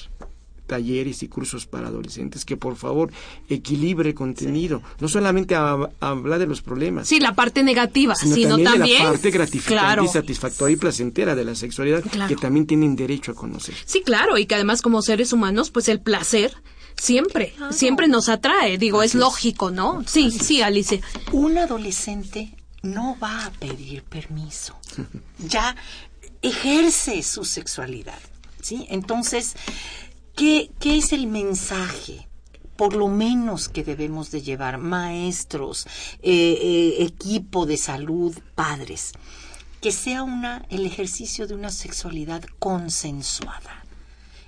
talleres 0.72 1.22
y 1.22 1.28
cursos 1.28 1.66
para 1.66 1.88
adolescentes, 1.88 2.46
que 2.46 2.56
por 2.56 2.76
favor 2.76 3.12
equilibre 3.50 4.14
contenido, 4.14 4.80
no 5.00 5.08
solamente 5.08 5.54
a- 5.54 5.72
a 6.00 6.08
hablar 6.08 6.38
de 6.38 6.46
los 6.46 6.62
problemas, 6.62 7.06
Sí, 7.08 7.20
la 7.20 7.34
parte 7.34 7.62
negativa, 7.62 8.14
sino, 8.14 8.34
sino, 8.34 8.58
también, 8.58 9.04
la 9.04 9.10
parte 9.10 9.30
gratificante 9.30 9.74
claro. 9.82 10.04
y 10.04 10.08
satisfactoria 10.08 10.72
y 10.72 10.76
placentera 10.76 11.34
de 11.34 11.44
la 11.44 11.54
sexualidad 11.54 12.02
Claro. 12.10 12.28
que 12.28 12.36
también 12.40 12.66
tienen 12.66 12.96
derecho 12.96 13.32
a 13.32 13.34
conocer. 13.34 13.74
Sí, 13.84 14.00
claro, 14.02 14.38
y 14.38 14.46
que 14.46 14.54
además 14.54 14.80
como 14.80 15.02
seres 15.02 15.34
humanos, 15.34 15.70
pues 15.70 15.88
el 15.90 16.00
placer 16.00 16.54
siempre, 16.96 17.52
siempre 17.70 18.08
nos 18.08 18.30
atrae. 18.30 18.78
Digo, 18.78 19.02
es 19.02 19.10
Así 19.10 19.18
es. 19.18 19.20
lógico, 19.20 19.70
¿no? 19.70 20.02
Sí, 20.06 20.30
sí, 20.30 20.62
Alicia. 20.62 21.00
Un 21.32 21.58
adolescente 21.58 22.54
no 22.82 23.16
va 23.22 23.44
a 23.46 23.50
pedir 23.52 24.02
permiso. 24.04 24.74
Ya 25.38 25.76
ejerce 26.40 27.22
su 27.22 27.44
sexualidad. 27.44 28.18
¿sí? 28.60 28.86
Entonces, 28.90 29.54
¿qué, 30.42 30.72
¿qué 30.80 30.96
es 30.96 31.12
el 31.12 31.28
mensaje? 31.28 32.26
Por 32.74 32.96
lo 32.96 33.06
menos 33.06 33.68
que 33.68 33.84
debemos 33.84 34.32
de 34.32 34.42
llevar 34.42 34.78
maestros, 34.78 35.86
eh, 36.20 36.58
eh, 36.60 37.04
equipo 37.04 37.64
de 37.64 37.76
salud, 37.76 38.36
padres, 38.56 39.12
que 39.80 39.92
sea 39.92 40.24
una, 40.24 40.66
el 40.68 40.84
ejercicio 40.84 41.46
de 41.46 41.54
una 41.54 41.70
sexualidad 41.70 42.42
consensuada 42.58 43.84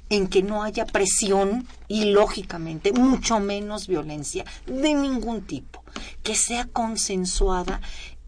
en 0.08 0.26
que 0.26 0.42
no 0.42 0.64
haya 0.64 0.84
presión 0.84 1.68
y 1.86 2.06
lógicamente 2.06 2.92
mucho 2.92 3.38
menos 3.38 3.86
violencia 3.86 4.44
de 4.66 4.94
ningún 4.94 5.42
tipo, 5.42 5.84
que 6.24 6.34
sea 6.34 6.64
consensuada 6.64 7.80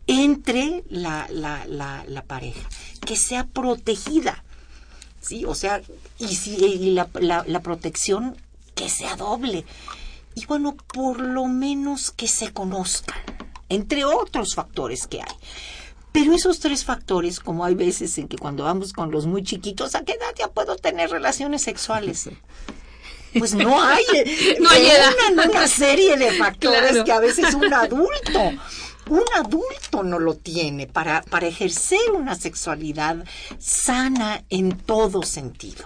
entre 0.07 0.85
la, 0.89 1.27
la, 1.31 1.67
la, 1.67 2.05
la 2.07 2.23
pareja, 2.23 2.69
que 3.05 3.17
sea 3.17 3.45
protegida, 3.45 4.45
¿sí? 5.21 5.45
O 5.45 5.57
sea, 5.57 5.83
y, 6.19 6.35
si, 6.37 6.57
y 6.57 6.91
la, 6.93 7.09
la, 7.21 7.45
la 7.47 7.61
protección 7.61 8.37
que 8.75 8.89
sea 8.89 9.17
doble. 9.17 9.65
Y 10.35 10.45
bueno, 10.47 10.77
por 10.93 11.21
lo 11.21 11.47
menos 11.47 12.11
que 12.11 12.29
se 12.29 12.53
conozcan, 12.53 13.19
entre 13.69 14.05
otros 14.05 14.55
factores 14.55 15.07
que 15.07 15.21
hay. 15.23 15.37
Pero 16.13 16.33
esos 16.35 16.61
tres 16.61 16.85
factores, 16.85 17.41
como 17.41 17.65
hay 17.65 17.75
veces 17.75 18.17
en 18.19 18.29
que 18.29 18.39
cuando 18.39 18.65
vamos 18.65 18.93
con 18.93 19.11
los 19.11 19.27
muy 19.27 19.43
chiquitos, 19.43 19.95
¿a 19.95 20.05
qué 20.05 20.13
edad 20.13 20.35
ya 20.39 20.49
puedo 20.49 20.77
tener 20.77 21.11
relaciones 21.11 21.63
sexuales? 21.63 22.29
Pues 23.39 23.55
no 23.55 23.83
hay, 23.83 24.05
No 24.61 24.71
hay 24.71 24.89
una, 25.33 25.45
una 25.45 25.69
serie 25.69 26.17
de 26.17 26.33
factores 26.33 26.91
Claro. 26.93 27.05
que 27.05 27.13
a 27.13 27.21
veces 27.21 27.53
un 27.55 27.73
adulto, 27.73 28.53
un 29.09 29.23
adulto 29.35 30.03
no 30.03 30.19
lo 30.19 30.35
tiene 30.35 30.87
para, 30.87 31.23
para 31.23 31.47
ejercer 31.47 32.11
una 32.15 32.35
sexualidad 32.35 33.25
sana 33.59 34.45
en 34.51 34.77
todo 34.77 35.23
sentido. 35.23 35.85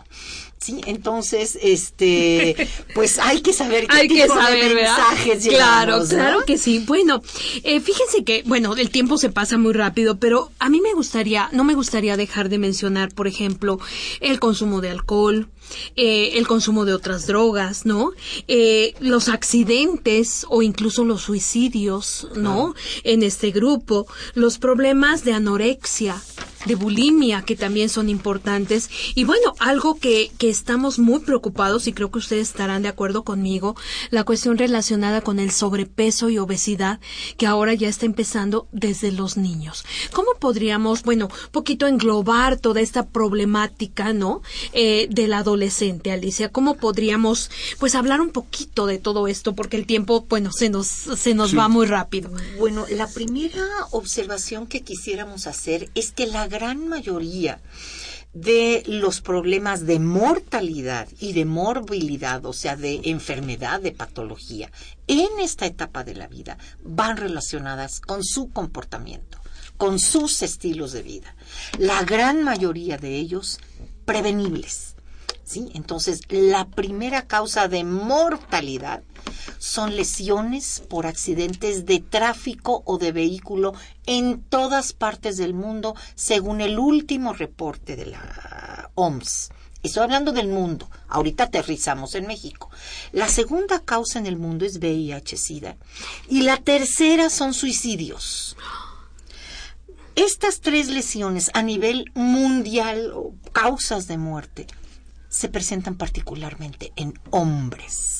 Sí, 0.61 0.79
entonces, 0.85 1.59
este, 1.63 2.69
pues 2.95 3.19
hay 3.19 3.41
que 3.41 3.55
saber 3.55 3.87
qué 3.87 3.97
Hay 3.97 4.09
que 4.09 4.23
tipo 4.23 4.35
saber, 4.35 4.69
de 4.69 4.75
mensajes 4.75 5.47
Claro, 5.49 6.05
claro 6.07 6.45
que 6.45 6.59
sí. 6.59 6.85
Bueno, 6.87 7.23
eh, 7.65 7.81
fíjense 7.81 8.25
que, 8.25 8.43
bueno, 8.45 8.77
el 8.77 8.91
tiempo 8.91 9.17
se 9.17 9.31
pasa 9.31 9.57
muy 9.57 9.73
rápido, 9.73 10.19
pero 10.19 10.51
a 10.59 10.69
mí 10.69 10.83
me 10.83 10.93
gustaría, 10.93 11.49
no 11.53 11.65
me 11.65 11.75
gustaría 11.75 12.19
dejar 12.19 12.51
de 12.51 12.59
mencionar, 12.59 13.15
por 13.15 13.27
ejemplo, 13.27 13.81
el 14.21 14.39
consumo 14.39 14.83
de 14.83 14.91
alcohol, 14.91 15.49
eh, 15.97 16.33
el 16.35 16.47
consumo 16.47 16.85
de 16.85 16.93
otras 16.93 17.27
drogas, 17.27 17.87
¿no? 17.87 18.13
Eh, 18.47 18.95
los 19.01 19.31
accidentes 19.31 20.45
o 20.51 20.61
incluso 20.61 21.05
los 21.05 21.23
suicidios, 21.23 22.29
¿no? 22.35 22.75
En 23.03 23.23
este 23.23 23.51
grupo, 23.51 24.07
los 24.35 24.59
problemas 24.59 25.25
de 25.25 25.33
anorexia, 25.33 26.21
de 26.67 26.75
bulimia, 26.75 27.43
que 27.43 27.57
también 27.57 27.89
son 27.89 28.09
importantes. 28.09 28.91
Y 29.15 29.25
bueno, 29.25 29.55
algo 29.59 29.99
que, 29.99 30.31
que 30.39 30.49
estamos 30.51 30.99
muy 30.99 31.21
preocupados, 31.21 31.87
y 31.87 31.93
creo 31.93 32.11
que 32.11 32.19
ustedes 32.19 32.49
estarán 32.49 32.83
de 32.83 32.89
acuerdo 32.89 33.25
conmigo, 33.25 33.77
la 34.11 34.25
cuestión 34.25 34.59
relacionada 34.59 35.21
con 35.21 35.39
el 35.39 35.51
sobrepeso 35.51 36.29
y 36.31 36.39
obesidad, 36.39 37.01
que 37.37 37.47
ahora 37.47 37.75
ya 37.75 37.89
está 37.89 38.07
empezando 38.07 38.69
desde 38.73 39.13
los 39.13 39.37
niños. 39.37 39.85
¿Cómo 40.13 40.33
podríamos, 40.39 41.03
bueno, 41.03 41.29
poquito 41.51 41.87
englobar 41.87 42.59
toda 42.59 42.81
esta 42.81 43.09
problemática, 43.09 44.13
¿no? 44.13 44.43
Eh, 44.73 45.09
del 45.11 45.33
adolescente, 45.33 46.13
Alicia. 46.13 46.51
¿Cómo 46.51 46.77
podríamos, 46.77 47.51
pues, 47.79 47.95
hablar 47.95 48.21
un 48.21 48.31
poquito 48.31 48.87
de 48.87 48.99
todo 48.99 49.29
esto? 49.29 49.55
Porque 49.55 49.77
el 49.77 49.87
tiempo, 49.87 50.27
bueno, 50.29 50.53
se 50.53 50.69
nos, 50.69 50.87
se 50.87 51.35
nos 51.35 51.57
va 51.57 51.69
muy 51.69 51.87
rápido. 51.87 52.31
Bueno, 52.59 52.87
la 52.91 53.07
primera 53.07 53.65
observación 53.91 54.67
que 54.67 54.83
quisiéramos 54.83 55.47
hacer 55.47 55.91
es 55.95 56.13
que 56.13 56.27
la 56.27 56.50
gran 56.51 56.89
mayoría 56.89 57.63
de 58.33 58.83
los 58.87 59.21
problemas 59.21 59.87
de 59.87 59.99
mortalidad 59.99 61.09
y 61.19 61.33
de 61.33 61.45
morbilidad, 61.45 62.45
o 62.45 62.53
sea, 62.53 62.77
de 62.77 63.01
enfermedad, 63.05 63.81
de 63.81 63.93
patología, 63.93 64.71
en 65.07 65.41
esta 65.41 65.67
etapa 65.67 66.05
de 66.05 66.15
la 66.15 66.29
vida 66.29 66.59
van 66.83 67.17
relacionadas 67.17 68.01
con 68.01 68.23
su 68.23 68.51
comportamiento, 68.51 69.39
con 69.77 69.99
sus 69.99 70.43
estilos 70.43 70.93
de 70.93 71.03
vida. 71.03 71.35
La 71.79 72.03
gran 72.03 72.45
mayoría 72.45 72.99
de 72.99 73.17
ellos 73.17 73.59
prevenibles. 74.05 74.97
¿sí? 75.45 75.71
Entonces, 75.75 76.21
la 76.29 76.67
primera 76.67 77.27
causa 77.27 77.69
de 77.69 77.85
mortalidad 77.85 79.03
son 79.59 79.97
lesiones 79.97 80.83
por 80.89 81.07
accidentes 81.07 81.87
de 81.87 82.01
tráfico 82.01 82.83
o 82.87 82.99
de 82.99 83.13
vehículo 83.13 83.75
en 84.07 84.43
todas 84.43 84.93
partes 84.93 85.37
del 85.37 85.55
mundo, 85.55 85.95
según 86.15 86.61
el 86.61 86.79
último 86.79 87.33
reporte 87.33 87.97
de 87.97 88.07
la 88.07 88.91
OMS, 88.95 89.51
Estoy 89.83 90.03
hablando 90.03 90.33
del 90.33 90.49
mundo. 90.49 90.91
Ahorita 91.09 91.45
aterrizamos 91.45 92.15
en 92.15 92.27
México. 92.27 92.71
La 93.13 93.29
segunda 93.29 93.81
causa 93.81 94.19
en 94.19 94.27
el 94.27 94.37
mundo 94.37 94.67
es 94.67 94.79
VIH-Sida. 94.79 95.77
Y 96.29 96.43
la 96.43 96.59
tercera 96.59 97.31
son 97.31 97.55
suicidios. 97.55 98.57
Estas 100.17 100.61
tres 100.61 100.89
lesiones 100.89 101.51
a 101.55 101.63
nivel 101.63 102.11
mundial 102.15 103.13
o 103.15 103.35
causas 103.53 104.07
de 104.07 104.19
muerte 104.19 104.67
se 105.31 105.49
presentan 105.49 105.97
particularmente 105.97 106.93
en 106.97 107.19
hombres. 107.31 108.20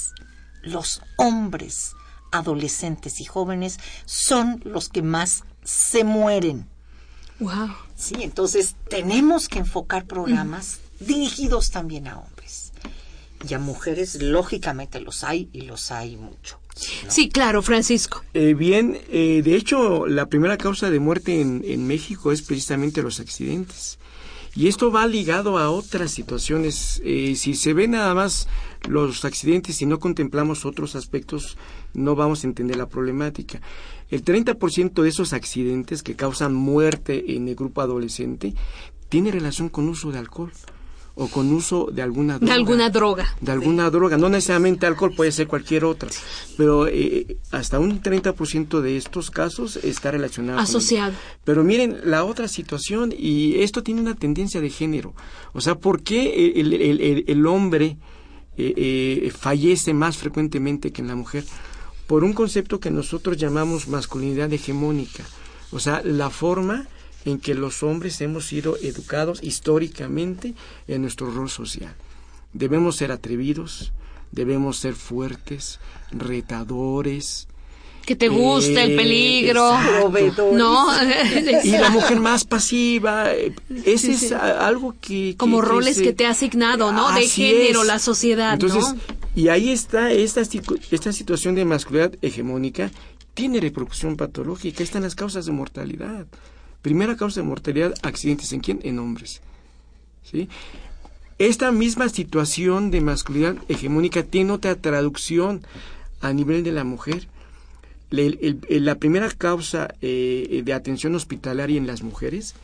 Los 0.63 1.03
hombres 1.17 1.95
adolescentes 2.33 3.21
y 3.21 3.25
jóvenes 3.25 3.79
son 4.05 4.61
los 4.65 4.89
que 4.89 5.03
más 5.03 5.45
se 5.65 6.05
mueren. 6.05 6.69
Wow. 7.39 7.71
Sí, 7.97 8.17
entonces 8.21 8.77
tenemos 8.89 9.49
que 9.49 9.61
enfocar 9.61 10.05
programas 10.05 10.81
dirigidos 11.01 11.71
también 11.71 12.09
a 12.09 12.19
hombres. 12.19 12.73
Y 13.49 13.55
a 13.55 13.59
mujeres, 13.59 14.23
lógicamente, 14.23 15.01
los 15.01 15.25
hay 15.25 15.49
y 15.53 15.63
los 15.63 15.91
hay 15.91 16.17
mucho. 16.17 16.61
Sí, 17.09 17.31
claro, 17.31 17.63
Francisco. 17.63 18.23
Eh, 18.35 18.55
bien, 18.55 18.99
eh, 19.11 19.41
de 19.43 19.57
hecho, 19.57 20.07
la 20.07 20.27
primera 20.27 20.59
causa 20.59 20.91
de 20.91 21.01
muerte 21.01 21.41
en, 21.41 21.63
en 21.65 21.87
México 21.87 22.33
es 22.33 22.43
precisamente 22.43 23.03
los 23.03 23.19
accidentes. 23.19 23.99
Y 24.55 24.69
esto 24.69 24.91
va 24.91 25.07
ligado 25.07 25.59
a 25.59 25.71
otras 25.71 26.11
situaciones. 26.11 27.01
Eh, 27.05 27.35
si 27.37 27.55
se 27.55 27.73
ve 27.73 27.87
nada 27.87 28.15
más 28.15 28.49
los 28.89 29.25
accidentes 29.25 29.81
y 29.83 29.87
no 29.87 29.99
contemplamos 29.99 30.65
otros 30.65 30.97
aspectos, 30.97 31.57
no 31.95 32.15
vamos 32.17 32.45
a 32.45 32.47
entender 32.47 32.77
la 32.77 32.89
problemática. 32.89 33.61
El 34.11 34.25
30% 34.25 35.03
de 35.03 35.09
esos 35.09 35.33
accidentes 35.33 36.03
que 36.03 36.17
causan 36.17 36.55
muerte 36.55 37.37
en 37.37 37.49
el 37.49 37.55
grupo 37.55 37.81
adolescente 37.83 38.55
tiene 39.09 39.31
relación 39.31 39.69
con 39.69 39.89
uso 39.89 40.11
de 40.13 40.19
alcohol 40.19 40.53
o 41.17 41.27
con 41.29 41.53
uso 41.53 41.91
de 41.93 42.01
alguna 42.03 42.39
droga. 42.39 42.47
De 42.47 42.59
alguna 42.59 42.89
droga. 42.91 43.37
De 43.41 43.53
alguna 43.53 43.91
droga. 43.91 44.17
No 44.17 44.29
necesariamente 44.31 44.87
alcohol, 44.87 45.13
puede 45.15 45.33
ser 45.33 45.49
cualquier 45.49 45.85
otra. 45.85 46.09
Pero 46.57 46.87
eh, 46.87 47.37
hasta 47.51 47.79
un 47.79 48.01
30% 48.01 48.81
de 48.81 48.97
estos 48.97 49.31
casos 49.31 49.77
está 49.77 50.13
relacionado. 50.13 50.59
Asociado. 50.61 51.13
Pero 51.45 51.63
miren, 51.63 51.99
la 52.05 52.25
otra 52.25 52.49
situación, 52.49 53.13
y 53.17 53.61
esto 53.61 53.83
tiene 53.83 54.01
una 54.01 54.15
tendencia 54.15 54.61
de 54.61 54.71
género. 54.71 55.13
O 55.53 55.61
sea, 55.61 55.75
¿por 55.75 56.03
qué 56.03 56.53
el, 56.57 56.73
el- 56.73 57.01
el- 57.01 57.25
el 57.27 57.47
hombre 57.47 57.99
eh, 58.57 58.75
eh, 58.77 59.33
fallece 59.37 59.95
más 59.95 60.17
frecuentemente 60.17 60.93
que 60.93 61.03
en 61.03 61.09
la 61.09 61.15
mujer? 61.15 61.45
Por 62.07 62.25
un 62.25 62.33
concepto 62.33 62.81
que 62.81 62.91
nosotros 62.91 63.37
llamamos 63.37 63.89
masculinidad 63.89 64.53
hegemónica. 64.53 65.25
O 65.71 65.79
sea, 65.79 66.03
la 66.05 66.31
forma 66.31 66.89
en 67.25 67.39
que 67.39 67.55
los 67.55 67.83
hombres 67.83 68.21
hemos 68.21 68.47
sido 68.47 68.77
educados 68.79 69.43
históricamente 69.43 70.55
en 70.89 71.03
nuestro 71.03 71.31
rol 71.31 71.51
social. 71.51 71.95
Debemos 72.53 72.97
ser 72.97 73.13
atrevidos, 73.13 73.93
debemos 74.33 74.79
ser 74.79 74.95
fuertes, 74.95 75.79
retadores, 76.11 77.47
Que 78.11 78.17
te 78.17 78.27
guste 78.29 78.83
el 78.83 78.97
peligro. 78.97 79.73
exacto. 79.73 80.51
¿No? 80.53 80.89
y 81.63 81.71
la 81.71 81.91
mujer 81.91 82.19
más 82.19 82.45
pasiva. 82.45 83.31
Ese 83.33 83.99
Sí, 83.99 84.11
es 84.11 84.19
sí. 84.31 84.35
algo 84.35 84.97
que... 85.01 85.37
Como 85.37 85.61
que- 85.61 85.65
que 85.67 85.71
roles 85.73 85.97
se- 85.97 86.03
que 86.03 86.13
te 86.13 86.27
ha 86.27 86.31
asignado, 86.31 86.93
¿no? 86.93 87.13
De 87.15 87.29
género, 87.29 87.83
es. 87.83 87.87
la 87.87 88.01
sociedad, 88.01 88.55
Entonces, 88.55 88.83
¿no? 88.95 89.01
y 89.37 89.47
ahí 89.47 89.71
está 89.71 90.11
esta, 90.11 90.41
esta 90.41 91.13
situación 91.13 91.55
de 91.55 91.65
masculinidad 91.65 92.13
hegemónica, 92.21 92.91
tiene 93.35 93.61
repercusión 93.61 94.17
patológica, 94.17 94.83
están 94.83 95.03
las 95.05 95.15
causas 95.15 95.47
de 95.47 95.53
mortalidad. 95.53 96.27
Primera 96.83 97.17
causa 97.17 97.41
de 97.43 97.47
mortalidad, 97.47 97.95
accidentes 98.03 98.53
en 98.53 98.59
quién? 98.59 98.81
En 98.83 98.99
hombres. 98.99 99.41
¿Sí? 100.29 100.49
Esta 101.39 101.71
misma 101.71 102.09
situación 102.09 102.91
de 102.91 103.03
masculinidad 103.03 103.55
hegemónica 103.69 104.25
tiene 104.25 104.51
otra 104.51 104.75
traducción 104.75 105.63
a 106.21 106.33
nivel 106.33 106.65
de 106.65 106.73
la 106.73 106.83
mujer. 106.83 107.29
El- 108.11 108.59
el- 108.69 108.85
la 108.85 108.97
primera 108.97 109.29
causa 109.31 109.95
eh, 110.03 110.63
de 110.65 110.73
atención 110.73 111.15
hospitalaria 111.15 111.77
en 111.79 111.87
las 111.87 112.03
mujeres 112.03 112.55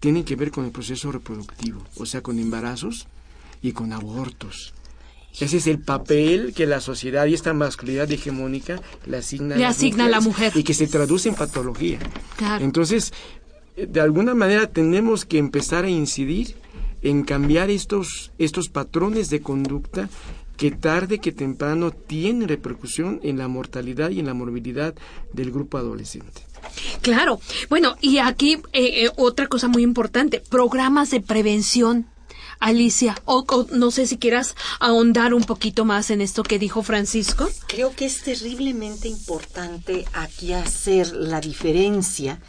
tiene 0.00 0.24
que 0.24 0.36
ver 0.36 0.50
con 0.50 0.64
el 0.64 0.72
proceso 0.72 1.12
reproductivo, 1.12 1.80
o 1.96 2.06
sea, 2.06 2.20
con 2.22 2.38
embarazos 2.38 3.06
y 3.62 3.72
con 3.72 3.92
abortos. 3.92 4.74
Ese 5.38 5.58
es 5.58 5.66
el 5.66 5.78
papel 5.80 6.54
que 6.54 6.66
la 6.66 6.80
sociedad 6.80 7.26
y 7.26 7.34
esta 7.34 7.52
masculinidad 7.52 8.10
hegemónica 8.10 8.80
le 9.06 9.18
asigna, 9.18 9.54
Le 9.56 9.62
las 9.62 9.76
asigna 9.76 10.06
a 10.06 10.08
la 10.08 10.20
mujer. 10.20 10.52
y 10.54 10.62
que 10.64 10.72
se 10.74 10.86
traduce 10.86 11.28
en 11.28 11.34
patología. 11.34 11.98
Claro. 12.36 12.64
Entonces, 12.64 13.12
de 13.76 14.00
alguna 14.00 14.34
manera 14.34 14.66
tenemos 14.66 15.24
que 15.26 15.36
empezar 15.38 15.84
a 15.84 15.90
incidir 15.90 16.56
en 17.02 17.22
cambiar 17.24 17.68
estos, 17.70 18.32
estos 18.38 18.70
patrones 18.70 19.28
de 19.28 19.40
conducta 19.42 20.08
que 20.56 20.70
tarde 20.70 21.18
que 21.18 21.32
temprano 21.32 21.90
tienen 21.90 22.48
repercusión 22.48 23.20
en 23.22 23.38
la 23.38 23.48
mortalidad 23.48 24.10
y 24.10 24.20
en 24.20 24.26
la 24.26 24.34
morbilidad 24.34 24.94
del 25.32 25.50
grupo 25.50 25.78
adolescente. 25.78 26.42
Claro. 27.02 27.40
Bueno, 27.68 27.96
y 28.00 28.18
aquí 28.18 28.54
eh, 28.72 29.04
eh, 29.04 29.10
otra 29.16 29.46
cosa 29.46 29.68
muy 29.68 29.82
importante, 29.82 30.40
programas 30.40 31.10
de 31.10 31.20
prevención. 31.20 32.06
Alicia, 32.58 33.20
o, 33.26 33.44
o 33.46 33.66
no 33.76 33.90
sé 33.90 34.06
si 34.06 34.16
quieras 34.16 34.56
ahondar 34.80 35.34
un 35.34 35.44
poquito 35.44 35.84
más 35.84 36.10
en 36.10 36.22
esto 36.22 36.42
que 36.42 36.58
dijo 36.58 36.82
Francisco. 36.82 37.50
Creo 37.66 37.94
que 37.94 38.06
es 38.06 38.22
terriblemente 38.22 39.08
importante 39.08 40.06
aquí 40.14 40.54
hacer 40.54 41.12
la 41.12 41.42
diferencia 41.42 42.40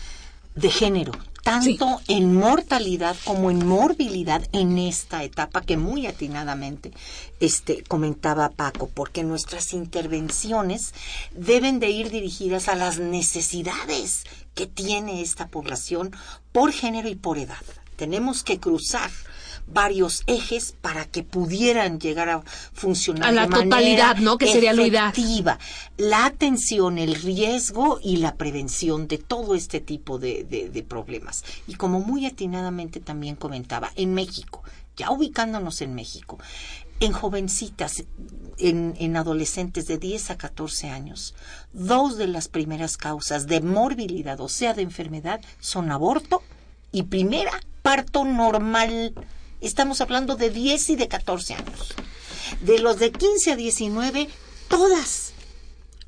de 0.55 0.69
género, 0.69 1.11
tanto 1.47 2.01
en 2.09 2.35
mortalidad 2.35 3.15
como 3.23 3.49
en 3.49 3.65
morbilidad 3.65 4.45
en 4.51 4.77
esta 4.77 5.23
etapa 5.23 5.61
que 5.61 5.77
muy 5.77 6.05
atinadamente 6.05 6.91
este 7.39 7.83
comentaba 7.83 8.49
Paco, 8.49 8.89
porque 8.93 9.23
nuestras 9.23 9.71
intervenciones 9.71 10.93
deben 11.31 11.79
de 11.79 11.89
ir 11.89 12.09
dirigidas 12.09 12.67
a 12.67 12.75
las 12.75 12.99
necesidades 12.99 14.25
que 14.55 14.67
tiene 14.67 15.21
esta 15.21 15.47
población 15.47 16.11
por 16.51 16.73
género 16.73 17.07
y 17.07 17.15
por 17.15 17.37
edad. 17.37 17.63
Tenemos 17.95 18.43
que 18.43 18.59
cruzar 18.59 19.09
varios 19.67 20.23
ejes 20.27 20.73
para 20.81 21.05
que 21.05 21.23
pudieran 21.23 21.99
llegar 21.99 22.29
a 22.29 22.41
funcionar 22.73 23.29
A 23.29 23.31
la 23.31 23.43
de 23.43 23.47
manera 23.49 23.69
totalidad, 23.69 24.17
¿no? 24.17 24.37
Que 24.37 24.47
sería 24.51 24.73
efectiva. 25.11 25.59
La 25.97 26.25
atención, 26.25 26.97
el 26.97 27.15
riesgo 27.15 27.99
y 28.01 28.17
la 28.17 28.35
prevención 28.35 29.07
de 29.07 29.17
todo 29.17 29.55
este 29.55 29.79
tipo 29.81 30.19
de, 30.19 30.43
de- 30.43 30.69
de 30.69 30.83
problemas. 30.83 31.43
Y 31.67 31.75
como 31.75 31.99
muy 31.99 32.25
atinadamente 32.25 32.99
también 32.99 33.35
comentaba, 33.35 33.91
en 33.95 34.13
México, 34.13 34.63
ya 34.95 35.11
ubicándonos 35.11 35.81
en 35.81 35.93
México, 35.95 36.39
en 36.99 37.11
jovencitas, 37.11 38.03
en, 38.57 38.95
en 38.97 39.17
adolescentes 39.17 39.85
de 39.85 39.99
10 39.99 40.31
a 40.31 40.37
14 40.37 40.89
años, 40.89 41.35
dos 41.73 42.17
de 42.17 42.27
las 42.27 42.47
primeras 42.47 42.97
causas 42.97 43.45
de 43.45 43.61
morbilidad, 43.61 44.39
o 44.41 44.49
sea, 44.49 44.73
de 44.73 44.81
enfermedad, 44.81 45.39
son 45.59 45.91
aborto 45.91 46.41
y 46.91 47.03
primera, 47.03 47.51
parto 47.83 48.23
normal. 48.25 49.13
Estamos 49.61 50.01
hablando 50.01 50.35
de 50.35 50.49
10 50.49 50.89
y 50.91 50.95
de 50.95 51.07
14 51.07 51.55
años. 51.55 51.93
De 52.61 52.79
los 52.79 52.99
de 52.99 53.11
15 53.11 53.51
a 53.53 53.55
19, 53.55 54.29
todas 54.67 55.33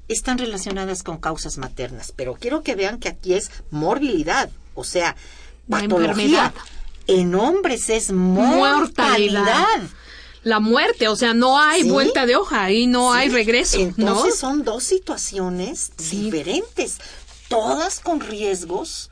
están 0.07 0.37
relacionadas 0.37 1.03
con 1.03 1.17
causas 1.17 1.57
maternas. 1.57 2.13
Pero 2.15 2.35
quiero 2.35 2.63
que 2.63 2.75
vean 2.75 2.99
que 2.99 3.09
aquí 3.09 3.33
es 3.33 3.51
morbilidad, 3.71 4.49
o 4.75 4.83
sea, 4.83 5.15
patología. 5.69 6.53
En 7.07 7.33
hombres 7.35 7.89
es 7.89 8.11
Mortalidad. 8.11 8.77
mortalidad. 8.77 9.81
La 10.43 10.59
muerte, 10.59 11.07
o 11.09 11.15
sea, 11.15 11.33
no 11.33 11.59
hay 11.59 11.81
Sí. 11.83 11.89
vuelta 11.89 12.25
de 12.25 12.35
hoja, 12.37 12.63
ahí 12.63 12.87
no 12.87 13.11
Sí, 13.13 13.19
hay 13.19 13.29
regreso, 13.29 13.77
Entonces 13.77 14.25
¿no? 14.29 14.35
son 14.35 14.63
dos 14.63 14.83
situaciones 14.83 15.91
Sí. 15.97 16.21
diferentes, 16.23 16.97
todas 17.49 17.99
con 17.99 18.21
riesgos 18.21 19.09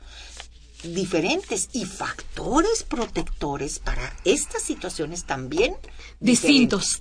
diferentes 0.82 1.68
y 1.72 1.84
factores 1.84 2.82
protectores 2.84 3.78
para 3.78 4.14
estas 4.24 4.62
situaciones 4.62 5.24
también 5.24 5.74
Distintos. 6.20 6.98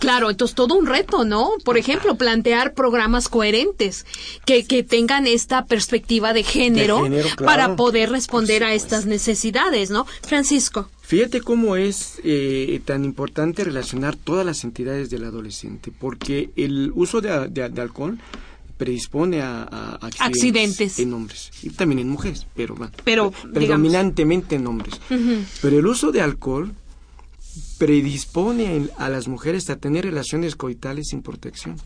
Claro, 0.00 0.28
entonces 0.28 0.54
todo 0.54 0.74
un 0.74 0.86
reto, 0.86 1.24
¿no? 1.24 1.52
Por 1.64 1.78
ejemplo, 1.78 2.16
plantear 2.16 2.74
programas 2.74 3.28
coherentes 3.30 4.04
que, 4.44 4.64
que 4.66 4.82
tengan 4.82 5.26
esta 5.26 5.64
perspectiva 5.64 6.34
de 6.34 6.42
género, 6.42 6.98
De 6.98 7.02
género, 7.04 7.28
claro. 7.36 7.44
para 7.46 7.76
poder 7.76 8.10
responder 8.10 8.62
a 8.62 8.74
estas 8.74 9.06
necesidades, 9.06 9.88
¿no? 9.90 10.06
Francisco. 10.22 10.90
Fíjate 11.00 11.40
cómo 11.40 11.76
es 11.76 12.20
eh, 12.22 12.80
tan 12.84 13.06
importante 13.06 13.64
relacionar 13.64 14.14
todas 14.16 14.44
las 14.44 14.62
entidades 14.62 15.08
del 15.08 15.24
adolescente, 15.24 15.90
porque 15.98 16.50
el 16.56 16.92
uso 16.94 17.22
de, 17.22 17.48
de- 17.48 17.70
de 17.70 17.80
alcohol 17.80 18.18
predispone 18.80 19.42
a, 19.42 19.62
a 19.62 19.94
accidentes, 20.06 20.30
Accidentes. 20.40 20.98
en 20.98 21.12
hombres 21.12 21.50
y 21.62 21.68
también 21.68 21.98
en 21.98 22.08
mujeres, 22.08 22.46
pero, 22.56 22.74
bueno, 22.74 22.90
Pero, 23.04 23.30
pre- 23.30 23.52
predominantemente 23.52 24.56
en 24.56 24.66
hombres. 24.66 24.94
Pero 25.60 25.78
el 25.78 25.86
uso 25.86 26.10
de 26.12 26.22
alcohol 26.22 26.72
predispone 27.78 28.88
a 28.96 29.08
las 29.10 29.28
mujeres 29.28 29.68
a 29.70 29.76
tener 29.76 30.04
relaciones 30.06 30.56
coitales 30.56 31.08
sin 31.08 31.20
protección. 31.22 31.76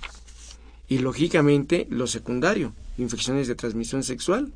Y 0.88 0.99
lógicamente 0.99 1.86
lo 1.90 2.07
secundario, 2.07 2.72
infecciones 2.97 3.49
de 3.49 3.55
transmisión 3.57 4.03
sexual 4.05 4.53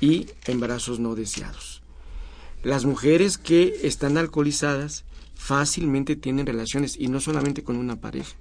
y 0.00 0.26
embarazos 0.46 1.00
no 1.00 1.14
deseados. 1.14 1.82
Las 2.62 2.86
mujeres 2.86 3.36
que 3.36 3.80
están 3.82 4.16
alcoholizadas 4.16 5.04
fácilmente 5.34 6.16
tienen 6.16 6.46
relaciones 6.46 6.96
y 6.98 7.08
no 7.08 7.20
solamente 7.20 7.62
con 7.62 7.76
una 7.76 7.96
pareja, 7.96 8.36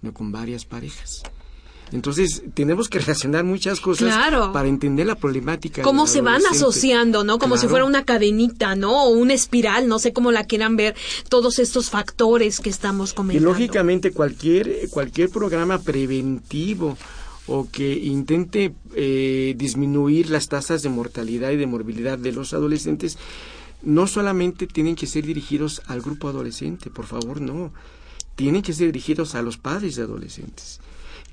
sino 0.00 0.14
con 0.14 0.32
varias 0.32 0.64
parejas. 0.64 1.22
Entonces, 1.94 2.42
tenemos 2.54 2.88
que 2.88 2.98
relacionar 2.98 3.44
muchas 3.44 3.78
cosas 3.80 4.12
Claro. 4.12 4.52
para 4.52 4.68
entender 4.68 5.06
la 5.06 5.14
problemática. 5.14 5.82
cómo 5.82 6.06
se 6.08 6.20
van 6.22 6.42
asociando, 6.50 7.22
¿no? 7.22 7.38
Como 7.38 7.56
si 7.56 7.68
fuera 7.68 7.84
una 7.84 8.04
cadenita, 8.04 8.74
¿no? 8.74 9.04
O 9.04 9.10
una 9.10 9.32
espiral, 9.32 9.86
no 9.86 10.00
sé 10.00 10.12
cómo 10.12 10.32
la 10.32 10.44
quieran 10.44 10.74
ver, 10.76 10.96
todos 11.28 11.60
estos 11.60 11.90
factores 11.90 12.58
que 12.58 12.68
estamos 12.68 13.12
Y 13.12 13.14
comentando. 13.14 13.48
lógicamente 13.48 14.10
cualquier, 14.10 14.88
cualquier 14.90 15.30
programa 15.30 15.78
preventivo 15.78 16.98
o 17.46 17.68
que 17.70 17.94
intente 17.94 18.74
eh, 18.96 19.54
disminuir 19.56 20.30
las 20.30 20.48
tasas 20.48 20.82
de 20.82 20.88
mortalidad 20.88 21.52
y 21.52 21.56
de 21.56 21.66
morbilidad 21.66 22.18
de 22.18 22.32
los 22.32 22.54
adolescentes, 22.54 23.18
no 23.82 24.06
solamente 24.08 24.66
tienen 24.66 24.96
que 24.96 25.06
ser 25.06 25.24
dirigidos 25.26 25.80
al 25.86 26.00
grupo 26.00 26.28
adolescente, 26.28 26.90
por 26.90 27.06
favor, 27.06 27.40
no. 27.40 27.72
Tienen 28.34 28.62
que 28.62 28.72
ser 28.72 28.86
dirigidos 28.86 29.36
a 29.36 29.42
los 29.42 29.58
padres 29.58 29.94
de 29.94 30.02
adolescentes. 30.02 30.80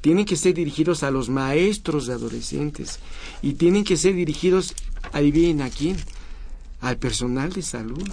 Tienen 0.01 0.25
que 0.25 0.35
ser 0.35 0.53
dirigidos 0.55 1.03
a 1.03 1.11
los 1.11 1.29
maestros 1.29 2.07
de 2.07 2.13
adolescentes. 2.13 2.99
Y 3.41 3.53
tienen 3.53 3.83
que 3.83 3.97
ser 3.97 4.15
dirigidos, 4.15 4.73
adivinen 5.13 5.61
a 5.61 5.69
quién, 5.69 5.97
al 6.81 6.97
personal 6.97 7.51
de 7.53 7.61
salud. 7.61 8.03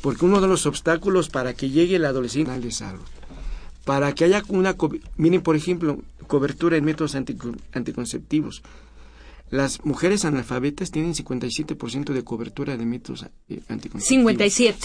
Porque 0.00 0.24
uno 0.24 0.40
de 0.40 0.48
los 0.48 0.66
obstáculos 0.66 1.28
para 1.28 1.54
que 1.54 1.70
llegue 1.70 1.96
el 1.96 2.04
adolescente 2.04 2.50
es 2.52 2.56
el 2.56 2.62
de 2.62 2.70
salud 2.72 3.02
para 3.84 4.12
que 4.16 4.24
haya 4.24 4.42
una 4.48 4.74
miren 5.16 5.42
por 5.42 5.54
ejemplo 5.54 6.02
cobertura 6.26 6.76
en 6.76 6.84
métodos 6.84 7.14
antico- 7.14 7.54
anticonceptivos 7.72 8.62
las 9.50 9.84
mujeres 9.84 10.24
analfabetas 10.24 10.90
tienen 10.90 11.14
57% 11.14 12.12
de 12.12 12.24
cobertura 12.24 12.76
de 12.76 12.84
métodos 12.84 13.26
eh, 13.48 13.60
anticonceptivos 13.68 14.32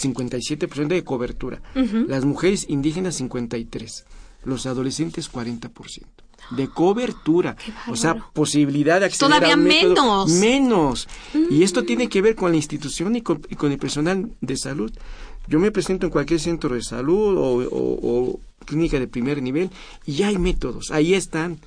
57. 0.04 0.68
57% 0.68 0.88
de 0.88 1.04
cobertura 1.04 1.62
las 2.08 2.26
mujeres 2.26 2.68
indígenas 2.70 3.16
53 3.16 4.06
los 4.46 4.68
adolescentes 4.68 5.32
40% 5.32 5.72
de 6.50 6.68
cobertura, 6.68 7.56
o 7.88 7.96
sea, 7.96 8.16
posibilidad 8.34 9.00
de 9.00 9.06
acceder 9.06 9.30
Todavía 9.30 9.54
a 9.54 9.58
un 9.58 9.64
menos. 9.64 10.30
menos. 10.32 11.08
Y 11.50 11.64
esto 11.64 11.84
tiene 11.84 12.10
que 12.10 12.22
ver 12.22 12.36
con 12.36 12.52
la 12.52 12.58
institución 12.58 13.16
y 13.16 13.22
con, 13.22 13.42
y 13.50 13.56
con 13.56 13.72
el 13.72 13.78
personal 13.78 14.30
de 14.42 14.58
salud. 14.58 14.92
Yo 15.48 15.60
me 15.60 15.72
presento 15.72 16.06
en 16.06 16.12
cualquier 16.12 16.40
centro 16.40 16.76
de 16.76 16.84
salud 16.84 17.38
o, 17.38 17.64
o- 17.70 18.00
o 18.32 18.40
clínica 18.66 19.00
de 19.00 19.08
primer 19.08 19.42
nivel 19.42 19.70
y 20.06 20.24
hay 20.24 20.38
métodos, 20.38 20.92
ahí 20.92 21.14
están. 21.14 21.60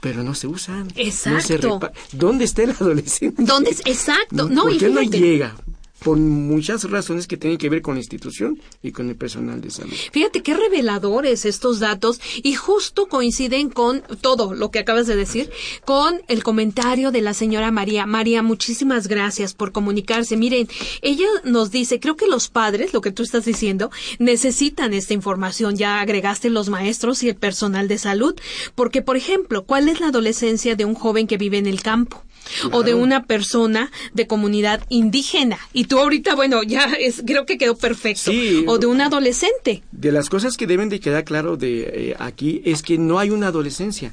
Pero 0.00 0.22
no 0.22 0.34
se 0.34 0.46
usan. 0.46 0.84
No 0.88 0.92
se 0.94 1.02
Exacto. 1.02 1.80
¿Dónde 2.12 2.44
está 2.46 2.62
el 2.62 2.70
adolescente? 2.80 3.42
¿Dónde 3.44 3.70
es? 3.70 3.80
Exacto. 3.84 4.48
No, 4.48 4.62
¿Por 4.62 4.78
qué 4.78 4.88
no 4.88 5.02
llega? 5.02 5.54
Por 6.02 6.16
muchas 6.16 6.90
razones 6.90 7.26
que 7.26 7.36
tienen 7.36 7.58
que 7.58 7.68
ver 7.68 7.82
con 7.82 7.94
la 7.94 8.00
institución 8.00 8.60
y 8.82 8.92
con 8.92 9.08
el 9.08 9.16
personal 9.16 9.60
de 9.60 9.70
salud. 9.70 9.94
Fíjate 10.12 10.42
qué 10.42 10.54
reveladores 10.54 11.44
estos 11.44 11.78
datos 11.78 12.20
y 12.42 12.54
justo 12.54 13.06
coinciden 13.06 13.70
con 13.70 14.02
todo 14.20 14.54
lo 14.54 14.70
que 14.70 14.78
acabas 14.78 15.06
de 15.06 15.16
decir, 15.16 15.50
con 15.84 16.22
el 16.28 16.42
comentario 16.42 17.10
de 17.10 17.20
la 17.20 17.34
señora 17.34 17.70
María. 17.70 18.06
María, 18.06 18.42
muchísimas 18.42 19.08
gracias 19.08 19.54
por 19.54 19.72
comunicarse. 19.72 20.36
Miren, 20.36 20.68
ella 21.02 21.26
nos 21.44 21.70
dice, 21.70 22.00
creo 22.00 22.16
que 22.16 22.26
los 22.26 22.48
padres, 22.48 22.92
lo 22.92 23.00
que 23.00 23.12
tú 23.12 23.22
estás 23.22 23.44
diciendo, 23.44 23.90
necesitan 24.18 24.94
esta 24.94 25.14
información. 25.14 25.76
Ya 25.76 26.00
agregaste 26.00 26.50
los 26.50 26.68
maestros 26.68 27.22
y 27.22 27.28
el 27.28 27.36
personal 27.36 27.88
de 27.88 27.98
salud, 27.98 28.34
porque, 28.74 29.02
por 29.02 29.16
ejemplo, 29.16 29.64
¿cuál 29.64 29.88
es 29.88 30.00
la 30.00 30.08
adolescencia 30.08 30.76
de 30.76 30.84
un 30.84 30.94
joven 30.94 31.26
que 31.26 31.36
vive 31.36 31.58
en 31.58 31.66
el 31.66 31.82
campo? 31.82 32.22
O 32.72 32.82
de 32.82 32.94
una 32.94 33.24
persona 33.24 33.90
de 34.14 34.26
comunidad 34.26 34.82
indígena. 34.88 35.58
Y 35.72 35.84
tú 35.84 35.98
ahorita, 35.98 36.34
bueno, 36.34 36.62
ya 36.62 36.84
es, 36.98 37.22
creo 37.26 37.46
que 37.46 37.58
quedó 37.58 37.76
perfecto. 37.76 38.30
Sí. 38.30 38.64
O 38.66 38.78
de 38.78 38.86
un 38.86 39.00
adolescente. 39.00 39.82
De 39.92 40.12
las 40.12 40.28
cosas 40.28 40.56
que 40.56 40.66
deben 40.66 40.88
de 40.88 41.00
quedar 41.00 41.24
claro 41.24 41.56
de 41.56 42.10
eh, 42.10 42.16
aquí 42.18 42.62
es 42.64 42.82
que 42.82 42.98
no 42.98 43.18
hay 43.18 43.30
una 43.30 43.48
adolescencia. 43.48 44.12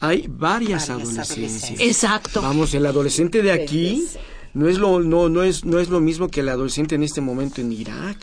Hay 0.00 0.26
varias, 0.28 0.88
Varias 0.88 0.90
adolescencias. 0.90 1.30
adolescencias. 1.30 1.80
Exacto. 1.80 2.42
Vamos, 2.42 2.72
el 2.74 2.86
adolescente 2.86 3.42
de 3.42 3.50
aquí 3.52 4.04
no 4.54 4.68
es 4.68 4.78
lo 4.78 5.00
no 5.00 5.28
no 5.28 5.42
es 5.42 5.64
no 5.64 5.78
es 5.78 5.88
lo 5.90 6.00
mismo 6.00 6.28
que 6.28 6.40
el 6.40 6.48
adolescente 6.48 6.94
en 6.94 7.02
este 7.02 7.20
momento 7.20 7.60
en 7.60 7.70
Irak 7.72 8.16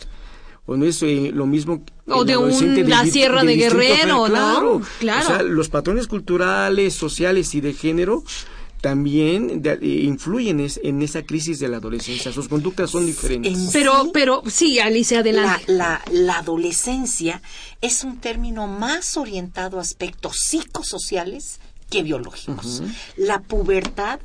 o 0.66 0.76
no 0.76 0.84
es 0.84 1.00
eh, 1.02 1.30
lo 1.32 1.46
mismo 1.46 1.84
O 2.08 2.24
de 2.24 2.36
un- 2.36 2.74
del 2.74 2.88
la 2.90 3.04
Sierra 3.06 3.44
de 3.44 3.54
Guerrero, 3.56 3.78
Federal. 3.78 4.08
¿no? 4.08 4.24
claro 4.26 4.82
Claro. 4.98 5.24
o 5.24 5.28
sea 5.28 5.42
los 5.42 5.68
patrones 5.68 6.08
culturales 6.08 6.94
sociales 6.94 7.54
y 7.54 7.60
de 7.60 7.74
género 7.74 8.24
también 8.80 9.62
de- 9.62 9.72
eh, 9.82 10.02
influyen 10.04 10.60
es- 10.60 10.80
en 10.82 11.02
esa 11.02 11.22
crisis 11.24 11.58
de 11.58 11.68
la 11.68 11.78
adolescencia 11.78 12.32
sus 12.32 12.48
conductas 12.48 12.90
son 12.90 13.06
diferentes 13.06 13.52
En 13.52 13.72
Pero, 13.72 14.04
sí, 14.04 14.10
pero 14.12 14.42
sí, 14.46 14.78
Alicia, 14.78 15.16
la, 15.18 15.20
adelante. 15.22 15.64
la, 15.72 16.02
la 16.12 16.38
adolescencia 16.38 17.42
es 17.80 18.04
un 18.04 18.18
término 18.20 18.66
más 18.66 19.16
orientado 19.16 19.78
a 19.78 19.82
aspectos 19.82 20.36
psicosociales 20.38 21.60
que 21.90 22.02
biológicos. 22.02 22.82
La 23.16 23.40
pubertad 23.42 24.20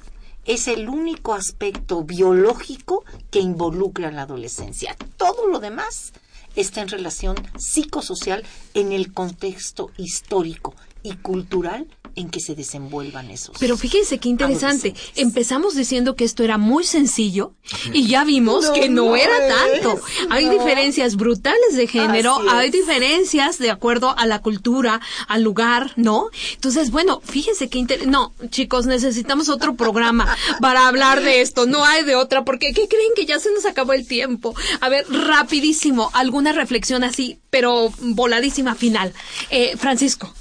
es 0.45 0.67
el 0.67 0.89
único 0.89 1.33
aspecto 1.33 2.03
biológico 2.03 3.03
que 3.29 3.39
involucra 3.39 4.07
a 4.07 4.11
la 4.11 4.23
adolescencia. 4.23 4.95
Todo 5.17 5.47
lo 5.47 5.59
demás 5.59 6.13
está 6.55 6.81
en 6.81 6.87
relación 6.89 7.35
psicosocial 7.57 8.43
en 8.73 8.91
el 8.91 9.13
contexto 9.13 9.91
histórico 9.97 10.75
y 11.03 11.13
cultural 11.17 11.87
en 12.15 12.29
que 12.29 12.39
se 12.39 12.55
desenvuelvan 12.55 13.29
esos. 13.29 13.55
Pero 13.59 13.77
fíjense 13.77 14.17
qué 14.17 14.29
interesante. 14.29 14.93
Empezamos 15.15 15.75
diciendo 15.75 16.15
que 16.15 16.23
esto 16.23 16.43
era 16.43 16.57
muy 16.57 16.83
sencillo 16.83 17.53
y 17.93 18.07
ya 18.07 18.23
vimos 18.23 18.65
No, 18.65 18.73
que 18.73 18.89
no, 18.89 19.05
no 19.05 19.15
era 19.15 19.47
es, 19.47 19.81
tanto. 19.81 20.01
Hay 20.29 20.49
diferencias 20.49 21.15
brutales 21.15 21.75
de 21.75 21.87
género, 21.87 22.37
hay 22.49 22.69
diferencias 22.69 23.57
de 23.57 23.71
acuerdo 23.71 24.15
a 24.17 24.25
la 24.25 24.39
cultura, 24.39 25.01
al 25.27 25.43
lugar, 25.43 25.93
¿no? 25.95 26.27
Entonces, 26.53 26.91
bueno, 26.91 27.21
fíjense 27.23 27.69
qué 27.69 27.79
interesante. 27.79 28.11
No, 28.11 28.33
chicos, 28.49 28.85
necesitamos 28.85 29.49
otro 29.49 29.75
programa 29.75 30.35
para 30.59 30.87
hablar 30.87 31.21
de 31.21 31.41
esto. 31.41 31.65
No 31.65 31.85
hay 31.85 32.03
de 32.03 32.15
otra, 32.15 32.43
porque 32.43 32.73
¿qué 32.73 32.87
creen 32.87 33.11
que 33.15 33.25
ya 33.25 33.39
se 33.39 33.51
nos 33.51 33.65
acabó 33.65 33.93
el 33.93 34.07
tiempo? 34.07 34.55
A 34.79 34.89
ver, 34.89 35.05
rapidísimo, 35.09 36.09
alguna 36.13 36.51
reflexión 36.51 37.03
así, 37.03 37.39
pero 37.49 37.91
voladísima 37.99 38.75
final. 38.75 39.13
Eh, 39.49 39.75
Francisco. 39.77 40.33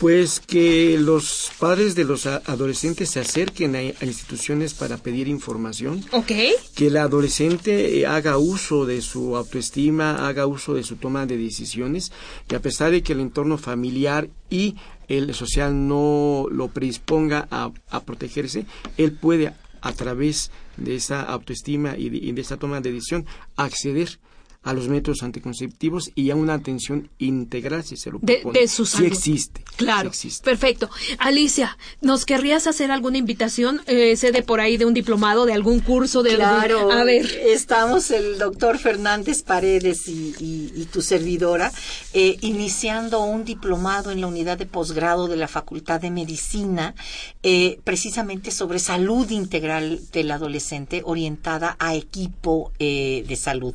Pues 0.00 0.40
que 0.40 0.96
los 0.98 1.52
padres 1.58 1.94
de 1.94 2.04
los 2.04 2.24
adolescentes 2.24 3.10
se 3.10 3.20
acerquen 3.20 3.76
a, 3.76 3.82
instituciones 3.82 4.72
para 4.72 4.96
pedir 4.96 5.28
información, 5.28 6.02
¿Ok? 6.12 6.32
que 6.74 6.86
el 6.86 6.96
adolescente 6.96 7.98
eh, 7.98 8.06
haga 8.06 8.38
uso 8.38 8.86
de 8.86 9.02
su 9.02 9.36
autoestima, 9.36 10.26
haga 10.26 10.46
uso 10.46 10.72
de 10.72 10.84
su 10.84 10.96
toma 10.96 11.26
de 11.26 11.36
decisiones, 11.36 12.12
que 12.48 12.56
a 12.56 12.62
pesar 12.62 12.92
de 12.92 13.02
que 13.02 13.12
el 13.12 13.20
entorno 13.20 13.58
familiar 13.58 14.30
y 14.48 14.76
el 15.08 15.34
social 15.34 15.86
no 15.86 16.46
lo 16.50 16.68
predisponga 16.68 17.46
a, 17.50 17.70
a 17.90 18.00
protegerse, 18.02 18.64
él 18.96 19.12
puede 19.12 19.52
a 19.82 19.92
través 19.92 20.50
de 20.78 20.94
esa 20.94 21.22
autoestima 21.22 21.96
y 21.98 22.08
de, 22.08 22.16
y 22.16 22.32
de 22.32 22.40
esa 22.40 22.56
toma 22.56 22.80
de 22.80 22.92
decisión 22.92 23.26
acceder 23.56 24.18
a 24.62 24.74
los 24.74 24.88
métodos 24.88 25.22
anticonceptivos 25.22 26.10
y 26.14 26.30
a 26.30 26.36
una 26.36 26.52
atención 26.52 27.08
integral 27.18 27.82
si 27.82 27.96
se 27.96 28.10
lo 28.10 28.18
De, 28.20 28.34
propone. 28.36 28.60
de 28.60 28.68
su 28.68 28.84
Sí 28.84 28.92
salud. 28.98 29.06
existe. 29.06 29.64
Claro. 29.76 30.10
sí 30.12 30.28
existe. 30.28 30.44
Perfecto. 30.44 30.90
Alicia, 31.18 31.78
¿nos 32.02 32.26
querrías 32.26 32.66
hacer 32.66 32.90
alguna 32.90 33.16
invitación? 33.16 33.80
Eh, 33.86 34.16
sé 34.16 34.32
de 34.32 34.42
por 34.42 34.60
ahí 34.60 34.76
de 34.76 34.84
un 34.84 34.92
diplomado, 34.92 35.46
de 35.46 35.54
algún 35.54 35.80
curso, 35.80 36.22
de 36.22 36.34
Claro, 36.34 36.78
algún- 36.80 36.92
A 36.92 37.04
ver. 37.04 37.24
estamos 37.46 38.10
el 38.10 38.36
doctor 38.38 38.78
Fernández 38.78 39.42
Paredes 39.42 40.06
y, 40.08 40.34
y- 40.38 40.72
y 40.76 40.84
tu 40.92 41.00
servidora 41.00 41.72
eh, 42.12 42.36
iniciando 42.42 43.20
un 43.24 43.44
diplomado 43.46 44.10
en 44.10 44.20
la 44.20 44.26
unidad 44.26 44.58
de 44.58 44.66
posgrado 44.66 45.26
de 45.26 45.36
la 45.36 45.48
Facultad 45.48 46.00
de 46.02 46.10
Medicina, 46.10 46.94
eh, 47.42 47.78
precisamente 47.84 48.50
sobre 48.50 48.78
salud 48.78 49.30
integral 49.30 50.00
del 50.12 50.30
adolescente 50.32 51.00
orientada 51.04 51.76
a 51.78 51.94
equipo 51.94 52.72
eh, 52.78 53.24
de 53.26 53.36
salud. 53.36 53.74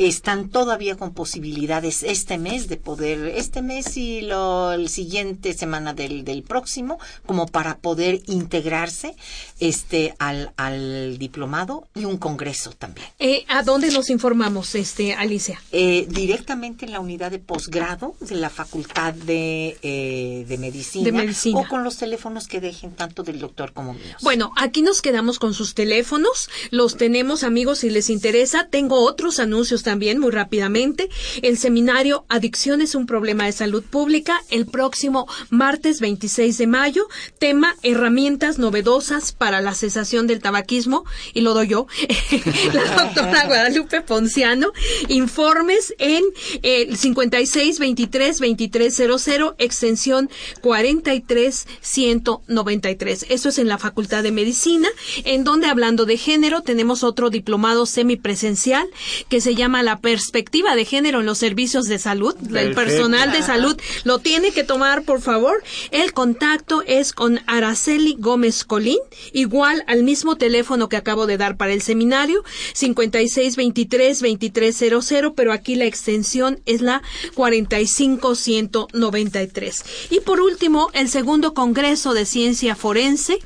Están 0.00 0.48
todavía 0.48 0.96
con 0.96 1.12
posibilidades 1.12 2.02
este 2.02 2.38
mes 2.38 2.68
de 2.68 2.78
poder, 2.78 3.26
este 3.36 3.60
mes 3.60 3.98
y 3.98 4.22
lo, 4.22 4.72
el 4.72 4.88
siguiente 4.88 5.52
semana 5.52 5.92
del, 5.92 6.24
del 6.24 6.42
próximo, 6.42 6.98
como 7.26 7.46
para 7.46 7.76
poder 7.76 8.22
integrarse 8.24 9.14
este 9.58 10.14
al, 10.18 10.54
al 10.56 11.18
diplomado 11.18 11.86
y 11.94 12.06
un 12.06 12.16
congreso 12.16 12.72
también. 12.72 13.06
Eh, 13.18 13.44
¿A 13.48 13.62
dónde 13.62 13.90
nos 13.90 14.08
informamos, 14.08 14.74
este, 14.74 15.12
Alicia? 15.12 15.60
Eh, 15.70 16.06
directamente 16.08 16.86
en 16.86 16.92
la 16.92 17.00
unidad 17.00 17.30
de 17.30 17.38
posgrado 17.38 18.14
de 18.20 18.36
la 18.36 18.48
Facultad 18.48 19.12
de, 19.12 19.76
eh, 19.82 20.46
de, 20.48 20.56
medicina, 20.56 21.04
De 21.04 21.12
Medicina. 21.12 21.60
o 21.60 21.68
con 21.68 21.84
los 21.84 21.98
teléfonos 21.98 22.48
que 22.48 22.62
dejen 22.62 22.92
tanto 22.92 23.22
del 23.22 23.38
doctor 23.38 23.74
como 23.74 23.92
míos. 23.92 24.16
Bueno, 24.22 24.54
aquí 24.56 24.80
nos 24.80 25.02
quedamos 25.02 25.38
con 25.38 25.52
sus 25.52 25.74
teléfonos. 25.74 26.48
Los 26.70 26.96
tenemos, 26.96 27.44
amigos, 27.44 27.80
si 27.80 27.90
les 27.90 28.08
interesa. 28.08 28.68
Tengo 28.70 29.04
otros 29.04 29.40
anuncios 29.40 29.82
también 29.82 29.89
también 29.90 30.20
muy 30.20 30.30
rápidamente. 30.30 31.08
El 31.42 31.58
seminario 31.58 32.24
Adicción 32.28 32.80
es 32.80 32.94
un 32.94 33.06
problema 33.06 33.46
de 33.46 33.50
salud 33.50 33.82
pública 33.82 34.40
el 34.48 34.66
próximo 34.66 35.26
martes 35.48 35.98
26 35.98 36.58
de 36.58 36.68
mayo, 36.68 37.08
tema 37.40 37.74
herramientas 37.82 38.60
novedosas 38.60 39.32
para 39.32 39.60
la 39.60 39.74
cesación 39.74 40.28
del 40.28 40.38
tabaquismo 40.38 41.04
y 41.34 41.40
lo 41.40 41.54
doy 41.54 41.66
yo, 41.66 41.88
la 42.72 43.02
doctora 43.02 43.46
Guadalupe 43.46 44.00
Ponciano, 44.02 44.70
informes 45.08 45.92
en 45.98 46.22
el 46.62 46.96
56 46.96 47.80
23 47.80 48.38
2300 48.38 49.54
extensión 49.58 50.30
43 50.60 51.66
193. 51.80 53.26
Eso 53.28 53.48
es 53.48 53.58
en 53.58 53.66
la 53.66 53.78
Facultad 53.78 54.22
de 54.22 54.30
Medicina, 54.30 54.88
en 55.24 55.42
donde 55.42 55.66
hablando 55.66 56.06
de 56.06 56.16
género 56.16 56.62
tenemos 56.62 57.02
otro 57.02 57.28
diplomado 57.28 57.86
semipresencial 57.86 58.88
que 59.28 59.40
se 59.40 59.56
llama 59.56 59.79
La 59.82 60.00
perspectiva 60.00 60.76
de 60.76 60.84
género 60.84 61.20
en 61.20 61.26
los 61.26 61.38
servicios 61.38 61.86
de 61.86 61.98
salud. 61.98 62.36
El 62.54 62.74
personal 62.74 63.32
de 63.32 63.42
salud 63.42 63.76
lo 64.04 64.18
tiene 64.18 64.52
que 64.52 64.64
tomar, 64.64 65.02
por 65.02 65.20
favor. 65.20 65.62
El 65.90 66.12
contacto 66.12 66.82
es 66.86 67.12
con 67.12 67.40
Araceli 67.46 68.16
Gómez 68.18 68.64
Colín, 68.64 68.98
igual 69.32 69.84
al 69.86 70.02
mismo 70.02 70.36
teléfono 70.36 70.88
que 70.88 70.96
acabo 70.96 71.26
de 71.26 71.36
dar 71.36 71.56
para 71.56 71.72
el 71.72 71.82
seminario, 71.82 72.44
5623-2300, 72.74 75.32
pero 75.34 75.52
aquí 75.52 75.74
la 75.74 75.86
extensión 75.86 76.60
es 76.66 76.82
la 76.82 77.02
45193. 77.34 79.84
Y 80.10 80.20
por 80.20 80.40
último, 80.40 80.90
el 80.92 81.08
segundo 81.08 81.54
Congreso 81.54 82.14
de 82.14 82.26
Ciencia 82.26 82.76
Forense, 82.76 83.40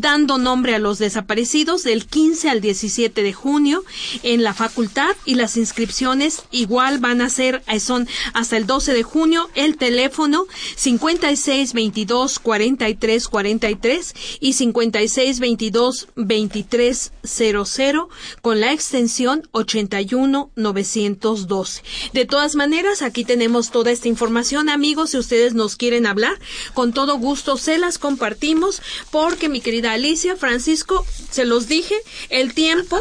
dando 0.00 0.38
nombre 0.38 0.74
a 0.74 0.78
los 0.78 0.98
desaparecidos 0.98 1.82
del 1.82 2.06
15 2.06 2.50
al 2.50 2.60
17 2.60 3.22
de 3.22 3.32
junio 3.32 3.84
en 4.22 4.42
la 4.42 4.54
facultad 4.54 5.16
y 5.24 5.34
las 5.34 5.56
inscripciones 5.56 6.42
igual 6.50 6.98
van 6.98 7.20
a 7.20 7.28
ser, 7.28 7.62
eh, 7.68 7.80
son 7.80 8.08
hasta 8.32 8.56
el 8.56 8.66
12 8.66 8.94
de 8.94 9.02
junio, 9.02 9.50
el 9.54 9.76
teléfono 9.76 10.46
56 10.76 11.72
22 11.72 12.38
43 12.38 13.28
43 13.28 14.14
y 14.40 14.52
56 14.52 15.40
22 15.40 16.08
23 16.16 17.12
00 17.22 18.08
con 18.42 18.60
la 18.60 18.72
extensión 18.72 19.48
81 19.52 20.50
912. 20.54 21.82
De 22.12 22.24
todas 22.24 22.54
maneras, 22.54 23.02
aquí 23.02 23.24
tenemos 23.24 23.70
toda 23.70 23.90
esta 23.90 24.08
información, 24.08 24.68
amigos, 24.68 25.10
si 25.10 25.18
ustedes 25.18 25.54
nos 25.54 25.76
quieren 25.76 26.06
hablar, 26.06 26.38
con 26.74 26.92
todo 26.92 27.18
gusto 27.18 27.56
se 27.56 27.78
las 27.78 27.98
compartimos 27.98 28.82
porque 29.10 29.48
mi 29.48 29.60
Alicia, 29.86 30.36
Francisco, 30.36 31.06
se 31.30 31.44
los 31.44 31.68
dije, 31.68 31.94
el 32.30 32.54
tiempo 32.54 32.98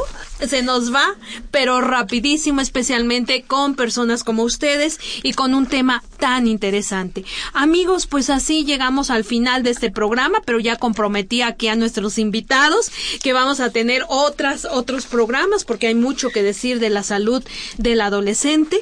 se 0.47 0.61
nos 0.61 0.93
va, 0.93 1.15
pero 1.51 1.81
rapidísimo, 1.81 2.61
especialmente 2.61 3.43
con 3.43 3.75
personas 3.75 4.23
como 4.23 4.43
ustedes 4.43 4.99
y 5.23 5.33
con 5.33 5.53
un 5.53 5.67
tema 5.67 6.03
tan 6.19 6.47
interesante. 6.47 7.23
Amigos, 7.53 8.07
pues 8.07 8.29
así 8.29 8.65
llegamos 8.65 9.09
al 9.09 9.23
final 9.23 9.63
de 9.63 9.69
este 9.69 9.91
programa, 9.91 10.41
pero 10.45 10.59
ya 10.59 10.77
comprometí 10.77 11.41
aquí 11.41 11.67
a 11.67 11.75
nuestros 11.75 12.17
invitados 12.17 12.91
que 13.21 13.33
vamos 13.33 13.59
a 13.59 13.71
tener 13.71 14.03
otras, 14.09 14.65
otros 14.65 15.05
programas 15.05 15.65
porque 15.65 15.87
hay 15.87 15.95
mucho 15.95 16.29
que 16.29 16.43
decir 16.43 16.79
de 16.79 16.89
la 16.89 17.03
salud 17.03 17.43
del 17.77 18.01
adolescente. 18.01 18.81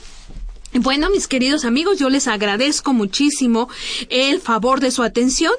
Bueno, 0.73 1.09
mis 1.09 1.27
queridos 1.27 1.65
amigos, 1.65 1.99
yo 1.99 2.09
les 2.09 2.29
agradezco 2.29 2.93
muchísimo 2.93 3.67
el 4.07 4.39
favor 4.39 4.79
de 4.79 4.91
su 4.91 5.03
atención. 5.03 5.51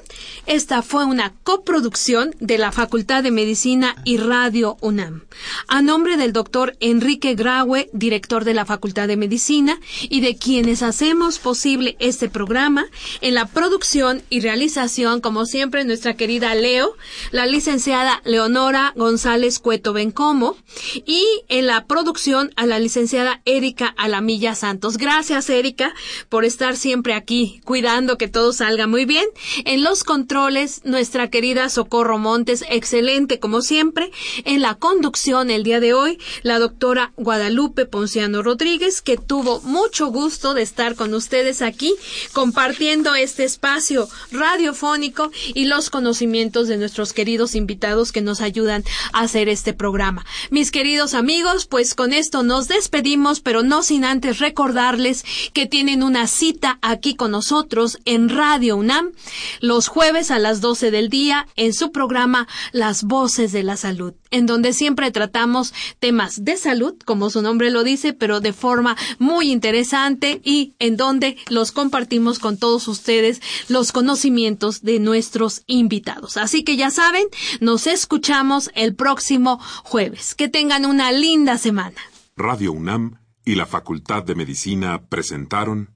Esta 0.47 0.81
fue 0.81 1.05
una 1.05 1.33
coproducción 1.43 2.35
de 2.39 2.57
la 2.57 2.71
Facultad 2.71 3.21
de 3.21 3.29
Medicina 3.29 3.95
y 4.05 4.17
Radio 4.17 4.75
UNAM. 4.81 5.25
A 5.67 5.83
nombre 5.83 6.17
del 6.17 6.33
doctor 6.33 6.75
Enrique 6.79 7.35
Graue, 7.35 7.91
director 7.93 8.43
de 8.43 8.55
la 8.55 8.65
Facultad 8.65 9.07
de 9.07 9.15
Medicina, 9.15 9.79
y 10.01 10.21
de 10.21 10.35
quienes 10.35 10.81
hacemos 10.81 11.37
posible 11.37 11.95
este 11.99 12.27
programa, 12.27 12.87
en 13.21 13.35
la 13.35 13.45
producción 13.45 14.23
y 14.31 14.39
realización, 14.39 15.21
como 15.21 15.45
siempre, 15.45 15.85
nuestra 15.85 16.15
querida 16.15 16.55
Leo, 16.55 16.97
la 17.29 17.45
licenciada 17.45 18.23
Leonora 18.25 18.93
González 18.95 19.59
Cueto 19.59 19.93
Bencomo, 19.93 20.57
y 21.05 21.23
en 21.49 21.67
la 21.67 21.85
producción 21.85 22.51
a 22.55 22.65
la 22.65 22.79
licenciada 22.79 23.43
Erika 23.45 23.93
Alamilla 23.95 24.55
Santos. 24.55 24.97
Gracias, 25.03 25.49
Erika, 25.49 25.93
por 26.29 26.45
estar 26.45 26.77
siempre 26.77 27.13
aquí, 27.13 27.59
cuidando 27.65 28.17
que 28.17 28.29
todo 28.29 28.53
salga 28.53 28.87
muy 28.87 29.03
bien. 29.03 29.25
En 29.65 29.83
los 29.83 30.05
controles, 30.05 30.79
nuestra 30.85 31.29
querida 31.29 31.67
Socorro 31.67 32.19
Montes, 32.19 32.63
excelente 32.69 33.37
como 33.37 33.61
siempre. 33.61 34.11
En 34.45 34.61
la 34.61 34.75
conducción 34.75 35.51
el 35.51 35.63
día 35.63 35.81
de 35.81 35.93
hoy, 35.93 36.19
la 36.41 36.57
doctora 36.57 37.11
Guadalupe 37.17 37.85
Ponciano 37.85 38.43
Rodríguez, 38.43 39.01
que 39.01 39.17
tuvo 39.17 39.59
mucho 39.63 40.07
gusto 40.07 40.53
de 40.53 40.61
estar 40.61 40.95
con 40.95 41.13
ustedes 41.13 41.61
aquí, 41.61 41.93
compartiendo 42.31 43.13
este 43.13 43.43
espacio 43.43 44.07
radiofónico 44.31 45.31
y 45.53 45.65
los 45.65 45.89
conocimientos 45.89 46.69
de 46.69 46.77
nuestros 46.77 47.11
queridos 47.11 47.55
invitados 47.55 48.13
que 48.13 48.21
nos 48.21 48.39
ayudan 48.39 48.85
a 49.11 49.23
hacer 49.23 49.49
este 49.49 49.73
programa. 49.73 50.25
Mis 50.49 50.71
queridos 50.71 51.13
amigos, 51.13 51.65
pues 51.65 51.93
con 51.93 52.13
esto 52.13 52.41
nos 52.43 52.69
despedimos, 52.69 53.41
pero 53.41 53.63
no 53.63 53.83
sin 53.83 54.05
antes 54.05 54.39
recordar 54.39 54.92
que 55.53 55.65
tienen 55.65 56.03
una 56.03 56.27
cita 56.27 56.79
aquí 56.81 57.15
con 57.15 57.31
nosotros 57.31 57.99
en 58.05 58.29
Radio 58.29 58.77
UNAM 58.77 59.11
los 59.59 59.87
jueves 59.87 60.31
a 60.31 60.39
las 60.39 60.61
12 60.61 60.91
del 60.91 61.09
día 61.09 61.47
en 61.55 61.73
su 61.73 61.91
programa 61.91 62.47
Las 62.71 63.03
Voces 63.03 63.51
de 63.51 63.63
la 63.63 63.77
Salud, 63.77 64.13
en 64.31 64.45
donde 64.45 64.73
siempre 64.73 65.11
tratamos 65.11 65.73
temas 65.99 66.43
de 66.43 66.57
salud, 66.57 66.95
como 67.05 67.29
su 67.29 67.41
nombre 67.41 67.71
lo 67.71 67.83
dice, 67.83 68.13
pero 68.13 68.39
de 68.39 68.53
forma 68.53 68.95
muy 69.19 69.51
interesante 69.51 70.41
y 70.43 70.75
en 70.79 70.97
donde 70.97 71.37
los 71.49 71.71
compartimos 71.71 72.39
con 72.39 72.57
todos 72.57 72.87
ustedes 72.87 73.41
los 73.69 73.91
conocimientos 73.91 74.81
de 74.81 74.99
nuestros 74.99 75.63
invitados. 75.67 76.37
Así 76.37 76.63
que 76.63 76.77
ya 76.77 76.91
saben, 76.91 77.25
nos 77.59 77.87
escuchamos 77.87 78.71
el 78.75 78.95
próximo 78.95 79.59
jueves. 79.83 80.35
Que 80.35 80.47
tengan 80.47 80.85
una 80.85 81.11
linda 81.11 81.57
semana. 81.57 81.97
Radio 82.35 82.71
UNAM 82.71 83.22
y 83.45 83.55
la 83.55 83.65
Facultad 83.65 84.23
de 84.23 84.35
Medicina 84.35 85.01
presentaron 85.07 85.95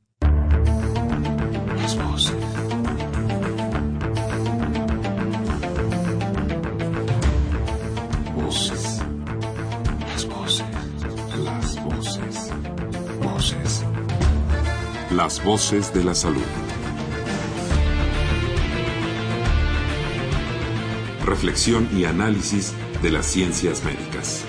Las 1.78 1.96
voces. 1.98 2.36
Voces. 8.36 9.02
Las 10.08 10.26
voces. 10.28 10.66
Las 11.44 11.84
voces. 11.84 12.52
Voces. 13.22 13.86
Las 15.12 15.44
voces 15.44 15.94
de 15.94 16.04
la 16.04 16.16
salud. 16.16 16.42
Reflexión 21.26 21.90
y 21.96 22.06
análisis 22.06 22.74
de 23.02 23.12
las 23.12 23.26
ciencias 23.26 23.84
médicas. 23.84 24.47